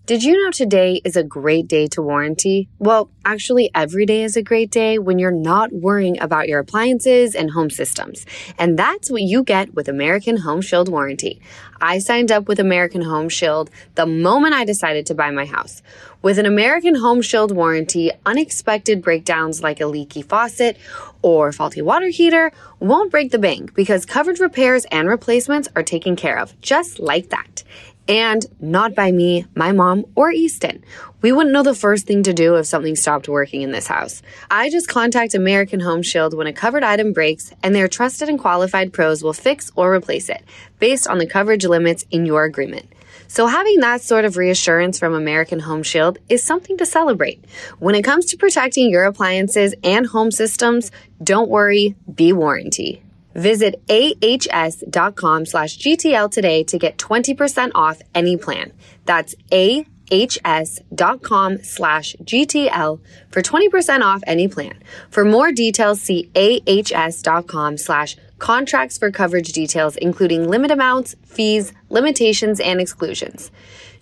Did 0.09 0.23
you 0.23 0.43
know 0.43 0.49
today 0.49 1.01
is 1.05 1.15
a 1.15 1.23
great 1.23 1.67
day 1.67 1.85
to 1.89 2.01
warranty? 2.01 2.67
Well, 2.79 3.11
actually, 3.23 3.69
every 3.75 4.07
day 4.07 4.23
is 4.23 4.35
a 4.35 4.41
great 4.41 4.71
day 4.71 4.97
when 4.97 5.19
you're 5.19 5.29
not 5.29 5.71
worrying 5.71 6.19
about 6.19 6.47
your 6.47 6.57
appliances 6.57 7.35
and 7.35 7.51
home 7.51 7.69
systems. 7.69 8.25
And 8.57 8.75
that's 8.75 9.11
what 9.11 9.21
you 9.21 9.43
get 9.43 9.75
with 9.75 9.87
American 9.87 10.37
Home 10.37 10.61
Shield 10.61 10.89
Warranty. 10.89 11.39
I 11.79 11.99
signed 11.99 12.31
up 12.31 12.47
with 12.47 12.59
American 12.59 13.03
Home 13.03 13.29
Shield 13.29 13.69
the 13.93 14.07
moment 14.07 14.55
I 14.55 14.65
decided 14.65 15.05
to 15.05 15.13
buy 15.13 15.29
my 15.29 15.45
house. 15.45 15.83
With 16.23 16.39
an 16.39 16.47
American 16.47 16.95
Home 16.95 17.21
Shield 17.21 17.55
warranty, 17.55 18.09
unexpected 18.25 19.03
breakdowns 19.03 19.61
like 19.61 19.79
a 19.79 19.85
leaky 19.85 20.23
faucet 20.23 20.77
or 21.21 21.51
faulty 21.51 21.83
water 21.83 22.07
heater 22.07 22.51
won't 22.79 23.11
break 23.11 23.31
the 23.31 23.37
bank 23.37 23.75
because 23.75 24.07
covered 24.07 24.39
repairs 24.39 24.85
and 24.91 25.07
replacements 25.07 25.69
are 25.75 25.83
taken 25.83 26.15
care 26.15 26.39
of 26.39 26.59
just 26.61 26.99
like 26.99 27.29
that. 27.29 27.63
And 28.07 28.45
not 28.59 28.95
by 28.95 29.11
me, 29.11 29.45
my 29.55 29.71
mom, 29.71 30.05
or 30.15 30.31
Easton. 30.31 30.83
We 31.21 31.31
wouldn't 31.31 31.53
know 31.53 31.63
the 31.63 31.75
first 31.75 32.07
thing 32.07 32.23
to 32.23 32.33
do 32.33 32.55
if 32.55 32.65
something 32.65 32.95
stopped 32.95 33.27
working 33.27 33.61
in 33.61 33.71
this 33.71 33.87
house. 33.87 34.21
I 34.49 34.69
just 34.69 34.87
contact 34.87 35.35
American 35.35 35.81
Home 35.81 36.01
Shield 36.01 36.33
when 36.33 36.47
a 36.47 36.53
covered 36.53 36.83
item 36.83 37.13
breaks, 37.13 37.53
and 37.61 37.75
their 37.75 37.87
trusted 37.87 38.29
and 38.29 38.39
qualified 38.39 38.93
pros 38.93 39.21
will 39.21 39.33
fix 39.33 39.71
or 39.75 39.93
replace 39.93 40.29
it 40.29 40.43
based 40.79 41.07
on 41.07 41.19
the 41.19 41.27
coverage 41.27 41.65
limits 41.65 42.05
in 42.09 42.25
your 42.25 42.45
agreement. 42.45 42.91
So 43.27 43.45
having 43.45 43.81
that 43.81 44.01
sort 44.01 44.25
of 44.25 44.37
reassurance 44.37 44.97
from 44.97 45.13
American 45.13 45.59
Home 45.59 45.83
Shield 45.83 46.17
is 46.29 46.41
something 46.41 46.77
to 46.77 46.85
celebrate. 46.85 47.45
When 47.77 47.93
it 47.93 48.01
comes 48.01 48.25
to 48.27 48.37
protecting 48.37 48.89
your 48.89 49.03
appliances 49.03 49.75
and 49.83 50.07
home 50.07 50.31
systems, 50.31 50.89
don't 51.23 51.47
worry, 51.47 51.95
be 52.11 52.33
warranty. 52.33 53.03
Visit 53.39 53.81
ahs.com 53.89 55.45
slash 55.45 55.77
GTL 55.77 56.29
today 56.29 56.61
to 56.65 56.77
get 56.77 56.97
20% 56.97 57.71
off 57.73 58.01
any 58.13 58.35
plan. 58.35 58.73
That's 59.05 59.33
ahs.com 59.53 59.79
slash 61.63 62.17
GTL 62.21 62.99
for 63.29 63.41
20% 63.41 64.01
off 64.01 64.21
any 64.27 64.49
plan. 64.49 64.83
For 65.09 65.23
more 65.23 65.53
details, 65.53 66.01
see 66.01 66.29
ahs.com 66.35 67.77
slash 67.77 68.17
contracts 68.39 68.97
for 68.97 69.09
coverage 69.09 69.53
details, 69.53 69.95
including 69.95 70.49
limit 70.49 70.71
amounts, 70.71 71.15
fees, 71.25 71.71
limitations, 71.89 72.59
and 72.59 72.81
exclusions. 72.81 73.51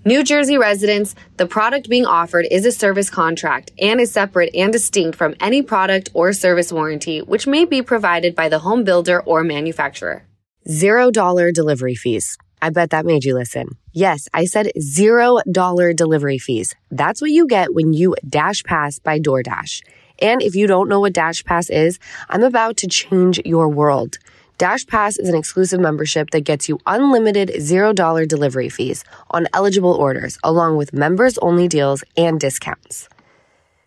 New 0.08 0.24
Jersey 0.24 0.58
residents, 0.58 1.16
the 1.36 1.46
product 1.46 1.90
being 1.90 2.06
offered 2.06 2.48
is 2.50 2.66
a 2.66 2.72
service 2.72 3.10
contract 3.10 3.72
and 3.78 4.00
is 4.00 4.10
separate 4.10 4.56
and 4.56 4.72
distinct 4.72 5.18
from 5.18 5.36
any 5.42 5.62
product 5.62 6.10
or 6.14 6.32
service 6.32 6.72
warranty 6.72 7.20
which 7.20 7.46
may 7.46 7.66
be 7.66 7.82
provided 7.82 8.34
by 8.34 8.48
the 8.48 8.60
home 8.60 8.86
builder 8.86 9.22
or 9.24 9.44
manufacturer. 9.44 10.24
Zero 10.66 11.12
dollar 11.12 11.52
delivery 11.52 11.94
fees. 11.94 12.38
I 12.62 12.70
bet 12.70 12.92
that 12.92 13.06
made 13.06 13.26
you 13.26 13.34
listen. 13.34 13.68
Yes, 13.92 14.30
I 14.34 14.46
said 14.46 14.72
zero 14.80 15.40
dollar 15.52 15.92
delivery 15.92 16.38
fees. 16.38 16.74
That's 16.90 17.20
what 17.20 17.32
you 17.32 17.46
get 17.46 17.74
when 17.74 17.92
you 17.92 18.16
Dash 18.26 18.64
Pass 18.64 19.00
by 19.00 19.20
DoorDash. 19.20 19.82
And 20.20 20.42
if 20.42 20.56
you 20.56 20.68
don't 20.68 20.88
know 20.88 21.02
what 21.02 21.12
Dash 21.12 21.44
Pass 21.44 21.70
is, 21.70 22.00
I'm 22.30 22.44
about 22.44 22.78
to 22.78 22.88
change 22.88 23.42
your 23.44 23.68
world. 23.68 24.20
Dash 24.58 24.88
Pass 24.88 25.20
is 25.20 25.30
an 25.30 25.36
exclusive 25.36 25.80
membership 25.80 26.32
that 26.32 26.42
gets 26.42 26.68
you 26.68 26.80
unlimited 26.88 27.50
$0 27.50 28.28
delivery 28.28 28.70
fees 28.70 29.04
on 29.30 29.48
eligible 29.54 29.94
orders, 29.94 30.40
along 30.44 30.78
with 30.78 30.94
members 30.94 31.38
only 31.44 31.68
deals 31.68 32.04
and 32.18 32.40
discounts. 32.40 33.08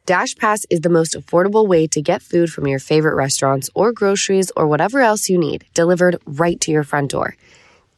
Dash 0.06 0.36
Pass 0.36 0.66
is 0.70 0.82
the 0.82 0.88
most 0.88 1.14
affordable 1.14 1.66
way 1.66 1.88
to 1.88 2.00
get 2.00 2.22
food 2.22 2.52
from 2.52 2.68
your 2.68 2.78
favorite 2.78 3.16
restaurants 3.16 3.68
or 3.74 3.90
groceries 3.90 4.52
or 4.56 4.68
whatever 4.68 5.00
else 5.00 5.28
you 5.28 5.38
need 5.38 5.64
delivered 5.74 6.22
right 6.24 6.60
to 6.60 6.70
your 6.70 6.84
front 6.84 7.10
door. 7.10 7.34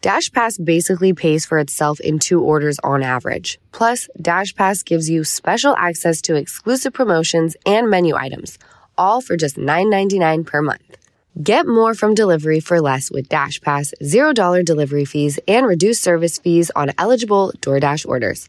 Dash 0.00 0.32
Pass 0.32 0.56
basically 0.56 1.12
pays 1.12 1.44
for 1.44 1.58
itself 1.58 2.00
in 2.00 2.18
two 2.18 2.40
orders 2.40 2.78
on 2.82 3.02
average. 3.02 3.58
Plus, 3.72 4.08
Dash 4.18 4.54
Pass 4.54 4.82
gives 4.82 5.10
you 5.10 5.24
special 5.24 5.76
access 5.76 6.22
to 6.22 6.36
exclusive 6.36 6.94
promotions 6.94 7.54
and 7.66 7.90
menu 7.90 8.16
items, 8.16 8.58
all 8.96 9.20
for 9.20 9.36
just 9.36 9.56
$9.99 9.56 10.46
per 10.46 10.62
month. 10.62 10.96
Get 11.40 11.66
more 11.66 11.94
from 11.94 12.14
delivery 12.14 12.60
for 12.60 12.82
less 12.82 13.10
with 13.10 13.30
Dash 13.30 13.58
Pass, 13.62 13.94
$0 14.02 14.64
delivery 14.66 15.06
fees, 15.06 15.38
and 15.48 15.66
reduced 15.66 16.02
service 16.02 16.38
fees 16.38 16.70
on 16.76 16.92
eligible 16.98 17.52
DoorDash 17.60 18.06
orders. 18.06 18.48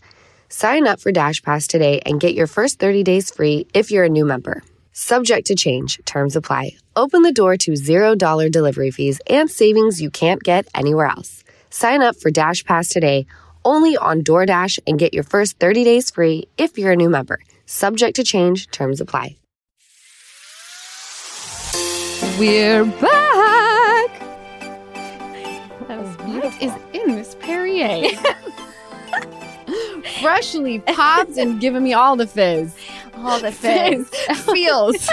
Sign 0.49 0.85
up 0.85 0.99
for 0.99 1.13
Dash 1.13 1.41
Pass 1.41 1.65
today 1.65 2.01
and 2.05 2.19
get 2.19 2.33
your 2.33 2.45
first 2.45 2.79
30 2.79 3.03
days 3.03 3.31
free 3.31 3.67
if 3.73 3.89
you're 3.89 4.03
a 4.03 4.09
new 4.09 4.25
member. 4.25 4.63
Subject 4.91 5.47
to 5.47 5.55
change, 5.55 5.97
terms 6.03 6.35
apply. 6.35 6.71
Open 6.93 7.21
the 7.21 7.31
door 7.31 7.55
to 7.55 7.71
$0 7.71 8.51
delivery 8.51 8.91
fees 8.91 9.21
and 9.27 9.49
savings 9.49 10.01
you 10.01 10.09
can't 10.11 10.43
get 10.43 10.67
anywhere 10.75 11.07
else. 11.07 11.45
Sign 11.69 12.01
up 12.01 12.17
for 12.17 12.31
Dash 12.31 12.65
Pass 12.65 12.89
today 12.89 13.25
only 13.63 13.95
on 13.95 14.23
DoorDash 14.23 14.79
and 14.85 14.99
get 14.99 15.13
your 15.13 15.23
first 15.23 15.57
30 15.57 15.85
days 15.85 16.11
free 16.11 16.49
if 16.57 16.77
you're 16.77 16.91
a 16.91 16.97
new 16.97 17.09
member. 17.09 17.39
Subject 17.65 18.17
to 18.17 18.25
change, 18.25 18.69
terms 18.71 18.99
apply. 18.99 19.37
We're 22.39 22.83
back. 22.85 24.09
What 26.25 26.45
is 26.61 26.73
in 26.93 27.15
this 27.15 27.35
Perrier? 27.35 28.09
Freshly 30.19 30.79
popped 30.79 31.37
and 31.37 31.61
giving 31.61 31.83
me 31.83 31.93
all 31.93 32.15
the 32.15 32.25
fizz. 32.25 32.75
All 33.17 33.39
the 33.39 33.51
fizz. 33.51 34.09
feels. 34.51 35.07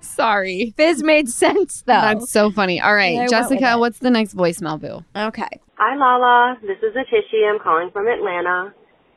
Sorry. 0.00 0.72
Fizz 0.76 1.02
made 1.02 1.28
sense 1.28 1.82
though. 1.82 1.92
That's 1.92 2.30
so 2.30 2.50
funny. 2.50 2.80
All 2.80 2.94
right, 2.94 3.16
I 3.16 3.22
right, 3.22 3.30
went 3.30 3.50
with 3.50 3.52
Jessica, 3.60 3.78
what's 3.78 3.98
the 3.98 4.10
next 4.10 4.34
voicemail, 4.34 4.80
boo? 4.80 5.04
okay. 5.14 5.60
Hi, 5.76 5.96
Lala. 5.96 6.56
This 6.62 6.78
is 6.78 6.96
Atishi. 6.96 7.44
I'm 7.50 7.58
calling 7.60 7.90
from 7.92 8.06
Atlanta. 8.08 8.72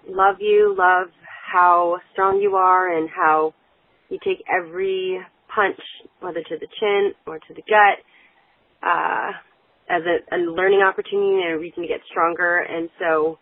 Love 0.09 0.37
you. 0.41 0.75
Love 0.77 1.07
how 1.51 1.99
strong 2.11 2.41
you 2.41 2.55
are 2.55 2.97
and 2.97 3.09
how 3.09 3.53
you 4.09 4.19
take 4.23 4.43
every 4.53 5.19
punch, 5.55 5.79
whether 6.19 6.43
to 6.43 6.55
the 6.59 6.67
chin 6.79 7.13
or 7.25 7.39
to 7.39 7.53
the 7.55 7.63
gut, 7.63 7.97
uh, 8.83 9.31
as 9.89 10.01
a, 10.03 10.35
a 10.35 10.37
learning 10.37 10.81
opportunity 10.81 11.41
and 11.41 11.53
a 11.53 11.57
reason 11.57 11.83
to 11.83 11.87
get 11.87 12.01
stronger. 12.11 12.59
And 12.59 12.89
so 12.99 13.39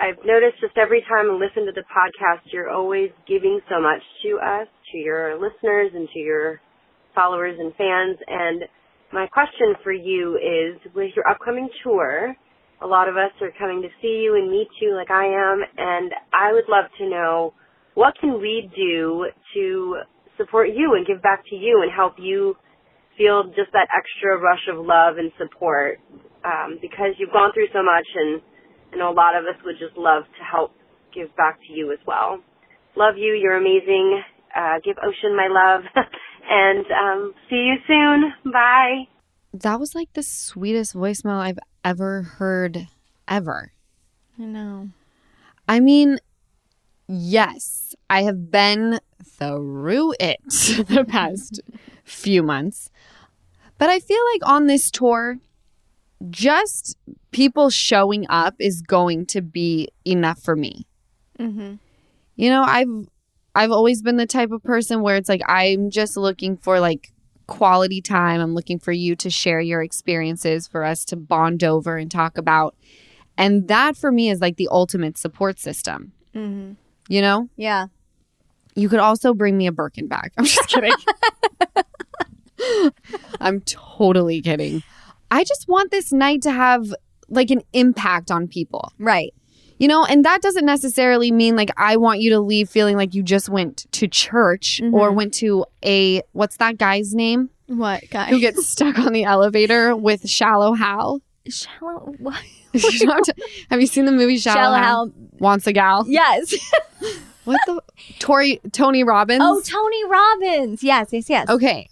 I've 0.00 0.18
noticed 0.24 0.60
just 0.60 0.76
every 0.76 1.02
time 1.02 1.30
I 1.30 1.34
listen 1.34 1.66
to 1.66 1.72
the 1.72 1.84
podcast, 1.86 2.52
you're 2.52 2.70
always 2.70 3.10
giving 3.28 3.60
so 3.70 3.80
much 3.80 4.02
to 4.24 4.38
us, 4.42 4.68
to 4.92 4.98
your 4.98 5.38
listeners 5.38 5.92
and 5.94 6.08
to 6.12 6.18
your 6.18 6.60
followers 7.14 7.56
and 7.58 7.72
fans. 7.76 8.18
And 8.26 8.64
my 9.12 9.26
question 9.26 9.74
for 9.84 9.92
you 9.92 10.36
is 10.36 10.80
with 10.94 11.12
your 11.14 11.28
upcoming 11.28 11.68
tour, 11.84 12.34
a 12.80 12.86
lot 12.86 13.08
of 13.08 13.16
us 13.16 13.30
are 13.40 13.52
coming 13.58 13.82
to 13.82 13.88
see 14.00 14.22
you 14.24 14.34
and 14.34 14.50
meet 14.50 14.68
you 14.80 14.96
like 14.96 15.10
I 15.10 15.26
am, 15.26 15.62
and 15.76 16.12
I 16.34 16.52
would 16.52 16.64
love 16.68 16.86
to 16.98 17.08
know 17.08 17.54
what 17.94 18.14
can 18.18 18.40
we 18.40 18.70
do 18.74 19.26
to 19.54 19.96
support 20.44 20.68
you 20.74 20.94
and 20.94 21.06
give 21.06 21.22
back 21.22 21.44
to 21.50 21.56
you 21.56 21.82
and 21.82 21.90
help 21.90 22.14
you 22.18 22.56
feel 23.16 23.44
just 23.54 23.70
that 23.72 23.88
extra 23.94 24.40
rush 24.40 24.66
of 24.72 24.84
love 24.84 25.18
and 25.18 25.30
support 25.38 26.00
um, 26.44 26.78
because 26.80 27.14
you've 27.18 27.32
gone 27.32 27.52
through 27.54 27.68
so 27.72 27.82
much 27.82 28.06
and 28.14 28.42
I 28.92 28.96
know 28.96 29.10
a 29.10 29.14
lot 29.14 29.36
of 29.36 29.44
us 29.44 29.60
would 29.64 29.76
just 29.78 29.96
love 29.96 30.24
to 30.24 30.42
help 30.44 30.72
give 31.14 31.34
back 31.36 31.58
to 31.66 31.72
you 31.72 31.92
as 31.92 31.98
well. 32.06 32.40
Love 32.96 33.14
you. 33.16 33.32
You're 33.34 33.56
amazing. 33.56 34.22
Uh, 34.54 34.80
give 34.84 34.96
Ocean 34.98 35.36
my 35.36 35.48
love. 35.48 35.82
and 36.50 36.84
um, 36.86 37.34
see 37.48 37.56
you 37.56 37.76
soon. 37.86 38.52
Bye. 38.52 39.04
That 39.54 39.80
was 39.80 39.94
like 39.94 40.12
the 40.12 40.22
sweetest 40.22 40.94
voicemail 40.94 41.38
I've 41.38 41.58
ever 41.84 42.22
heard, 42.22 42.88
ever. 43.28 43.72
I 44.38 44.42
know. 44.42 44.88
I 45.68 45.80
mean, 45.80 46.18
yes, 47.08 47.94
I 48.08 48.22
have 48.22 48.50
been 48.50 49.00
through 49.24 50.14
it 50.20 50.40
the 50.48 51.04
past 51.06 51.60
few 52.04 52.42
months. 52.42 52.90
But 53.78 53.90
I 53.90 54.00
feel 54.00 54.20
like 54.34 54.48
on 54.48 54.66
this 54.66 54.90
tour, 54.90 55.38
just 56.30 56.96
people 57.32 57.70
showing 57.70 58.26
up 58.28 58.54
is 58.58 58.80
going 58.80 59.26
to 59.26 59.40
be 59.42 59.88
enough 60.04 60.40
for 60.40 60.54
me. 60.54 60.86
Mm-hmm. 61.38 61.74
You 62.36 62.50
know, 62.50 62.62
I've 62.62 63.08
I've 63.54 63.70
always 63.70 64.02
been 64.02 64.16
the 64.16 64.26
type 64.26 64.50
of 64.50 64.62
person 64.62 65.02
where 65.02 65.16
it's 65.16 65.28
like 65.28 65.42
I'm 65.46 65.90
just 65.90 66.16
looking 66.16 66.56
for 66.56 66.80
like 66.80 67.12
quality 67.46 68.00
time. 68.00 68.40
I'm 68.40 68.54
looking 68.54 68.78
for 68.78 68.92
you 68.92 69.16
to 69.16 69.30
share 69.30 69.60
your 69.60 69.82
experiences 69.82 70.66
for 70.66 70.84
us 70.84 71.04
to 71.06 71.16
bond 71.16 71.64
over 71.64 71.96
and 71.96 72.10
talk 72.10 72.38
about. 72.38 72.76
And 73.36 73.68
that 73.68 73.96
for 73.96 74.12
me 74.12 74.30
is 74.30 74.40
like 74.40 74.56
the 74.56 74.68
ultimate 74.70 75.18
support 75.18 75.58
system. 75.58 76.12
Mm-hmm. 76.34 76.72
You 77.08 77.20
know? 77.22 77.48
Yeah. 77.56 77.86
You 78.74 78.88
could 78.88 79.00
also 79.00 79.34
bring 79.34 79.56
me 79.58 79.66
a 79.66 79.72
Birkin 79.72 80.08
bag. 80.08 80.32
I'm 80.38 80.44
just 80.44 80.68
kidding. 80.68 80.92
I'm 83.40 83.60
totally 83.62 84.40
kidding. 84.40 84.82
I 85.30 85.44
just 85.44 85.66
want 85.68 85.90
this 85.90 86.12
night 86.12 86.42
to 86.42 86.52
have 86.52 86.92
like 87.28 87.50
an 87.50 87.62
impact 87.72 88.30
on 88.30 88.46
people. 88.48 88.92
Right. 88.98 89.34
You 89.78 89.88
know, 89.88 90.04
and 90.04 90.24
that 90.24 90.42
doesn't 90.42 90.64
necessarily 90.64 91.32
mean 91.32 91.56
like 91.56 91.70
I 91.76 91.96
want 91.96 92.20
you 92.20 92.30
to 92.30 92.40
leave 92.40 92.68
feeling 92.68 92.96
like 92.96 93.14
you 93.14 93.22
just 93.22 93.48
went 93.48 93.90
to 93.92 94.06
church 94.06 94.80
or 94.92 95.10
Mhm. 95.10 95.14
went 95.14 95.34
to 95.34 95.64
a 95.84 96.22
what's 96.32 96.58
that 96.58 96.78
guy's 96.78 97.14
name 97.14 97.50
What 97.66 98.04
guy? 98.10 98.26
who 98.26 98.38
gets 98.38 98.68
stuck 98.68 98.98
on 98.98 99.12
the 99.12 99.24
elevator 99.24 99.96
with 99.96 100.28
Shallow 100.28 100.74
Hal? 100.74 101.20
shallow? 101.48 102.14
What? 102.18 102.40
You 102.74 103.06
know 103.06 103.14
what 103.14 103.28
I'm 103.28 103.34
t- 103.34 103.64
Have 103.70 103.80
you 103.80 103.86
seen 103.86 104.04
the 104.06 104.12
movie 104.12 104.38
Shallow, 104.38 104.56
Shallow 104.56 104.76
Hal? 104.76 105.06
Hal. 105.06 105.12
Wants 105.38 105.66
a 105.66 105.72
gal? 105.72 106.04
Yes. 106.08 106.54
What 107.44 107.60
the 107.66 107.82
Tori 108.20 108.60
Tony 108.70 109.02
Robbins? 109.02 109.42
oh, 109.42 109.60
Tony 109.64 110.04
Robbins. 110.06 110.82
Yes. 110.84 111.08
Yes. 111.10 111.28
Yes. 111.28 111.48
Okay. 111.48 111.88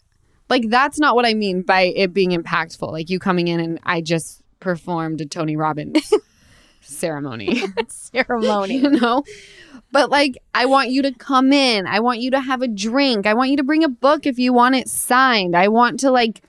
Like 0.48 0.68
that's 0.68 0.98
not 1.00 1.16
what 1.16 1.26
I 1.26 1.34
mean 1.34 1.62
by 1.62 1.80
it 1.94 2.12
being 2.14 2.30
impactful. 2.30 2.90
Like 2.92 3.10
you 3.10 3.18
coming 3.18 3.48
in 3.48 3.58
and 3.58 3.80
I 3.82 4.00
just 4.00 4.42
performed 4.60 5.20
a 5.20 5.26
Tony 5.26 5.56
Robbins 5.56 6.12
ceremony. 6.82 7.62
Ceremony. 7.88 8.76
you 8.76 8.90
know? 8.90 9.24
But 9.92 10.10
like 10.10 10.38
I 10.54 10.66
want 10.66 10.90
you 10.90 11.02
to 11.02 11.12
come 11.12 11.52
in. 11.52 11.86
I 11.86 11.98
want 12.00 12.20
you 12.20 12.30
to 12.32 12.40
have 12.40 12.62
a 12.62 12.68
drink. 12.68 13.26
I 13.26 13.34
want 13.34 13.50
you 13.50 13.56
to 13.56 13.64
bring 13.64 13.82
a 13.82 13.88
book 13.88 14.26
if 14.26 14.38
you 14.38 14.52
want 14.52 14.76
it 14.76 14.88
signed. 14.88 15.56
I 15.56 15.68
want 15.68 16.00
to 16.00 16.10
like 16.12 16.42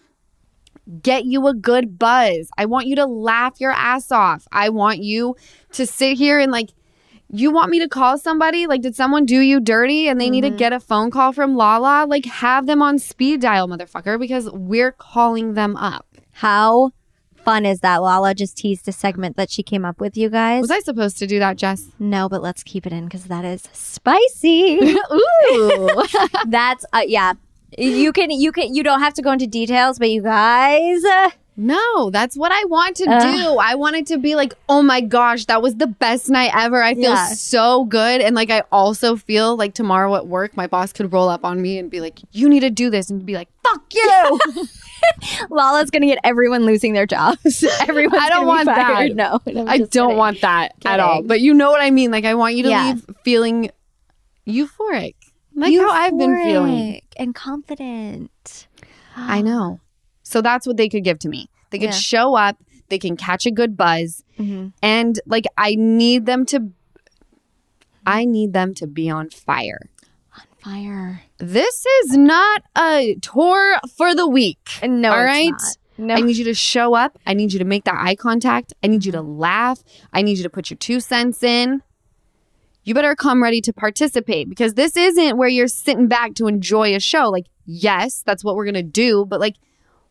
get 1.01 1.25
you 1.25 1.47
a 1.47 1.53
good 1.53 1.97
buzz. 1.97 2.49
I 2.57 2.65
want 2.65 2.87
you 2.87 2.95
to 2.97 3.05
laugh 3.05 3.59
your 3.59 3.71
ass 3.71 4.11
off. 4.11 4.47
I 4.51 4.69
want 4.69 4.99
you 4.99 5.35
to 5.73 5.85
sit 5.85 6.17
here 6.17 6.39
and 6.39 6.51
like 6.51 6.69
you 7.33 7.51
want 7.51 7.71
me 7.71 7.79
to 7.79 7.87
call 7.87 8.17
somebody? 8.17 8.67
Like, 8.67 8.81
did 8.81 8.95
someone 8.95 9.25
do 9.25 9.39
you 9.39 9.59
dirty 9.59 10.07
and 10.07 10.19
they 10.19 10.29
need 10.29 10.41
to 10.41 10.49
get 10.49 10.73
a 10.73 10.79
phone 10.79 11.11
call 11.11 11.31
from 11.31 11.55
Lala? 11.55 12.05
Like, 12.05 12.25
have 12.25 12.65
them 12.65 12.81
on 12.81 12.99
speed 12.99 13.41
dial, 13.41 13.67
motherfucker, 13.67 14.19
because 14.19 14.49
we're 14.51 14.91
calling 14.91 15.53
them 15.53 15.77
up. 15.77 16.05
How 16.33 16.91
fun 17.35 17.65
is 17.65 17.79
that? 17.79 17.97
Lala 17.97 18.35
just 18.35 18.57
teased 18.57 18.87
a 18.87 18.91
segment 18.91 19.37
that 19.37 19.49
she 19.49 19.63
came 19.63 19.85
up 19.85 20.01
with, 20.01 20.17
you 20.17 20.29
guys. 20.29 20.61
Was 20.61 20.71
I 20.71 20.79
supposed 20.79 21.17
to 21.19 21.27
do 21.27 21.39
that, 21.39 21.57
Jess? 21.57 21.85
No, 21.99 22.27
but 22.27 22.41
let's 22.41 22.63
keep 22.63 22.85
it 22.85 22.91
in 22.91 23.05
because 23.05 23.25
that 23.25 23.45
is 23.45 23.63
spicy. 23.71 24.79
Ooh. 25.13 26.03
That's 26.47 26.85
uh, 26.91 27.03
yeah. 27.07 27.33
You 27.77 28.11
can 28.11 28.31
you 28.31 28.51
can 28.51 28.73
you 28.75 28.83
don't 28.83 28.99
have 28.99 29.13
to 29.15 29.21
go 29.21 29.31
into 29.31 29.47
details, 29.47 29.97
but 29.99 30.09
you 30.09 30.21
guys. 30.21 31.03
Uh, 31.03 31.29
no, 31.57 32.09
that's 32.09 32.35
what 32.37 32.51
I 32.51 32.63
want 32.65 32.95
to 32.97 33.05
Ugh. 33.09 33.21
do. 33.21 33.57
I 33.57 33.75
wanted 33.75 34.07
to 34.07 34.17
be 34.17 34.35
like, 34.35 34.53
oh 34.69 34.81
my 34.81 34.99
gosh, 35.01 35.45
that 35.45 35.61
was 35.61 35.75
the 35.75 35.85
best 35.85 36.29
night 36.29 36.51
ever. 36.55 36.81
I 36.81 36.95
feel 36.95 37.11
Yeah. 37.11 37.27
so 37.27 37.83
good. 37.85 38.21
And 38.21 38.35
like, 38.35 38.49
I 38.49 38.63
also 38.71 39.15
feel 39.15 39.57
like 39.57 39.73
tomorrow 39.73 40.15
at 40.15 40.27
work, 40.27 40.55
my 40.57 40.65
boss 40.65 40.91
could 40.93 41.11
roll 41.13 41.29
up 41.29 41.43
on 41.45 41.61
me 41.61 41.77
and 41.77 41.91
be 41.91 41.99
like, 41.99 42.19
you 42.31 42.47
need 42.49 42.61
to 42.61 42.69
do 42.69 42.89
this. 42.89 43.09
And 43.09 43.23
be 43.25 43.35
like, 43.35 43.49
fuck 43.63 43.83
you. 43.93 44.39
Lala's 45.49 45.91
gonna 45.91 46.05
get 46.07 46.19
everyone 46.23 46.65
losing 46.65 46.93
their 46.93 47.05
jobs. 47.05 47.63
Everyone. 47.81 48.19
I 48.19 48.29
don't 48.29 48.47
want 48.47 48.65
that. 48.65 49.13
No, 49.15 49.39
I'm 49.45 49.67
I 49.67 49.77
don't 49.79 49.89
kidding. 49.89 50.17
want 50.17 50.41
that 50.41 50.73
at 50.85 50.99
all. 50.99 51.21
But 51.21 51.41
you 51.41 51.53
know 51.53 51.69
what 51.69 51.81
I 51.81 51.91
mean. 51.91 52.11
Like, 52.11 52.25
I 52.25 52.33
want 52.33 52.55
you 52.55 52.63
to 52.63 52.69
Yeah. 52.69 52.85
leave 52.93 53.05
feeling 53.23 53.71
euphoric, 54.47 55.15
like 55.55 55.75
how 55.77 55.89
I've 55.91 56.17
been 56.17 56.35
feeling. 56.43 57.01
And 57.17 57.35
confident. 57.35 58.67
I 59.15 59.41
know. 59.49 59.79
So 60.23 60.41
that's 60.41 60.65
what 60.65 60.77
they 60.77 60.89
could 60.89 61.03
give 61.03 61.19
to 61.19 61.29
me. 61.29 61.49
They 61.71 61.77
could 61.79 61.89
Yeah. 61.89 61.91
show 61.91 62.35
up, 62.35 62.57
they 62.89 62.99
can 62.99 63.15
catch 63.17 63.45
a 63.45 63.51
good 63.51 63.75
buzz, 63.77 64.23
Mhm. 64.39 64.73
and 64.81 65.19
like 65.25 65.45
I 65.57 65.75
need 65.75 66.25
them 66.25 66.45
to 66.47 66.71
I 68.05 68.25
need 68.25 68.53
them 68.53 68.73
to 68.75 68.87
be 68.87 69.09
on 69.09 69.29
fire. 69.29 69.89
On 70.35 70.43
fire. 70.63 71.21
This 71.37 71.85
is 72.03 72.17
not 72.17 72.63
a 72.75 73.15
tour 73.21 73.77
for 73.95 74.15
the 74.15 74.27
week. 74.27 74.57
No, 74.83 75.11
All 75.11 75.23
right. 75.23 75.53
No. 75.99 76.15
I 76.15 76.21
need 76.21 76.35
you 76.37 76.45
to 76.45 76.55
show 76.55 76.95
up. 76.95 77.19
I 77.27 77.35
need 77.35 77.53
you 77.53 77.59
to 77.59 77.65
make 77.65 77.83
that 77.83 77.93
eye 77.95 78.15
contact. 78.15 78.73
I 78.83 78.87
need 78.87 79.05
you 79.05 79.11
to 79.11 79.21
laugh. 79.21 79.83
I 80.11 80.23
need 80.23 80.37
you 80.37 80.43
to 80.43 80.49
put 80.49 80.71
your 80.71 80.77
two 80.77 80.99
cents 80.99 81.43
in. 81.43 81.83
You 82.83 82.93
better 82.93 83.15
come 83.15 83.43
ready 83.43 83.61
to 83.61 83.73
participate 83.73 84.49
because 84.49 84.73
this 84.73 84.97
isn't 84.97 85.37
where 85.37 85.49
you're 85.49 85.67
sitting 85.67 86.07
back 86.07 86.33
to 86.35 86.47
enjoy 86.47 86.95
a 86.95 86.99
show. 86.99 87.29
Like, 87.29 87.45
yes, 87.65 88.23
that's 88.25 88.43
what 88.43 88.55
we're 88.55 88.65
going 88.65 88.73
to 88.73 88.83
do, 88.83 89.25
but 89.25 89.39
like, 89.39 89.55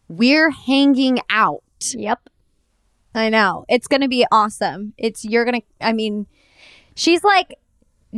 we're 0.09 0.51
hanging 0.51 1.19
out. 1.31 1.63
Yep. 1.93 2.29
I 3.15 3.29
know. 3.29 3.65
It's 3.69 3.89
going 3.89 4.03
to 4.03 4.09
be 4.09 4.25
awesome. 4.31 4.93
It's 4.99 5.25
you're 5.25 5.45
going 5.45 5.63
to 5.63 5.67
I 5.81 5.93
mean, 5.93 6.27
she's 6.95 7.25
like 7.25 7.55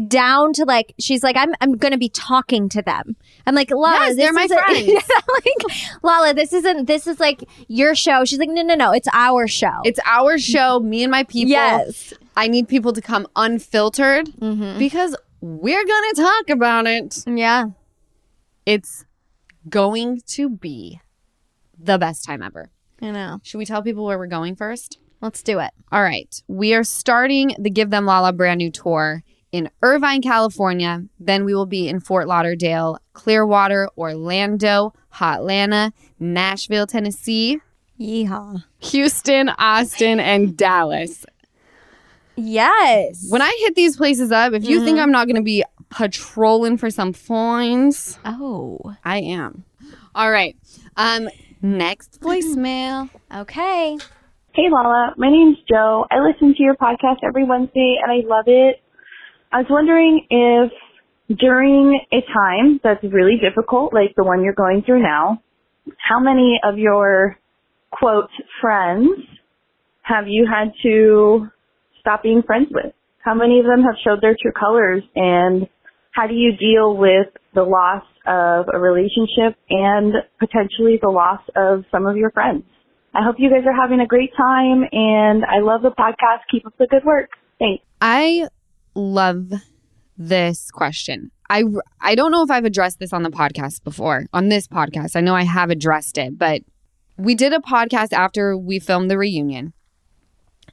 down 0.09 0.53
to 0.55 0.65
like 0.65 0.95
she's 0.99 1.23
like 1.23 1.37
I'm 1.37 1.55
I'm 1.61 1.75
to 1.93 1.99
be 1.99 2.09
talking 2.09 2.69
to 2.71 2.81
them. 2.83 3.17
I'm 3.47 3.55
like, 3.55 3.71
"Lala, 3.71 3.93
Yes, 4.07 4.09
this 4.11 4.17
they're 4.25 4.33
my 4.33 4.45
isn't-" 4.45 4.59
friends. 4.87 4.89
Like, 5.45 6.03
"Lala, 6.03 6.35
this 6.35 6.53
isn't 6.53 6.87
this 6.87 7.07
is 7.07 7.21
like 7.21 7.45
your 7.69 7.95
show." 7.95 8.25
She's 8.25 8.39
like, 8.39 8.49
"No, 8.49 8.63
no, 8.63 8.75
no. 8.75 8.93
It's 8.93 9.09
our 9.13 9.47
show." 9.47 9.81
It's 9.85 10.01
our 10.07 10.39
show, 10.39 10.81
me 10.81 11.03
and 11.03 11.11
my 11.11 11.25
people. 11.25 11.51
Yes. 11.51 12.15
I 12.37 12.49
need 12.49 12.69
people 12.69 12.93
to 12.95 13.03
come 13.03 13.27
unfiltered 13.37 14.27
Mhm. 14.41 14.79
because 14.79 15.15
we're 15.43 15.85
to 16.15 16.23
talk 16.23 16.51
about 16.51 16.87
it. 16.87 17.23
Yeah. 17.27 17.67
It's 18.65 19.05
going 19.69 20.23
to 20.29 20.49
be 20.49 21.01
the 21.79 21.99
best 21.99 22.25
time 22.25 22.43
ever. 22.43 22.71
I 23.01 23.11
know. 23.11 23.41
Should 23.43 23.59
we 23.59 23.67
tell 23.67 23.83
people 23.83 24.05
where 24.05 24.19
we're 24.19 24.27
going 24.29 24.57
first? 24.57 24.99
Let's 25.21 25.43
do 25.43 25.59
it. 25.59 25.71
All 25.91 26.03
right. 26.03 26.35
We 26.49 26.75
are 26.75 26.85
starting 26.85 27.55
the 27.59 27.71
Give 27.71 27.91
Them 27.91 28.07
Lala 28.07 28.33
brand 28.33 28.59
new 28.59 28.71
tour 28.71 29.23
in 29.53 29.71
Irvine, 29.83 30.23
California. 30.23 31.05
Then 31.21 31.45
we 31.45 31.55
will 31.55 31.67
be 31.67 31.89
in 31.89 32.01
Fort 32.01 32.27
Lauderdale, 32.27 32.99
Clearwater, 33.13 33.89
Orlando, 33.97 34.95
Hotlanta, 35.15 35.93
Nashville, 36.19 36.87
Tennessee, 36.87 37.61
Yeehaw. 38.01 38.65
Houston, 38.81 39.51
Austin, 39.51 40.19
and 40.19 40.57
Dallas. 40.57 41.25
Yes. 42.37 43.27
When 43.29 43.43
I 43.43 43.55
hit 43.61 43.75
these 43.75 43.97
places 43.97 44.33
up, 44.33 44.55
if 44.55 44.65
you 44.65 44.85
think 44.85 44.99
I'm 44.99 45.13
not 45.13 45.27
going 45.27 45.37
to 45.37 45.43
be 45.43 45.65
patrolling 45.91 46.79
for 46.79 46.91
some 46.91 47.13
fines, 47.13 48.19
Oh. 48.25 48.81
I 49.05 49.19
am. 49.19 49.65
All 50.15 50.31
right. 50.31 50.57
Um 50.97 51.29
next 51.61 52.21
voicemail. 52.21 53.09
Okay. 53.35 53.97
Hey 54.55 54.69
Lala, 54.71 55.15
my 55.17 55.31
name's 55.31 55.57
Joe. 55.67 56.05
I 56.11 56.21
listen 56.21 56.55
to 56.55 56.63
your 56.63 56.75
podcast 56.75 57.21
every 57.23 57.45
Wednesday 57.45 57.97
and 58.03 58.13
I 58.13 58.17
love 58.27 58.45
it. 58.47 58.82
I 59.53 59.59
was 59.59 59.67
wondering 59.69 60.27
if 60.31 61.39
during 61.39 62.01
a 62.11 62.21
time 62.33 62.81
that's 62.83 63.03
really 63.05 63.37
difficult, 63.37 63.93
like 63.93 64.15
the 64.17 64.25
one 64.25 64.43
you're 64.43 64.55
going 64.55 64.83
through 64.85 65.03
now, 65.03 65.43
how 65.99 66.21
many 66.21 66.59
of 66.65 66.79
your 66.79 67.37
quote 67.91 68.31
friends 68.61 69.11
have 70.03 70.25
you 70.27 70.49
had 70.51 70.73
to 70.83 71.49
stop 72.01 72.23
being 72.23 72.43
friends 72.43 72.69
with? 72.71 72.95
How 73.19 73.35
many 73.35 73.61
of 73.61 73.67
them 73.67 73.83
have 73.83 73.95
showed 74.03 74.23
their 74.23 74.37
true 74.41 74.53
colors 74.53 75.03
and 75.15 75.69
how 76.13 76.27
do 76.27 76.35
you 76.35 76.57
deal 76.57 76.97
with 76.97 77.29
the 77.55 77.63
loss 77.63 78.05
of 78.27 78.67
a 78.73 78.79
relationship 78.79 79.59
and 79.69 80.15
potentially 80.41 80.99
the 81.01 81.11
loss 81.11 81.41
of 81.57 81.85
some 81.91 82.07
of 82.07 82.17
your 82.17 82.31
friends? 82.31 82.65
I 83.15 83.23
hope 83.23 83.37
you 83.39 83.51
guys 83.51 83.67
are 83.67 83.79
having 83.79 84.01
a 84.01 84.07
great 84.07 84.31
time 84.35 84.85
and 84.91 85.45
I 85.45 85.61
love 85.61 85.83
the 85.83 85.91
podcast. 85.91 86.49
Keep 86.51 86.67
up 86.67 86.75
the 86.79 86.87
good 86.87 87.05
work. 87.05 87.31
Thanks. 87.59 87.85
I 88.01 88.49
love 88.95 89.53
this 90.17 90.71
question. 90.71 91.31
I 91.51 91.65
I 92.01 92.15
don't 92.15 92.33
know 92.33 92.43
if 92.43 92.51
I've 92.51 92.65
addressed 92.65 92.99
this 92.99 93.13
on 93.13 93.23
the 93.23 93.31
podcast 93.31 93.85
before. 93.85 94.27
On 94.33 94.49
this 94.49 94.67
podcast, 94.67 95.17
I 95.17 95.21
know 95.21 95.35
I 95.35 95.45
have 95.45 95.71
addressed 95.71 96.19
it, 96.19 96.39
but 96.39 96.63
we 97.17 97.35
did 97.35 97.53
a 97.53 97.59
podcast 97.59 98.13
after 98.13 98.57
we 98.57 98.79
filmed 98.79 99.11
the 99.11 99.19
reunion. 99.19 99.73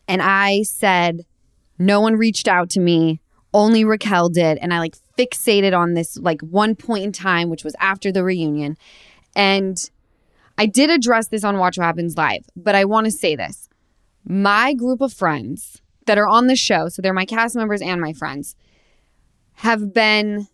And 0.07 0.21
I 0.21 0.63
said 0.63 1.25
no 1.77 2.01
one 2.01 2.15
reached 2.15 2.47
out 2.47 2.69
to 2.71 2.79
me, 2.79 3.21
only 3.53 3.83
Raquel 3.83 4.29
did, 4.29 4.57
and 4.59 4.73
I 4.73 4.79
like 4.79 4.95
fixated 5.17 5.77
on 5.77 5.93
this 5.93 6.17
like 6.17 6.41
one 6.41 6.75
point 6.75 7.03
in 7.03 7.11
time 7.11 7.49
which 7.49 7.63
was 7.63 7.75
after 7.79 8.11
the 8.11 8.23
reunion. 8.23 8.77
And 9.35 9.89
I 10.57 10.65
did 10.65 10.89
address 10.89 11.27
this 11.27 11.43
on 11.43 11.57
Watch 11.57 11.77
What 11.77 11.85
Happens 11.85 12.17
Live, 12.17 12.45
but 12.55 12.75
I 12.75 12.85
want 12.85 13.05
to 13.05 13.11
say 13.11 13.35
this. 13.35 13.69
My 14.25 14.73
group 14.73 15.01
of 15.01 15.13
friends 15.13 15.81
that 16.09 16.17
are 16.17 16.27
on 16.27 16.47
the 16.47 16.55
show, 16.55 16.89
so 16.89 17.01
they're 17.01 17.13
my 17.13 17.25
cast 17.25 17.55
members 17.55 17.81
and 17.81 18.01
my 18.01 18.13
friends, 18.13 18.55
have 19.53 19.93
been 19.93 20.47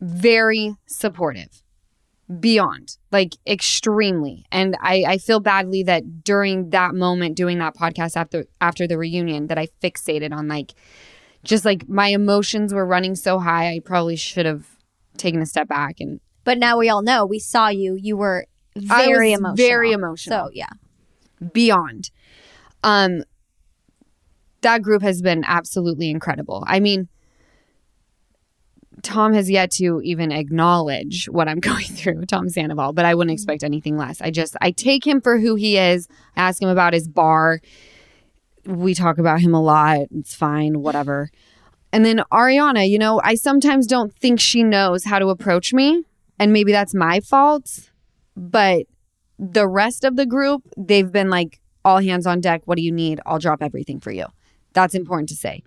very 0.00 0.76
supportive 0.86 1.62
beyond 2.38 2.96
like 3.10 3.34
extremely 3.44 4.44
and 4.52 4.76
I, 4.80 5.04
I 5.06 5.18
feel 5.18 5.40
badly 5.40 5.82
that 5.82 6.22
during 6.22 6.70
that 6.70 6.94
moment 6.94 7.36
doing 7.36 7.58
that 7.58 7.74
podcast 7.74 8.16
after 8.16 8.44
after 8.60 8.86
the 8.86 8.96
reunion 8.96 9.48
that 9.48 9.58
i 9.58 9.66
fixated 9.82 10.32
on 10.32 10.46
like 10.46 10.72
just 11.42 11.64
like 11.64 11.88
my 11.88 12.06
emotions 12.06 12.72
were 12.72 12.86
running 12.86 13.16
so 13.16 13.40
high 13.40 13.74
i 13.74 13.80
probably 13.80 14.14
should 14.14 14.46
have 14.46 14.64
taken 15.16 15.42
a 15.42 15.46
step 15.46 15.68
back 15.68 15.96
and 16.00 16.20
But 16.44 16.58
now 16.58 16.78
we 16.78 16.88
all 16.88 17.02
know. 17.02 17.26
We 17.26 17.38
saw 17.38 17.68
you. 17.68 17.94
You 17.94 18.16
were 18.16 18.46
very 18.76 19.32
emotional. 19.32 19.56
very 19.56 19.92
emotional. 19.92 20.46
So, 20.46 20.50
yeah. 20.52 20.70
beyond. 21.52 22.10
Um 22.82 23.22
that 24.62 24.82
group 24.82 25.02
has 25.02 25.22
been 25.22 25.44
absolutely 25.46 26.10
incredible. 26.10 26.64
I 26.66 26.80
mean, 26.80 27.08
Tom 29.02 29.32
has 29.32 29.50
yet 29.50 29.70
to 29.72 30.00
even 30.02 30.30
acknowledge 30.30 31.26
what 31.26 31.48
I'm 31.48 31.60
going 31.70 31.86
through, 31.86 32.26
Tom 32.26 32.48
Sandoval, 32.48 32.92
but 32.92 33.04
I 33.04 33.14
wouldn't 33.14 33.30
mm-hmm. 33.30 33.34
expect 33.34 33.64
anything 33.64 33.96
less. 33.96 34.20
I 34.20 34.30
just 34.30 34.56
I 34.60 34.70
take 34.70 35.06
him 35.06 35.20
for 35.20 35.38
who 35.38 35.54
he 35.54 35.78
is. 35.78 36.08
I 36.36 36.48
ask 36.48 36.60
him 36.60 36.68
about 36.68 36.92
his 36.92 37.08
bar. 37.08 37.60
We 38.66 38.94
talk 38.94 39.18
about 39.18 39.40
him 39.40 39.54
a 39.54 39.62
lot. 39.62 40.00
It's 40.14 40.34
fine, 40.34 40.80
whatever. 40.80 41.30
And 41.92 42.04
then 42.04 42.22
Ariana, 42.30 42.88
you 42.88 42.98
know, 42.98 43.20
I 43.24 43.34
sometimes 43.34 43.86
don't 43.86 44.14
think 44.14 44.38
she 44.38 44.62
knows 44.62 45.04
how 45.04 45.18
to 45.18 45.28
approach 45.28 45.72
me, 45.72 46.04
and 46.38 46.52
maybe 46.52 46.70
that's 46.70 46.94
my 46.94 47.20
fault, 47.20 47.90
but 48.36 48.86
the 49.38 49.66
rest 49.66 50.04
of 50.04 50.16
the 50.16 50.26
group, 50.26 50.62
they've 50.76 51.10
been 51.10 51.30
like, 51.30 51.60
all 51.84 51.98
hands 51.98 52.26
on 52.26 52.40
deck. 52.40 52.62
What 52.66 52.76
do 52.76 52.82
you 52.82 52.92
need? 52.92 53.20
I'll 53.26 53.38
drop 53.38 53.62
everything 53.62 54.00
for 54.00 54.10
you. 54.10 54.26
That's 54.72 54.94
important 54.94 55.28
to 55.30 55.36
say. 55.36 55.62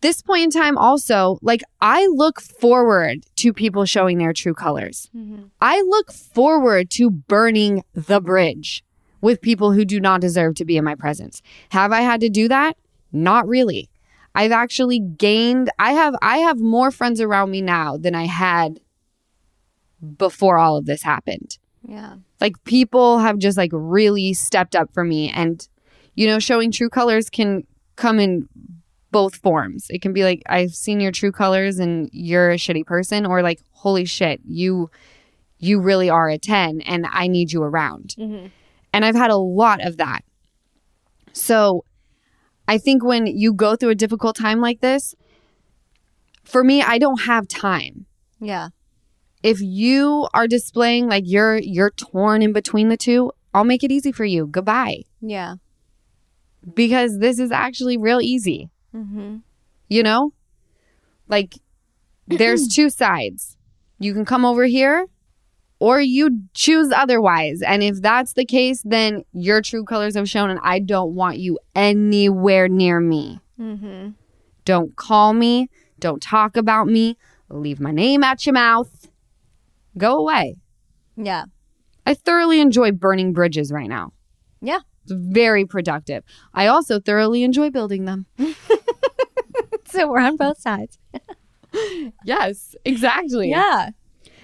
This 0.00 0.20
point 0.20 0.44
in 0.44 0.50
time, 0.50 0.76
also, 0.76 1.38
like, 1.40 1.62
I 1.80 2.06
look 2.08 2.40
forward 2.40 3.24
to 3.36 3.54
people 3.54 3.86
showing 3.86 4.18
their 4.18 4.34
true 4.34 4.52
colors. 4.52 5.08
Mm-hmm. 5.16 5.44
I 5.62 5.80
look 5.80 6.12
forward 6.12 6.90
to 6.90 7.10
burning 7.10 7.84
the 7.94 8.20
bridge 8.20 8.84
with 9.22 9.40
people 9.40 9.72
who 9.72 9.86
do 9.86 10.00
not 10.00 10.20
deserve 10.20 10.56
to 10.56 10.64
be 10.66 10.76
in 10.76 10.84
my 10.84 10.94
presence. 10.94 11.40
Have 11.70 11.90
I 11.90 12.02
had 12.02 12.20
to 12.20 12.28
do 12.28 12.48
that? 12.48 12.76
Not 13.12 13.48
really. 13.48 13.88
I've 14.34 14.52
actually 14.52 14.98
gained 14.98 15.70
I 15.78 15.92
have 15.92 16.14
I 16.20 16.38
have 16.38 16.58
more 16.58 16.90
friends 16.90 17.20
around 17.20 17.50
me 17.50 17.62
now 17.62 17.96
than 17.96 18.14
I 18.14 18.24
had 18.26 18.80
before 20.18 20.58
all 20.58 20.76
of 20.76 20.86
this 20.86 21.02
happened 21.02 21.56
Yeah. 21.86 22.16
like 22.40 22.62
people 22.64 23.18
have 23.20 23.38
just 23.38 23.56
like 23.56 23.70
really 23.72 24.34
stepped 24.34 24.74
up 24.76 24.92
for 24.92 25.04
me 25.04 25.30
and 25.30 25.66
you 26.14 26.26
know 26.26 26.38
showing 26.38 26.70
true 26.70 26.88
colors 26.90 27.28
can 27.30 27.66
come 27.96 28.18
in 28.18 28.48
both 29.10 29.36
forms. 29.36 29.86
It 29.90 30.02
can 30.02 30.12
be 30.12 30.24
like 30.24 30.42
i've 30.46 30.74
seen 30.74 30.98
your 31.00 31.12
true 31.12 31.30
colors 31.32 31.78
and 31.78 32.10
you're 32.12 32.50
a 32.50 32.56
shitty 32.56 32.84
person 32.84 33.24
or 33.26 33.42
like 33.42 33.60
holy 33.72 34.04
shit 34.04 34.40
you 34.44 34.90
you 35.58 35.80
really 35.80 36.10
are 36.10 36.28
a 36.28 36.36
10 36.38 36.80
and 36.80 37.06
i 37.10 37.26
need 37.28 37.52
you 37.52 37.62
around. 37.62 38.14
Mm-hmm. 38.18 38.46
And 38.92 39.04
i've 39.04 39.14
had 39.14 39.30
a 39.30 39.36
lot 39.36 39.84
of 39.84 39.96
that. 39.98 40.24
So 41.32 41.84
i 42.66 42.78
think 42.78 43.04
when 43.04 43.26
you 43.26 43.52
go 43.52 43.76
through 43.76 43.90
a 43.90 43.94
difficult 43.94 44.36
time 44.36 44.60
like 44.60 44.80
this 44.80 45.14
for 46.44 46.64
me 46.64 46.82
i 46.82 46.98
don't 46.98 47.22
have 47.22 47.46
time. 47.48 48.06
Yeah. 48.40 48.68
if 49.42 49.60
you 49.60 50.28
are 50.34 50.46
displaying 50.48 51.08
like 51.08 51.24
you're 51.26 51.56
you're 51.58 51.90
torn 51.90 52.42
in 52.42 52.52
between 52.52 52.88
the 52.88 52.96
two 52.96 53.30
i'll 53.54 53.64
make 53.64 53.84
it 53.84 53.92
easy 53.92 54.10
for 54.12 54.24
you. 54.24 54.46
Goodbye. 54.46 55.04
Yeah. 55.20 55.54
Because 56.72 57.18
this 57.18 57.38
is 57.38 57.50
actually 57.50 57.96
real 57.96 58.20
easy 58.20 58.70
Mm-hmm. 58.94 59.38
you 59.88 60.02
know 60.04 60.32
like 61.28 61.54
there's 62.28 62.68
two 62.68 62.88
sides 62.88 63.56
you 63.98 64.12
can 64.14 64.24
come 64.24 64.44
over 64.44 64.64
here 64.66 65.06
or 65.80 66.00
you 66.00 66.42
choose 66.54 66.92
otherwise 66.92 67.60
and 67.60 67.82
if 67.82 68.00
that's 68.00 68.34
the 68.34 68.44
case 68.44 68.82
then 68.84 69.24
your 69.32 69.60
true 69.60 69.84
colors 69.84 70.14
have 70.14 70.28
shown 70.28 70.48
and 70.48 70.60
i 70.62 70.78
don't 70.78 71.14
want 71.14 71.38
you 71.38 71.58
anywhere 71.74 72.68
near 72.68 73.00
me 73.00 73.40
Mm-hmm. 73.60 74.10
don't 74.64 74.94
call 74.96 75.32
me 75.32 75.68
don't 75.98 76.22
talk 76.22 76.56
about 76.56 76.86
me 76.86 77.16
leave 77.48 77.80
my 77.80 77.90
name 77.90 78.22
at 78.22 78.46
your 78.46 78.52
mouth 78.52 79.08
go 79.98 80.16
away 80.18 80.56
Yeah. 81.16 81.44
I 82.06 82.14
thoroughly 82.14 82.60
enjoy 82.60 82.92
burning 82.92 83.32
bridges 83.32 83.72
right 83.72 83.88
now. 83.88 84.12
Yeah. 84.60 84.80
Very 85.08 85.66
productive. 85.66 86.24
I 86.52 86.66
also 86.66 87.00
thoroughly 87.00 87.42
enjoy 87.42 87.70
building 87.70 88.04
them. 88.04 88.26
So 89.94 90.08
we're 90.08 90.20
on 90.20 90.36
both 90.36 90.58
sides. 90.58 90.98
yes, 92.24 92.74
exactly. 92.84 93.50
Yeah. 93.50 93.90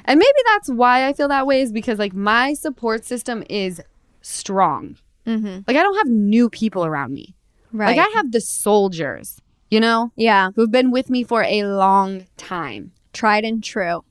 And 0.05 0.19
maybe 0.19 0.39
that's 0.47 0.71
why 0.71 1.09
I 1.09 1.13
feel 1.13 1.27
that 1.29 1.47
way 1.47 1.61
is 1.61 1.73
because 1.73 1.99
like 1.99 2.15
my 2.15 2.55
support 2.55 3.05
system 3.05 3.43
is 3.51 3.83
strong. 4.23 4.97
Mm-hmm. 5.27 5.61
Like 5.67 5.77
I 5.77 5.83
don't 5.83 5.97
have 5.97 6.07
new 6.07 6.49
people 6.49 6.87
around 6.87 7.13
me. 7.13 7.35
Right. 7.73 7.97
Like 7.97 8.07
I 8.07 8.11
have 8.17 8.31
the 8.31 8.41
soldiers, 8.41 9.41
you 9.71 9.81
know, 9.81 10.13
yeah. 10.15 10.51
who've 10.55 10.71
been 10.71 10.93
with 10.93 11.11
me 11.11 11.25
for 11.25 11.43
a 11.43 11.65
long 11.65 12.27
time. 12.37 12.93
Tried 13.13 13.45
and 13.45 13.63
true. 13.63 14.05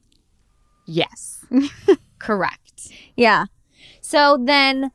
Yes. 0.86 1.46
Correct. 2.20 2.92
Yeah. 3.16 3.46
So 4.02 4.38
then 4.42 4.92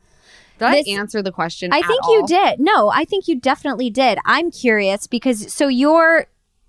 Did 0.59 0.73
This- 0.73 0.87
I 0.87 0.99
answer 0.99 1.21
the 1.21 1.31
question? 1.31 1.71
I 1.73 1.81
think 1.81 2.01
you 2.07 2.25
did. 2.27 2.59
No, 2.59 2.89
I 2.89 3.05
think 3.05 3.27
you 3.27 3.35
definitely 3.39 3.89
did. 3.89 4.17
I'm 4.25 4.51
curious 4.51 5.07
because 5.07 5.51
so 5.53 5.67
you're 5.67 6.27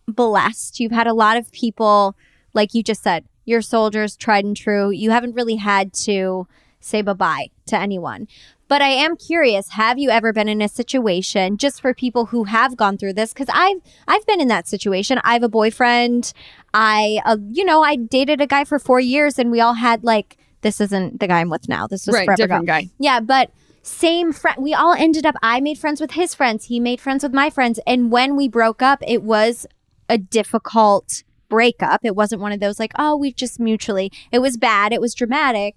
blessed. 0.08 0.80
You've 0.80 0.92
had 0.92 1.06
a 1.06 1.14
lot 1.14 1.36
of 1.36 1.50
people, 1.52 2.14
like 2.54 2.74
you 2.74 2.82
just 2.82 3.02
said, 3.02 3.24
your 3.44 3.62
soldiers, 3.62 4.16
tried 4.16 4.44
and 4.44 4.56
true. 4.56 4.90
You 4.90 5.10
haven't 5.10 5.34
really 5.34 5.56
had 5.56 5.92
to 5.94 6.46
say 6.80 7.02
bye 7.02 7.12
bye 7.12 7.50
to 7.66 7.76
anyone. 7.78 8.28
But 8.68 8.82
I 8.82 8.88
am 8.88 9.16
curious, 9.16 9.70
have 9.70 9.96
you 9.96 10.10
ever 10.10 10.32
been 10.32 10.48
in 10.48 10.60
a 10.60 10.68
situation 10.68 11.56
just 11.56 11.80
for 11.80 11.94
people 11.94 12.26
who 12.26 12.44
have 12.44 12.76
gone 12.76 12.98
through 12.98 13.12
this 13.12 13.32
cuz 13.32 13.46
I've 13.52 13.78
I've 14.08 14.26
been 14.26 14.40
in 14.40 14.48
that 14.48 14.66
situation. 14.66 15.20
I 15.22 15.34
have 15.34 15.44
a 15.44 15.48
boyfriend. 15.48 16.32
I 16.74 17.20
uh, 17.24 17.36
you 17.52 17.64
know, 17.64 17.82
I 17.84 17.94
dated 17.94 18.40
a 18.40 18.46
guy 18.46 18.64
for 18.64 18.80
4 18.80 18.98
years 18.98 19.38
and 19.38 19.50
we 19.52 19.60
all 19.60 19.74
had 19.74 20.02
like 20.02 20.36
this 20.62 20.80
isn't 20.80 21.20
the 21.20 21.28
guy 21.28 21.40
I'm 21.40 21.50
with 21.50 21.68
now. 21.68 21.86
This 21.86 22.06
was 22.06 22.14
Right, 22.14 22.24
forever 22.24 22.36
different 22.42 22.64
ago. 22.64 22.72
guy. 22.72 22.88
Yeah, 22.98 23.20
but 23.20 23.50
same 23.86 24.32
friend. 24.32 24.58
We 24.60 24.74
all 24.74 24.94
ended 24.94 25.24
up. 25.24 25.36
I 25.42 25.60
made 25.60 25.78
friends 25.78 26.00
with 26.00 26.12
his 26.12 26.34
friends. 26.34 26.66
He 26.66 26.80
made 26.80 27.00
friends 27.00 27.22
with 27.22 27.32
my 27.32 27.50
friends. 27.50 27.78
And 27.86 28.10
when 28.10 28.36
we 28.36 28.48
broke 28.48 28.82
up, 28.82 29.02
it 29.06 29.22
was 29.22 29.66
a 30.08 30.18
difficult 30.18 31.22
breakup. 31.48 32.00
It 32.04 32.16
wasn't 32.16 32.42
one 32.42 32.52
of 32.52 32.60
those 32.60 32.80
like, 32.80 32.92
oh, 32.98 33.16
we 33.16 33.32
just 33.32 33.60
mutually. 33.60 34.10
It 34.32 34.40
was 34.40 34.56
bad. 34.56 34.92
It 34.92 35.00
was 35.00 35.14
dramatic. 35.14 35.76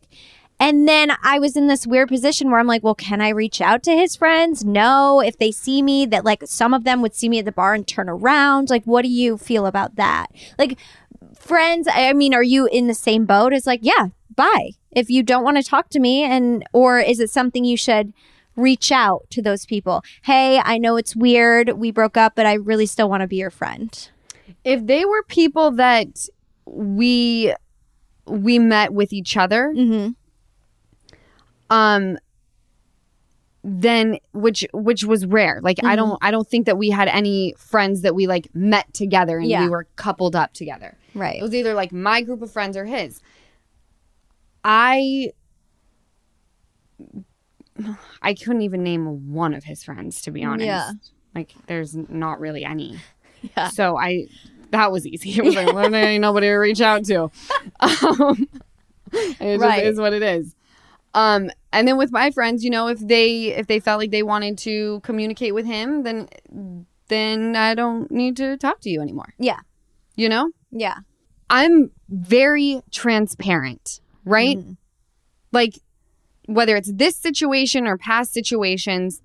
And 0.59 0.87
then 0.87 1.11
I 1.23 1.39
was 1.39 1.55
in 1.55 1.67
this 1.67 1.87
weird 1.87 2.09
position 2.09 2.49
where 2.49 2.59
I'm 2.59 2.67
like, 2.67 2.83
well, 2.83 2.95
can 2.95 3.21
I 3.21 3.29
reach 3.29 3.61
out 3.61 3.81
to 3.83 3.95
his 3.95 4.15
friends? 4.15 4.65
No. 4.65 5.21
If 5.21 5.37
they 5.37 5.51
see 5.51 5.81
me, 5.81 6.05
that 6.07 6.25
like 6.25 6.43
some 6.45 6.73
of 6.73 6.83
them 6.83 7.01
would 7.01 7.15
see 7.15 7.29
me 7.29 7.39
at 7.39 7.45
the 7.45 7.51
bar 7.51 7.73
and 7.73 7.87
turn 7.87 8.09
around. 8.09 8.69
Like, 8.69 8.83
what 8.83 9.03
do 9.03 9.07
you 9.09 9.37
feel 9.37 9.65
about 9.65 9.95
that? 9.95 10.27
Like, 10.57 10.77
friends, 11.39 11.87
I 11.89 12.11
mean, 12.13 12.33
are 12.33 12.43
you 12.43 12.65
in 12.65 12.87
the 12.87 12.93
same 12.93 13.25
boat 13.25 13.53
as 13.53 13.65
like, 13.65 13.79
yeah, 13.83 14.07
bye. 14.43 14.71
If 14.91 15.09
you 15.09 15.21
don't 15.23 15.43
want 15.43 15.57
to 15.57 15.63
talk 15.63 15.89
to 15.89 15.99
me, 15.99 16.23
and 16.23 16.63
or 16.73 16.99
is 16.99 17.19
it 17.19 17.29
something 17.29 17.63
you 17.65 17.77
should 17.77 18.13
reach 18.55 18.91
out 18.91 19.21
to 19.31 19.41
those 19.41 19.65
people? 19.65 20.01
Hey, 20.23 20.59
I 20.63 20.77
know 20.77 20.95
it's 20.97 21.15
weird. 21.15 21.65
We 21.83 21.91
broke 21.91 22.17
up, 22.17 22.31
but 22.35 22.45
I 22.45 22.53
really 22.53 22.85
still 22.85 23.09
want 23.09 23.21
to 23.21 23.27
be 23.27 23.37
your 23.37 23.49
friend. 23.51 23.89
If 24.63 24.85
they 24.87 25.03
were 25.05 25.23
people 25.23 25.71
that 25.71 26.27
we 26.65 27.53
we 28.25 28.59
met 28.59 28.93
with 28.93 29.11
each 29.19 29.35
other, 29.37 29.73
Mm-hmm. 29.75 30.09
um 31.81 32.17
then 33.63 34.17
which 34.31 34.65
which 34.73 35.03
was 35.03 35.25
rare 35.25 35.59
like 35.61 35.77
i 35.83 35.93
don't 35.93 36.17
i 36.21 36.31
don't 36.31 36.47
think 36.47 36.65
that 36.65 36.77
we 36.77 36.89
had 36.89 37.09
any 37.09 37.53
friends 37.57 38.01
that 38.03 38.15
we 38.15 38.25
like 38.25 38.47
met 38.53 38.91
together 38.93 39.37
and 39.37 39.47
Yeah. 39.49 39.63
we 39.65 39.69
were 39.69 39.85
coupled 39.97 40.33
up 40.35 40.53
together 40.53 40.95
Right. 41.13 41.39
it 41.39 41.43
was 41.43 41.53
either 41.53 41.73
like 41.73 41.91
my 41.91 42.21
group 42.21 42.41
of 42.41 42.49
friends 42.49 42.77
or 42.77 42.85
his 42.85 43.19
i 44.63 45.31
i 48.21 48.33
couldn't 48.33 48.61
even 48.61 48.83
name 48.83 49.31
one 49.31 49.53
of 49.53 49.63
his 49.63 49.83
friends 49.83 50.21
to 50.21 50.31
be 50.31 50.43
honest 50.43 50.65
Yeah. 50.65 50.91
like 51.33 51.53
there's 51.67 51.95
not 51.95 52.39
really 52.39 52.63
any 52.65 52.99
Yeah. 53.55 53.69
so 53.69 53.97
i 53.97 54.27
that 54.71 54.91
was 54.91 55.07
easy 55.07 55.31
it 55.37 55.43
was 55.43 55.55
like 55.55 55.73
well, 55.73 55.89
there 55.89 56.05
ain't 56.09 56.21
nobody 56.21 56.47
to 56.47 56.55
reach 56.55 56.81
out 56.81 57.05
to 57.05 57.23
um 57.79 58.47
it 59.13 59.59
Right. 59.59 59.77
just 59.83 59.93
is 59.93 59.99
what 59.99 60.13
it 60.13 60.21
is 60.23 60.55
um 61.13 61.49
and 61.71 61.87
then 61.87 61.97
with 61.97 62.11
my 62.11 62.31
friends 62.31 62.63
you 62.63 62.69
know 62.69 62.87
if 62.87 62.99
they 62.99 63.47
if 63.47 63.67
they 63.67 63.79
felt 63.79 63.99
like 63.99 64.11
they 64.11 64.23
wanted 64.23 64.57
to 64.59 64.99
communicate 65.01 65.53
with 65.55 65.65
him 65.65 66.03
then 66.03 66.27
then 67.07 67.55
i 67.55 67.73
don't 67.73 68.11
need 68.11 68.35
to 68.37 68.57
talk 68.57 68.81
to 68.81 68.89
you 68.89 69.01
anymore 69.01 69.33
Yeah. 69.39 69.59
you 70.15 70.27
know 70.29 70.51
Yeah. 70.69 70.97
i'm 71.49 71.91
very 72.09 72.81
transparent 72.91 74.01
right 74.25 74.57
Mm-hmm. 74.57 74.73
like 75.51 75.79
whether 76.45 76.75
it's 76.75 76.91
this 76.91 77.15
situation 77.15 77.87
or 77.87 77.97
past 77.97 78.33
situations 78.33 79.21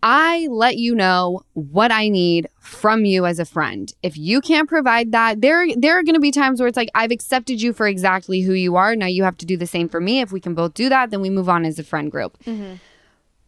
I 0.00 0.46
let 0.48 0.76
you 0.76 0.94
know 0.94 1.42
what 1.54 1.90
I 1.90 2.08
need 2.08 2.48
from 2.60 3.04
you 3.04 3.26
as 3.26 3.40
a 3.40 3.44
friend. 3.44 3.92
If 4.00 4.16
you 4.16 4.40
can't 4.40 4.68
provide 4.68 5.10
that, 5.10 5.40
there 5.40 5.66
there 5.74 5.98
are 5.98 6.04
going 6.04 6.14
to 6.14 6.20
be 6.20 6.30
times 6.30 6.60
where 6.60 6.68
it's 6.68 6.76
like 6.76 6.90
I've 6.94 7.10
accepted 7.10 7.60
you 7.60 7.72
for 7.72 7.88
exactly 7.88 8.42
who 8.42 8.52
you 8.52 8.76
are. 8.76 8.94
Now 8.94 9.06
you 9.06 9.24
have 9.24 9.36
to 9.38 9.44
do 9.46 9.56
the 9.56 9.66
same 9.66 9.88
for 9.88 10.00
me. 10.00 10.20
If 10.20 10.30
we 10.30 10.38
can 10.38 10.54
both 10.54 10.74
do 10.74 10.88
that, 10.88 11.10
then 11.10 11.20
we 11.20 11.30
move 11.30 11.48
on 11.48 11.64
as 11.64 11.80
a 11.80 11.82
friend 11.82 12.12
group. 12.12 12.38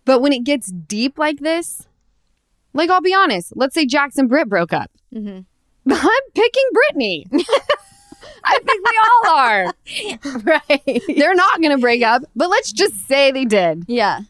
But 0.05 0.21
when 0.23 0.33
it 0.33 0.43
gets 0.43 0.73
deep 0.73 1.19
like 1.21 1.39
this, 1.39 1.87
like 2.75 2.91
I'll 2.91 3.01
be 3.01 3.15
honest, 3.15 3.53
let's 3.55 3.75
say 3.77 3.87
Jax 3.87 4.19
and 4.19 4.29
Britt 4.29 4.49
broke 4.49 4.73
up. 4.73 4.91
Mhm. 5.15 5.45
I'm 5.89 6.21
picking 6.35 6.65
Brittany. 6.73 7.27
I 8.53 8.59
think 8.65 8.87
we 8.87 8.99
all 9.03 9.37
are. 9.37 9.75
Right. 10.85 11.03
They're 11.17 11.35
not 11.35 11.61
going 11.61 11.75
to 11.75 11.81
break 11.81 12.03
up, 12.03 12.23
but 12.37 12.49
let's 12.51 12.73
just 12.73 13.07
say 13.07 13.31
they 13.31 13.45
did. 13.45 13.85
Yeah. 13.89 14.21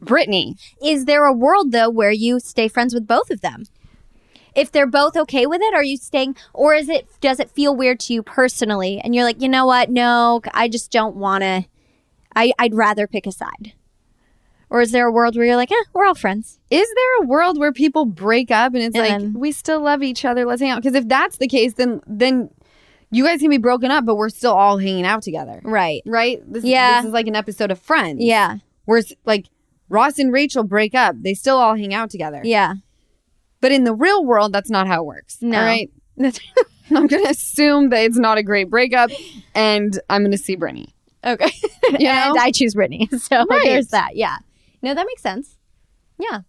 Brittany. 0.00 0.56
Is 0.82 1.04
there 1.06 1.24
a 1.24 1.32
world 1.32 1.72
though 1.72 1.88
where 1.90 2.10
you 2.10 2.38
stay 2.40 2.68
friends 2.68 2.92
with 2.94 3.06
both 3.06 3.30
of 3.30 3.40
them? 3.40 3.64
If 4.54 4.72
they're 4.72 4.86
both 4.86 5.16
okay 5.16 5.46
with 5.46 5.60
it, 5.62 5.74
are 5.74 5.84
you 5.84 5.96
staying 5.96 6.36
or 6.54 6.74
is 6.74 6.88
it 6.88 7.06
does 7.20 7.40
it 7.40 7.50
feel 7.50 7.74
weird 7.76 8.00
to 8.00 8.14
you 8.14 8.22
personally 8.22 9.00
and 9.02 9.14
you're 9.14 9.24
like, 9.24 9.40
"You 9.42 9.48
know 9.48 9.66
what? 9.66 9.90
No, 9.90 10.40
I 10.54 10.68
just 10.68 10.90
don't 10.90 11.16
want 11.16 11.42
to 11.42 11.64
I 12.34 12.52
I'd 12.58 12.74
rather 12.74 13.06
pick 13.06 13.26
a 13.26 13.32
side." 13.32 13.72
Or 14.68 14.80
is 14.80 14.90
there 14.90 15.06
a 15.06 15.12
world 15.12 15.36
where 15.36 15.44
you're 15.46 15.56
like, 15.56 15.70
"Eh, 15.72 15.82
we're 15.92 16.06
all 16.06 16.14
friends." 16.14 16.58
Is 16.70 16.88
there 16.94 17.22
a 17.22 17.26
world 17.26 17.58
where 17.58 17.72
people 17.72 18.04
break 18.04 18.50
up 18.50 18.74
and 18.74 18.82
it's 18.82 18.96
And 18.96 19.04
like 19.08 19.20
then- 19.20 19.34
we 19.34 19.52
still 19.52 19.80
love 19.80 20.02
each 20.02 20.24
other, 20.24 20.44
let's 20.44 20.60
hang 20.60 20.70
out? 20.70 20.82
Because 20.82 20.94
if 20.96 21.06
that's 21.08 21.36
the 21.38 21.48
case, 21.48 21.74
then 21.74 22.00
then 22.06 22.50
you 23.16 23.24
guys 23.24 23.40
can 23.40 23.50
be 23.50 23.58
broken 23.58 23.90
up, 23.90 24.04
but 24.04 24.16
we're 24.16 24.28
still 24.28 24.52
all 24.52 24.78
hanging 24.78 25.04
out 25.06 25.22
together, 25.22 25.60
Right. 25.64 26.02
right? 26.06 26.40
This, 26.52 26.64
Yeah. 26.64 27.00
this 27.00 27.08
is 27.08 27.12
like 27.12 27.26
an 27.26 27.36
episode 27.36 27.70
of 27.70 27.78
Friends. 27.78 28.22
Yeah. 28.22 28.58
where 28.84 28.98
it's 28.98 29.12
like 29.24 29.46
Ross 29.88 30.18
and 30.18 30.32
Rachel 30.32 30.62
break 30.62 30.94
up, 30.94 31.16
they 31.20 31.34
still 31.34 31.56
all 31.56 31.74
hang 31.74 31.92
out 31.94 32.08
together. 32.10 32.40
Yeah. 32.44 32.74
But 33.60 33.72
in 33.72 33.84
the 33.84 33.94
real 33.94 34.24
world, 34.24 34.52
that's 34.52 34.70
not 34.70 34.86
how 34.86 35.02
it 35.02 35.06
works. 35.06 35.38
No. 35.40 35.58
All 35.58 35.64
right. 35.64 35.90
I'm 36.90 37.06
gonna 37.08 37.28
assume 37.30 37.88
that 37.90 38.04
it's 38.04 38.16
not 38.18 38.38
a 38.38 38.42
great 38.44 38.70
breakup, 38.70 39.10
and 39.54 39.98
I'm 40.08 40.22
gonna 40.22 40.38
see 40.38 40.54
Brittany. 40.56 40.94
Okay. 41.24 41.50
You 41.98 42.06
know? 42.06 42.30
and 42.30 42.38
I 42.38 42.50
choose 42.52 42.74
Brittany. 42.74 43.08
So 43.18 43.44
Right. 43.48 43.62
there's 43.64 43.88
that. 43.88 44.14
Yeah. 44.16 44.36
No, 44.82 44.94
that 44.94 45.06
makes 45.06 45.22
sense. 45.22 45.56
Yeah. 46.18 46.40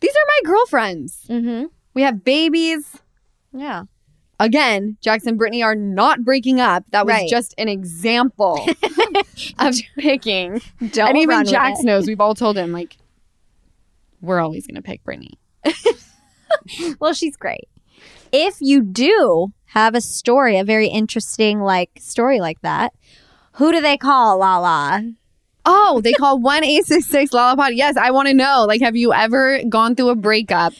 These 0.00 0.10
are 0.12 0.26
my 0.26 0.40
girlfriends. 0.50 1.24
Mm-hmm. 1.28 1.66
We 1.94 2.02
have 2.02 2.24
babies. 2.24 2.96
Yeah. 3.52 3.84
Again, 4.38 4.96
Jackson 5.00 5.30
and 5.30 5.38
Brittany 5.38 5.62
are 5.62 5.74
not 5.74 6.22
breaking 6.24 6.60
up. 6.60 6.84
That 6.90 7.06
was 7.06 7.14
Right. 7.14 7.28
just 7.28 7.54
an 7.56 7.68
example 7.68 8.66
of 9.58 9.74
picking. 9.98 10.60
Don't 10.90 11.08
and 11.10 11.18
even 11.18 11.38
with 11.38 11.48
Jax 11.48 11.80
it. 11.80 11.86
knows. 11.86 12.06
We've 12.06 12.20
all 12.20 12.34
told 12.34 12.56
him 12.58 12.70
like, 12.72 12.96
we're 14.20 14.40
always 14.40 14.66
gonna 14.66 14.82
pick 14.82 15.02
Brittany. 15.04 15.38
Well, 17.00 17.12
she's 17.12 17.36
great. 17.36 17.68
If 18.32 18.56
you 18.60 18.82
do 18.82 19.52
have 19.66 19.94
a 19.94 20.00
story, 20.00 20.58
a 20.58 20.64
very 20.64 20.88
interesting 20.88 21.60
like 21.60 21.90
story 22.00 22.40
like 22.40 22.60
that, 22.62 22.92
who 23.52 23.72
do 23.72 23.80
they 23.80 23.96
call 23.96 24.38
Lala? 24.38 25.12
Oh, 25.64 26.00
they 26.02 26.12
call 26.12 26.38
one 26.40 26.64
eight 26.64 26.84
six 26.86 27.06
six 27.06 27.32
lollipop. 27.32 27.70
Yes, 27.72 27.96
I 27.96 28.10
want 28.10 28.28
to 28.28 28.34
know. 28.34 28.64
Like, 28.66 28.80
have 28.80 28.96
you 28.96 29.12
ever 29.12 29.60
gone 29.68 29.94
through 29.96 30.10
a 30.10 30.14
breakup, 30.16 30.72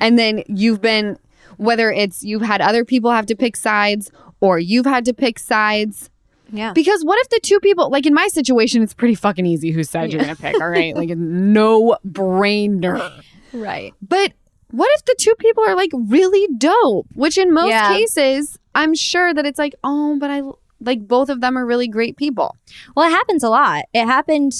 and 0.00 0.18
then 0.18 0.42
you've 0.46 0.80
been, 0.80 1.18
whether 1.56 1.90
it's 1.90 2.22
you've 2.22 2.42
had 2.42 2.60
other 2.60 2.84
people 2.84 3.10
have 3.10 3.26
to 3.26 3.36
pick 3.36 3.56
sides, 3.56 4.10
or 4.40 4.58
you've 4.58 4.86
had 4.86 5.04
to 5.06 5.14
pick 5.14 5.38
sides. 5.38 6.10
Yeah. 6.52 6.72
Because 6.72 7.02
what 7.04 7.18
if 7.20 7.30
the 7.30 7.40
two 7.42 7.58
people, 7.60 7.90
like 7.90 8.06
in 8.06 8.14
my 8.14 8.28
situation, 8.28 8.82
it's 8.82 8.94
pretty 8.94 9.14
fucking 9.14 9.46
easy 9.46 9.70
whose 9.70 9.90
side 9.90 10.12
you're 10.12 10.20
gonna 10.20 10.36
pick. 10.36 10.60
All 10.60 10.68
right, 10.68 10.94
like 10.94 11.08
no 11.10 11.96
brainer. 12.06 13.10
Right. 13.52 13.92
But 14.02 14.32
what 14.70 14.88
if 14.96 15.04
the 15.04 15.14
two 15.18 15.34
people 15.38 15.64
are 15.64 15.74
like 15.74 15.90
really 15.94 16.46
dope? 16.58 17.06
Which 17.14 17.38
in 17.38 17.52
most 17.52 17.70
Yeah. 17.70 17.88
cases, 17.96 18.58
I'm 18.74 18.94
sure 18.94 19.32
that 19.32 19.46
it's 19.46 19.58
like, 19.58 19.74
oh, 19.84 20.16
but 20.18 20.30
I 20.30 20.42
like 20.80 21.06
both 21.06 21.28
of 21.28 21.40
them 21.40 21.56
are 21.56 21.64
really 21.64 21.88
great 21.88 22.16
people. 22.16 22.56
Well, 22.94 23.06
it 23.08 23.12
happens 23.12 23.42
a 23.42 23.48
lot. 23.48 23.84
It 23.94 24.04
happened 24.06 24.52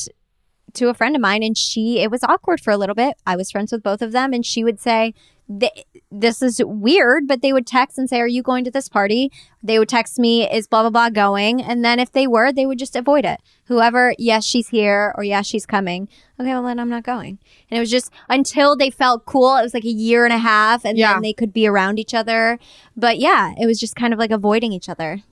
to 0.74 0.88
a 0.88 0.94
friend 0.94 1.14
of 1.14 1.20
mine 1.22 1.42
and 1.42 1.56
she 1.56 2.00
it 2.00 2.10
was 2.10 2.24
awkward 2.24 2.60
for 2.60 2.70
a 2.72 2.76
little 2.76 2.94
bit. 2.94 3.14
I 3.26 3.36
was 3.36 3.50
friends 3.50 3.70
with 3.72 3.82
both 3.82 4.02
of 4.02 4.12
them 4.12 4.32
and 4.32 4.44
she 4.44 4.64
would 4.64 4.80
say, 4.80 5.14
they, 5.48 5.84
this 6.10 6.40
is 6.40 6.60
weird, 6.64 7.28
but 7.28 7.42
they 7.42 7.52
would 7.52 7.66
text 7.66 7.98
and 7.98 8.08
say, 8.08 8.20
Are 8.20 8.26
you 8.26 8.42
going 8.42 8.64
to 8.64 8.70
this 8.70 8.88
party? 8.88 9.30
They 9.62 9.78
would 9.78 9.88
text 9.90 10.18
me, 10.18 10.50
Is 10.50 10.66
blah, 10.66 10.80
blah, 10.82 10.90
blah 10.90 11.10
going? 11.10 11.60
And 11.62 11.84
then 11.84 11.98
if 12.00 12.12
they 12.12 12.26
were, 12.26 12.50
they 12.52 12.64
would 12.66 12.78
just 12.78 12.96
avoid 12.96 13.24
it. 13.26 13.40
Whoever, 13.66 14.14
yes, 14.18 14.44
she's 14.44 14.68
here 14.68 15.12
or 15.16 15.22
yes, 15.24 15.46
she's 15.46 15.66
coming. 15.66 16.08
Okay, 16.40 16.48
well, 16.50 16.62
then 16.62 16.78
I'm 16.80 16.88
not 16.88 17.02
going. 17.04 17.38
And 17.70 17.76
it 17.76 17.80
was 17.80 17.90
just 17.90 18.10
until 18.28 18.74
they 18.76 18.88
felt 18.90 19.26
cool. 19.26 19.56
It 19.56 19.62
was 19.62 19.74
like 19.74 19.84
a 19.84 19.88
year 19.88 20.24
and 20.24 20.32
a 20.32 20.38
half 20.38 20.84
and 20.84 20.96
Yeah. 20.96 21.12
then 21.14 21.22
they 21.22 21.32
could 21.34 21.52
be 21.52 21.66
around 21.66 21.98
each 21.98 22.14
other. 22.14 22.58
But 22.96 23.18
yeah, 23.18 23.52
it 23.60 23.66
was 23.66 23.78
just 23.78 23.96
kind 23.96 24.12
of 24.14 24.18
like 24.18 24.30
avoiding 24.30 24.72
each 24.72 24.88
other. 24.88 25.22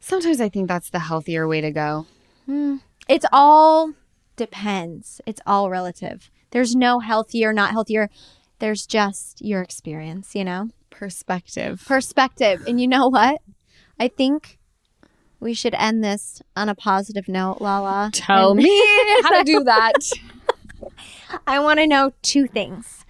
Sometimes 0.00 0.40
I 0.40 0.48
think 0.48 0.68
that's 0.68 0.90
the 0.90 1.00
healthier 1.00 1.48
way 1.48 1.60
to 1.60 1.70
go. 1.70 2.06
Hmm. 2.46 2.76
It's 3.08 3.26
all 3.32 3.92
depends. 4.36 5.20
It's 5.26 5.40
all 5.46 5.70
relative. 5.70 6.30
There's 6.50 6.74
no 6.74 7.00
healthier, 7.00 7.52
not 7.52 7.72
healthier. 7.72 8.08
There's 8.58 8.86
just 8.86 9.40
your 9.44 9.62
experience, 9.62 10.34
you 10.34 10.44
know? 10.44 10.70
Perspective. 10.90 11.84
Perspective. 11.86 12.64
And 12.66 12.80
you 12.80 12.88
know 12.88 13.08
what? 13.08 13.40
I 14.00 14.08
think 14.08 14.58
we 15.40 15.54
should 15.54 15.74
end 15.74 16.02
this 16.02 16.42
on 16.56 16.68
a 16.68 16.74
positive 16.74 17.28
note, 17.28 17.58
Lala. 17.60 18.10
Tell 18.12 18.50
And- 18.52 18.58
me 18.58 18.68
how 19.22 19.38
to 19.38 19.44
do 19.44 19.62
that. 19.64 19.94
I 21.46 21.60
want 21.60 21.78
to 21.80 21.86
know 21.86 22.12
two 22.22 22.46
things. 22.46 23.04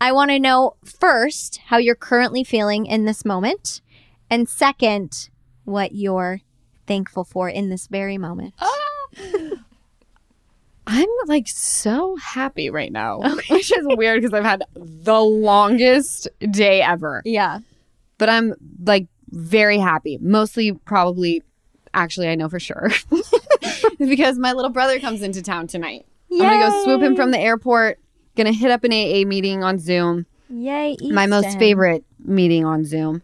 I 0.00 0.12
want 0.12 0.30
to 0.30 0.38
know 0.38 0.74
first 0.84 1.58
how 1.66 1.76
you're 1.78 1.94
currently 1.94 2.42
feeling 2.44 2.86
in 2.86 3.04
this 3.04 3.24
moment, 3.24 3.80
and 4.28 4.48
second, 4.48 5.30
what 5.64 5.92
you're 5.94 6.40
thankful 6.88 7.22
for 7.24 7.48
in 7.48 7.68
this 7.70 7.86
very 7.86 8.18
moment. 8.18 8.54
Ah! 8.60 8.68
I'm 10.86 11.08
like 11.26 11.48
so 11.48 12.16
happy 12.16 12.70
right 12.70 12.90
now, 12.92 13.20
which 13.50 13.72
is 13.72 13.86
weird 13.90 14.20
because 14.20 14.34
I've 14.34 14.44
had 14.44 14.64
the 14.74 15.20
longest 15.20 16.28
day 16.50 16.82
ever. 16.82 17.22
Yeah. 17.24 17.60
But 18.18 18.28
I'm 18.28 18.54
like 18.84 19.06
very 19.30 19.78
happy. 19.78 20.18
Mostly, 20.20 20.72
probably, 20.72 21.42
actually, 21.94 22.28
I 22.28 22.34
know 22.34 22.48
for 22.48 22.60
sure 22.60 22.90
because 23.98 24.38
my 24.38 24.52
little 24.52 24.70
brother 24.70 24.98
comes 25.00 25.22
into 25.22 25.42
town 25.42 25.66
tonight. 25.66 26.06
I'm 26.30 26.38
gonna 26.38 26.70
go 26.70 26.84
swoop 26.84 27.02
him 27.02 27.16
from 27.16 27.30
the 27.30 27.38
airport. 27.38 27.98
Gonna 28.36 28.52
hit 28.52 28.70
up 28.70 28.84
an 28.84 28.92
AA 28.92 29.26
meeting 29.26 29.62
on 29.62 29.78
Zoom. 29.78 30.26
Yay. 30.48 30.96
My 31.00 31.26
most 31.26 31.58
favorite 31.58 32.04
meeting 32.24 32.64
on 32.64 32.84
Zoom 32.84 33.22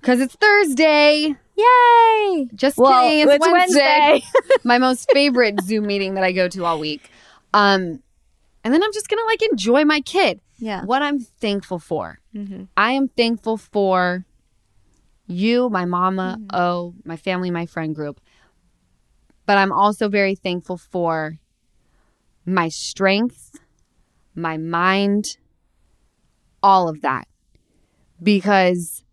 because 0.00 0.20
it's 0.20 0.34
Thursday. 0.36 1.36
Yay. 1.58 2.48
Just 2.54 2.78
Well, 2.78 3.02
kidding. 3.02 3.20
It's, 3.28 3.34
it's 3.34 3.46
Wednesday. 3.46 4.22
My 4.64 4.78
most 4.78 5.10
favorite 5.12 5.60
Zoom 5.62 5.86
meeting 5.86 6.14
that 6.14 6.24
I 6.24 6.32
go 6.32 6.48
to 6.48 6.64
all 6.64 6.78
week. 6.78 7.10
Um, 7.52 8.00
and 8.64 8.74
then 8.74 8.82
I'm 8.82 8.92
just 8.92 9.08
gonna 9.08 9.24
like 9.26 9.42
enjoy 9.42 9.84
my 9.84 10.00
kid. 10.00 10.40
Yeah. 10.58 10.84
What 10.84 11.02
I'm 11.02 11.20
thankful 11.20 11.78
for. 11.78 12.18
Mm-hmm. 12.34 12.64
I 12.76 12.92
am 12.92 13.08
thankful 13.08 13.56
for 13.56 14.24
you, 15.26 15.68
my 15.70 15.84
mama, 15.84 16.38
oh, 16.52 16.94
my 17.04 17.16
family, 17.16 17.50
my 17.50 17.66
friend 17.66 17.94
group. 17.94 18.20
But 19.46 19.58
I'm 19.58 19.72
also 19.72 20.08
very 20.08 20.34
thankful 20.34 20.76
for 20.76 21.38
my 22.44 22.68
strength, 22.68 23.58
my 24.34 24.56
mind, 24.56 25.36
all 26.62 26.88
of 26.88 27.02
that. 27.02 27.28
Because 28.22 29.04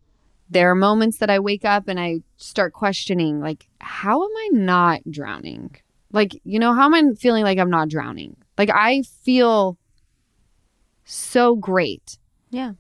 there 0.56 0.72
are 0.72 0.76
moments 0.76 1.18
that 1.18 1.30
I 1.30 1.40
wake 1.40 1.66
up 1.66 1.90
and 1.90 2.00
I 2.00 2.22
start 2.38 2.72
questioning, 2.72 3.42
like, 3.42 3.68
how 3.82 4.24
am 4.24 4.30
I 4.38 4.50
not 4.54 5.02
drowning? 5.12 5.76
Like, 6.14 6.40
you 6.46 6.60
know, 6.60 6.74
how 6.74 6.86
am 6.86 6.94
I 6.94 7.04
feeling 7.20 7.44
like 7.44 7.60
I'm 7.60 7.70
not 7.70 7.90
drowning? 7.90 8.38
Like, 8.58 8.70
I 8.74 9.02
feel 9.02 9.78
so 11.04 11.58
great. 11.58 12.18
Yeah. 12.52 12.72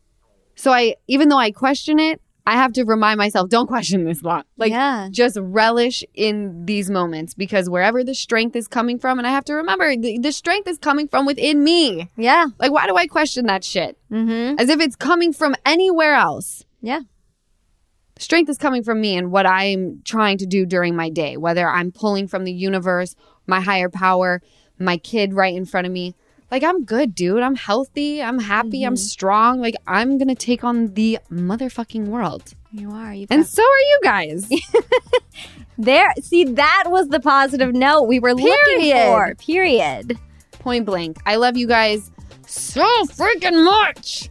So 0.55 0.71
I, 0.71 0.95
even 1.09 1.27
though 1.27 1.37
I 1.37 1.51
question 1.51 1.99
it, 1.99 2.21
I 2.47 2.53
have 2.53 2.71
to 2.73 2.85
remind 2.85 3.17
myself, 3.17 3.49
don't 3.49 3.67
question 3.67 4.05
this 4.05 4.21
lot. 4.23 4.45
Like, 4.55 4.71
Yeah. 4.71 5.09
just 5.11 5.35
relish 5.41 6.01
in 6.13 6.65
these 6.65 6.89
moments 6.89 7.33
because 7.33 7.69
wherever 7.69 8.05
the 8.05 8.15
strength 8.15 8.55
is 8.55 8.69
coming 8.69 8.99
from, 8.99 9.17
and 9.17 9.27
I 9.27 9.31
have 9.31 9.43
to 9.45 9.53
remember 9.55 9.97
the, 9.97 10.17
the 10.19 10.31
strength 10.31 10.69
is 10.69 10.77
coming 10.77 11.09
from 11.09 11.25
within 11.25 11.61
me. 11.61 12.09
Yeah. 12.15 12.45
Like, 12.57 12.71
why 12.71 12.87
do 12.87 12.95
I 12.95 13.07
question 13.07 13.47
that 13.47 13.65
shit? 13.65 13.97
Mm-hmm. 14.09 14.59
As 14.59 14.69
if 14.69 14.79
it's 14.79 14.95
coming 14.95 15.33
from 15.33 15.55
anywhere 15.65 16.13
else. 16.13 16.63
Yeah. 16.81 17.01
Strength 18.17 18.49
is 18.49 18.57
coming 18.57 18.83
from 18.83 19.01
me 19.01 19.17
and 19.17 19.31
what 19.31 19.45
I'm 19.45 20.01
trying 20.05 20.37
to 20.37 20.45
do 20.45 20.65
during 20.65 20.95
my 20.95 21.09
day, 21.09 21.35
whether 21.35 21.67
I'm 21.67 21.91
pulling 21.91 22.27
from 22.27 22.45
the 22.45 22.53
universe, 22.53 23.15
my 23.45 23.59
higher 23.59 23.89
power, 23.89 24.41
my 24.79 24.97
kid 24.97 25.33
right 25.33 25.53
in 25.53 25.65
front 25.65 25.85
of 25.85 25.91
me. 25.91 26.15
Like, 26.49 26.63
I'm 26.63 26.85
good, 26.85 27.15
dude. 27.15 27.41
I'm 27.41 27.55
healthy. 27.55 28.21
I'm 28.21 28.39
happy. 28.39 28.83
I'm 28.83 28.93
mm-hmm. 28.93 28.97
strong. 28.97 29.59
Like, 29.59 29.75
I'm 29.87 30.17
going 30.17 30.29
to 30.29 30.35
take 30.35 30.63
on 30.63 30.93
the 30.93 31.19
motherfucking 31.29 32.05
world. 32.05 32.53
You 32.71 32.91
are. 32.91 33.13
You 33.13 33.27
And 33.29 33.45
so 33.45 33.61
are 33.61 33.79
you 33.79 33.99
guys. 34.03 34.49
there. 35.77 36.13
See, 36.21 36.45
that 36.45 36.85
was 36.87 37.09
the 37.09 37.19
positive 37.19 37.73
note 37.73 38.03
we 38.03 38.19
were 38.19 38.33
looking 38.33 38.79
Period. 38.79 39.07
for. 39.07 39.35
Period. 39.35 40.17
Point 40.51 40.85
blank. 40.85 41.17
I 41.25 41.35
love 41.35 41.57
you 41.57 41.67
guys 41.67 42.11
so 42.45 42.85
freaking 43.07 43.65
much. 43.65 44.29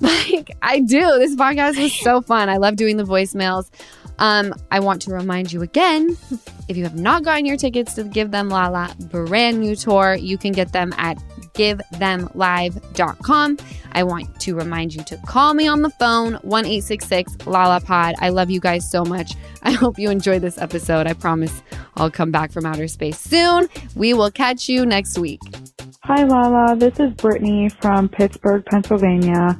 Like, 0.00 0.56
I 0.62 0.80
do. 0.80 1.00
This 1.18 1.36
podcast 1.36 1.80
was 1.80 1.92
so 1.92 2.22
fun. 2.22 2.48
I 2.48 2.56
love 2.56 2.76
doing 2.76 2.96
the 2.96 3.04
voicemails. 3.04 3.70
Um, 4.18 4.54
I 4.70 4.80
want 4.80 5.02
to 5.02 5.12
remind 5.12 5.52
you 5.52 5.62
again 5.62 6.16
if 6.68 6.76
you 6.76 6.84
have 6.84 6.98
not 6.98 7.24
gotten 7.24 7.46
your 7.46 7.56
tickets 7.56 7.94
to 7.94 8.04
Give 8.04 8.30
Them 8.30 8.50
Lala 8.50 8.94
brand 9.10 9.60
new 9.60 9.74
tour, 9.74 10.14
you 10.14 10.36
can 10.36 10.52
get 10.52 10.72
them 10.72 10.92
at 10.98 11.16
givethemlive.com. 11.54 13.56
I 13.92 14.02
want 14.04 14.40
to 14.40 14.54
remind 14.54 14.94
you 14.94 15.02
to 15.04 15.16
call 15.26 15.54
me 15.54 15.66
on 15.66 15.82
the 15.82 15.90
phone, 15.90 16.34
1 16.34 16.64
866 16.64 17.46
Lala 17.46 17.80
Pod. 17.80 18.14
I 18.20 18.28
love 18.28 18.50
you 18.50 18.60
guys 18.60 18.88
so 18.88 19.04
much. 19.04 19.34
I 19.62 19.72
hope 19.72 19.98
you 19.98 20.10
enjoyed 20.10 20.42
this 20.42 20.58
episode. 20.58 21.06
I 21.06 21.14
promise 21.14 21.62
I'll 21.96 22.10
come 22.10 22.30
back 22.30 22.52
from 22.52 22.66
outer 22.66 22.88
space 22.88 23.18
soon. 23.18 23.68
We 23.96 24.14
will 24.14 24.30
catch 24.30 24.68
you 24.68 24.86
next 24.86 25.18
week. 25.18 25.40
Hi, 26.04 26.24
Lala. 26.24 26.76
This 26.76 27.00
is 27.00 27.12
Brittany 27.14 27.68
from 27.80 28.08
Pittsburgh, 28.08 28.64
Pennsylvania. 28.66 29.58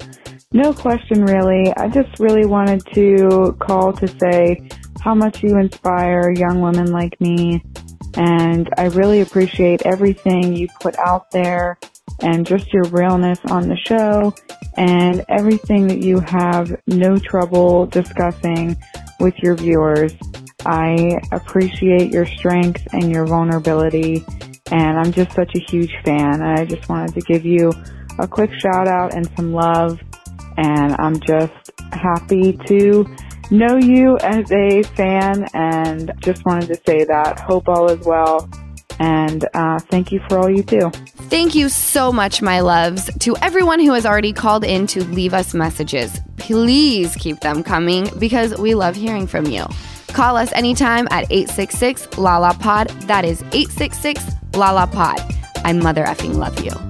No 0.53 0.73
question, 0.73 1.25
really. 1.25 1.73
I 1.77 1.87
just 1.87 2.19
really 2.19 2.45
wanted 2.45 2.85
to 2.95 3.57
call 3.61 3.93
to 3.93 4.09
say 4.19 4.69
how 5.01 5.15
much 5.15 5.45
you 5.45 5.57
inspire 5.57 6.33
young 6.33 6.61
women 6.61 6.91
like 6.91 7.21
me. 7.21 7.63
And 8.15 8.69
I 8.77 8.87
really 8.87 9.21
appreciate 9.21 9.87
everything 9.87 10.57
you 10.57 10.67
put 10.81 10.99
out 10.99 11.31
there 11.31 11.79
and 12.21 12.45
just 12.45 12.73
your 12.73 12.83
realness 12.87 13.39
on 13.45 13.69
the 13.69 13.77
show 13.77 14.35
and 14.77 15.25
everything 15.29 15.87
that 15.87 16.03
you 16.03 16.19
have 16.19 16.75
no 16.89 17.17
trouble 17.17 17.87
discussing 17.87 18.77
with 19.21 19.39
your 19.39 19.55
viewers. 19.55 20.15
I 20.67 21.21
appreciate 21.31 22.11
your 22.11 22.27
strength 22.27 22.89
and 22.93 23.09
your 23.13 23.25
vulnerability 23.25 24.25
and 24.73 24.99
I'm 24.99 25.13
just 25.13 25.33
such 25.33 25.55
a 25.55 25.61
huge 25.71 25.95
fan. 26.05 26.43
And 26.43 26.59
I 26.59 26.65
just 26.65 26.89
wanted 26.89 27.15
to 27.15 27.21
give 27.21 27.45
you 27.45 27.73
a 28.19 28.27
quick 28.27 28.51
shout 28.59 28.89
out 28.89 29.15
and 29.15 29.31
some 29.37 29.53
love. 29.53 30.01
And 30.57 30.97
I'm 30.99 31.21
just 31.21 31.71
happy 31.93 32.59
to 32.67 33.07
know 33.51 33.77
you 33.77 34.17
as 34.19 34.51
a 34.53 34.83
fan 34.83 35.47
and 35.55 36.13
just 36.19 36.45
wanted 36.45 36.69
to 36.69 36.81
say 36.87 37.05
that. 37.05 37.41
Hope 37.41 37.69
all 37.69 37.91
is 37.91 38.05
well. 38.07 38.49
And 38.99 39.49
uh, 39.55 39.79
thank 39.79 40.13
you 40.13 40.21
for 40.29 40.39
all 40.39 40.51
you 40.51 40.63
do. 40.63 40.91
Thank 41.31 41.55
you 41.55 41.69
so 41.71 42.13
much, 42.13 42.43
my 42.43 42.61
loves. 42.61 43.11
To 43.21 43.37
everyone 43.39 43.81
who 43.81 43.93
has 43.95 44.05
already 44.05 44.33
called 44.33 44.63
in 44.63 44.87
to 44.89 45.03
leave 45.05 45.33
us 45.33 45.55
messages, 45.55 46.21
please 46.37 47.17
keep 47.17 47.41
them 47.41 47.63
coming 47.63 48.09
because 48.19 48.57
we 48.59 48.75
love 48.75 48.95
hearing 48.95 49.27
from 49.27 49.47
you. 49.47 49.65
Call 50.09 50.37
us 50.37 50.53
anytime 50.53 51.07
at 51.11 51.25
866 51.31 52.19
Lala 52.19 52.55
Pod. 52.55 52.89
That 53.07 53.25
is 53.25 53.41
866 53.53 54.23
Lala 54.55 54.87
Pod. 54.87 55.21
I 55.65 55.73
mother 55.73 56.05
effing 56.05 56.35
love 56.37 56.63
you. 56.63 56.90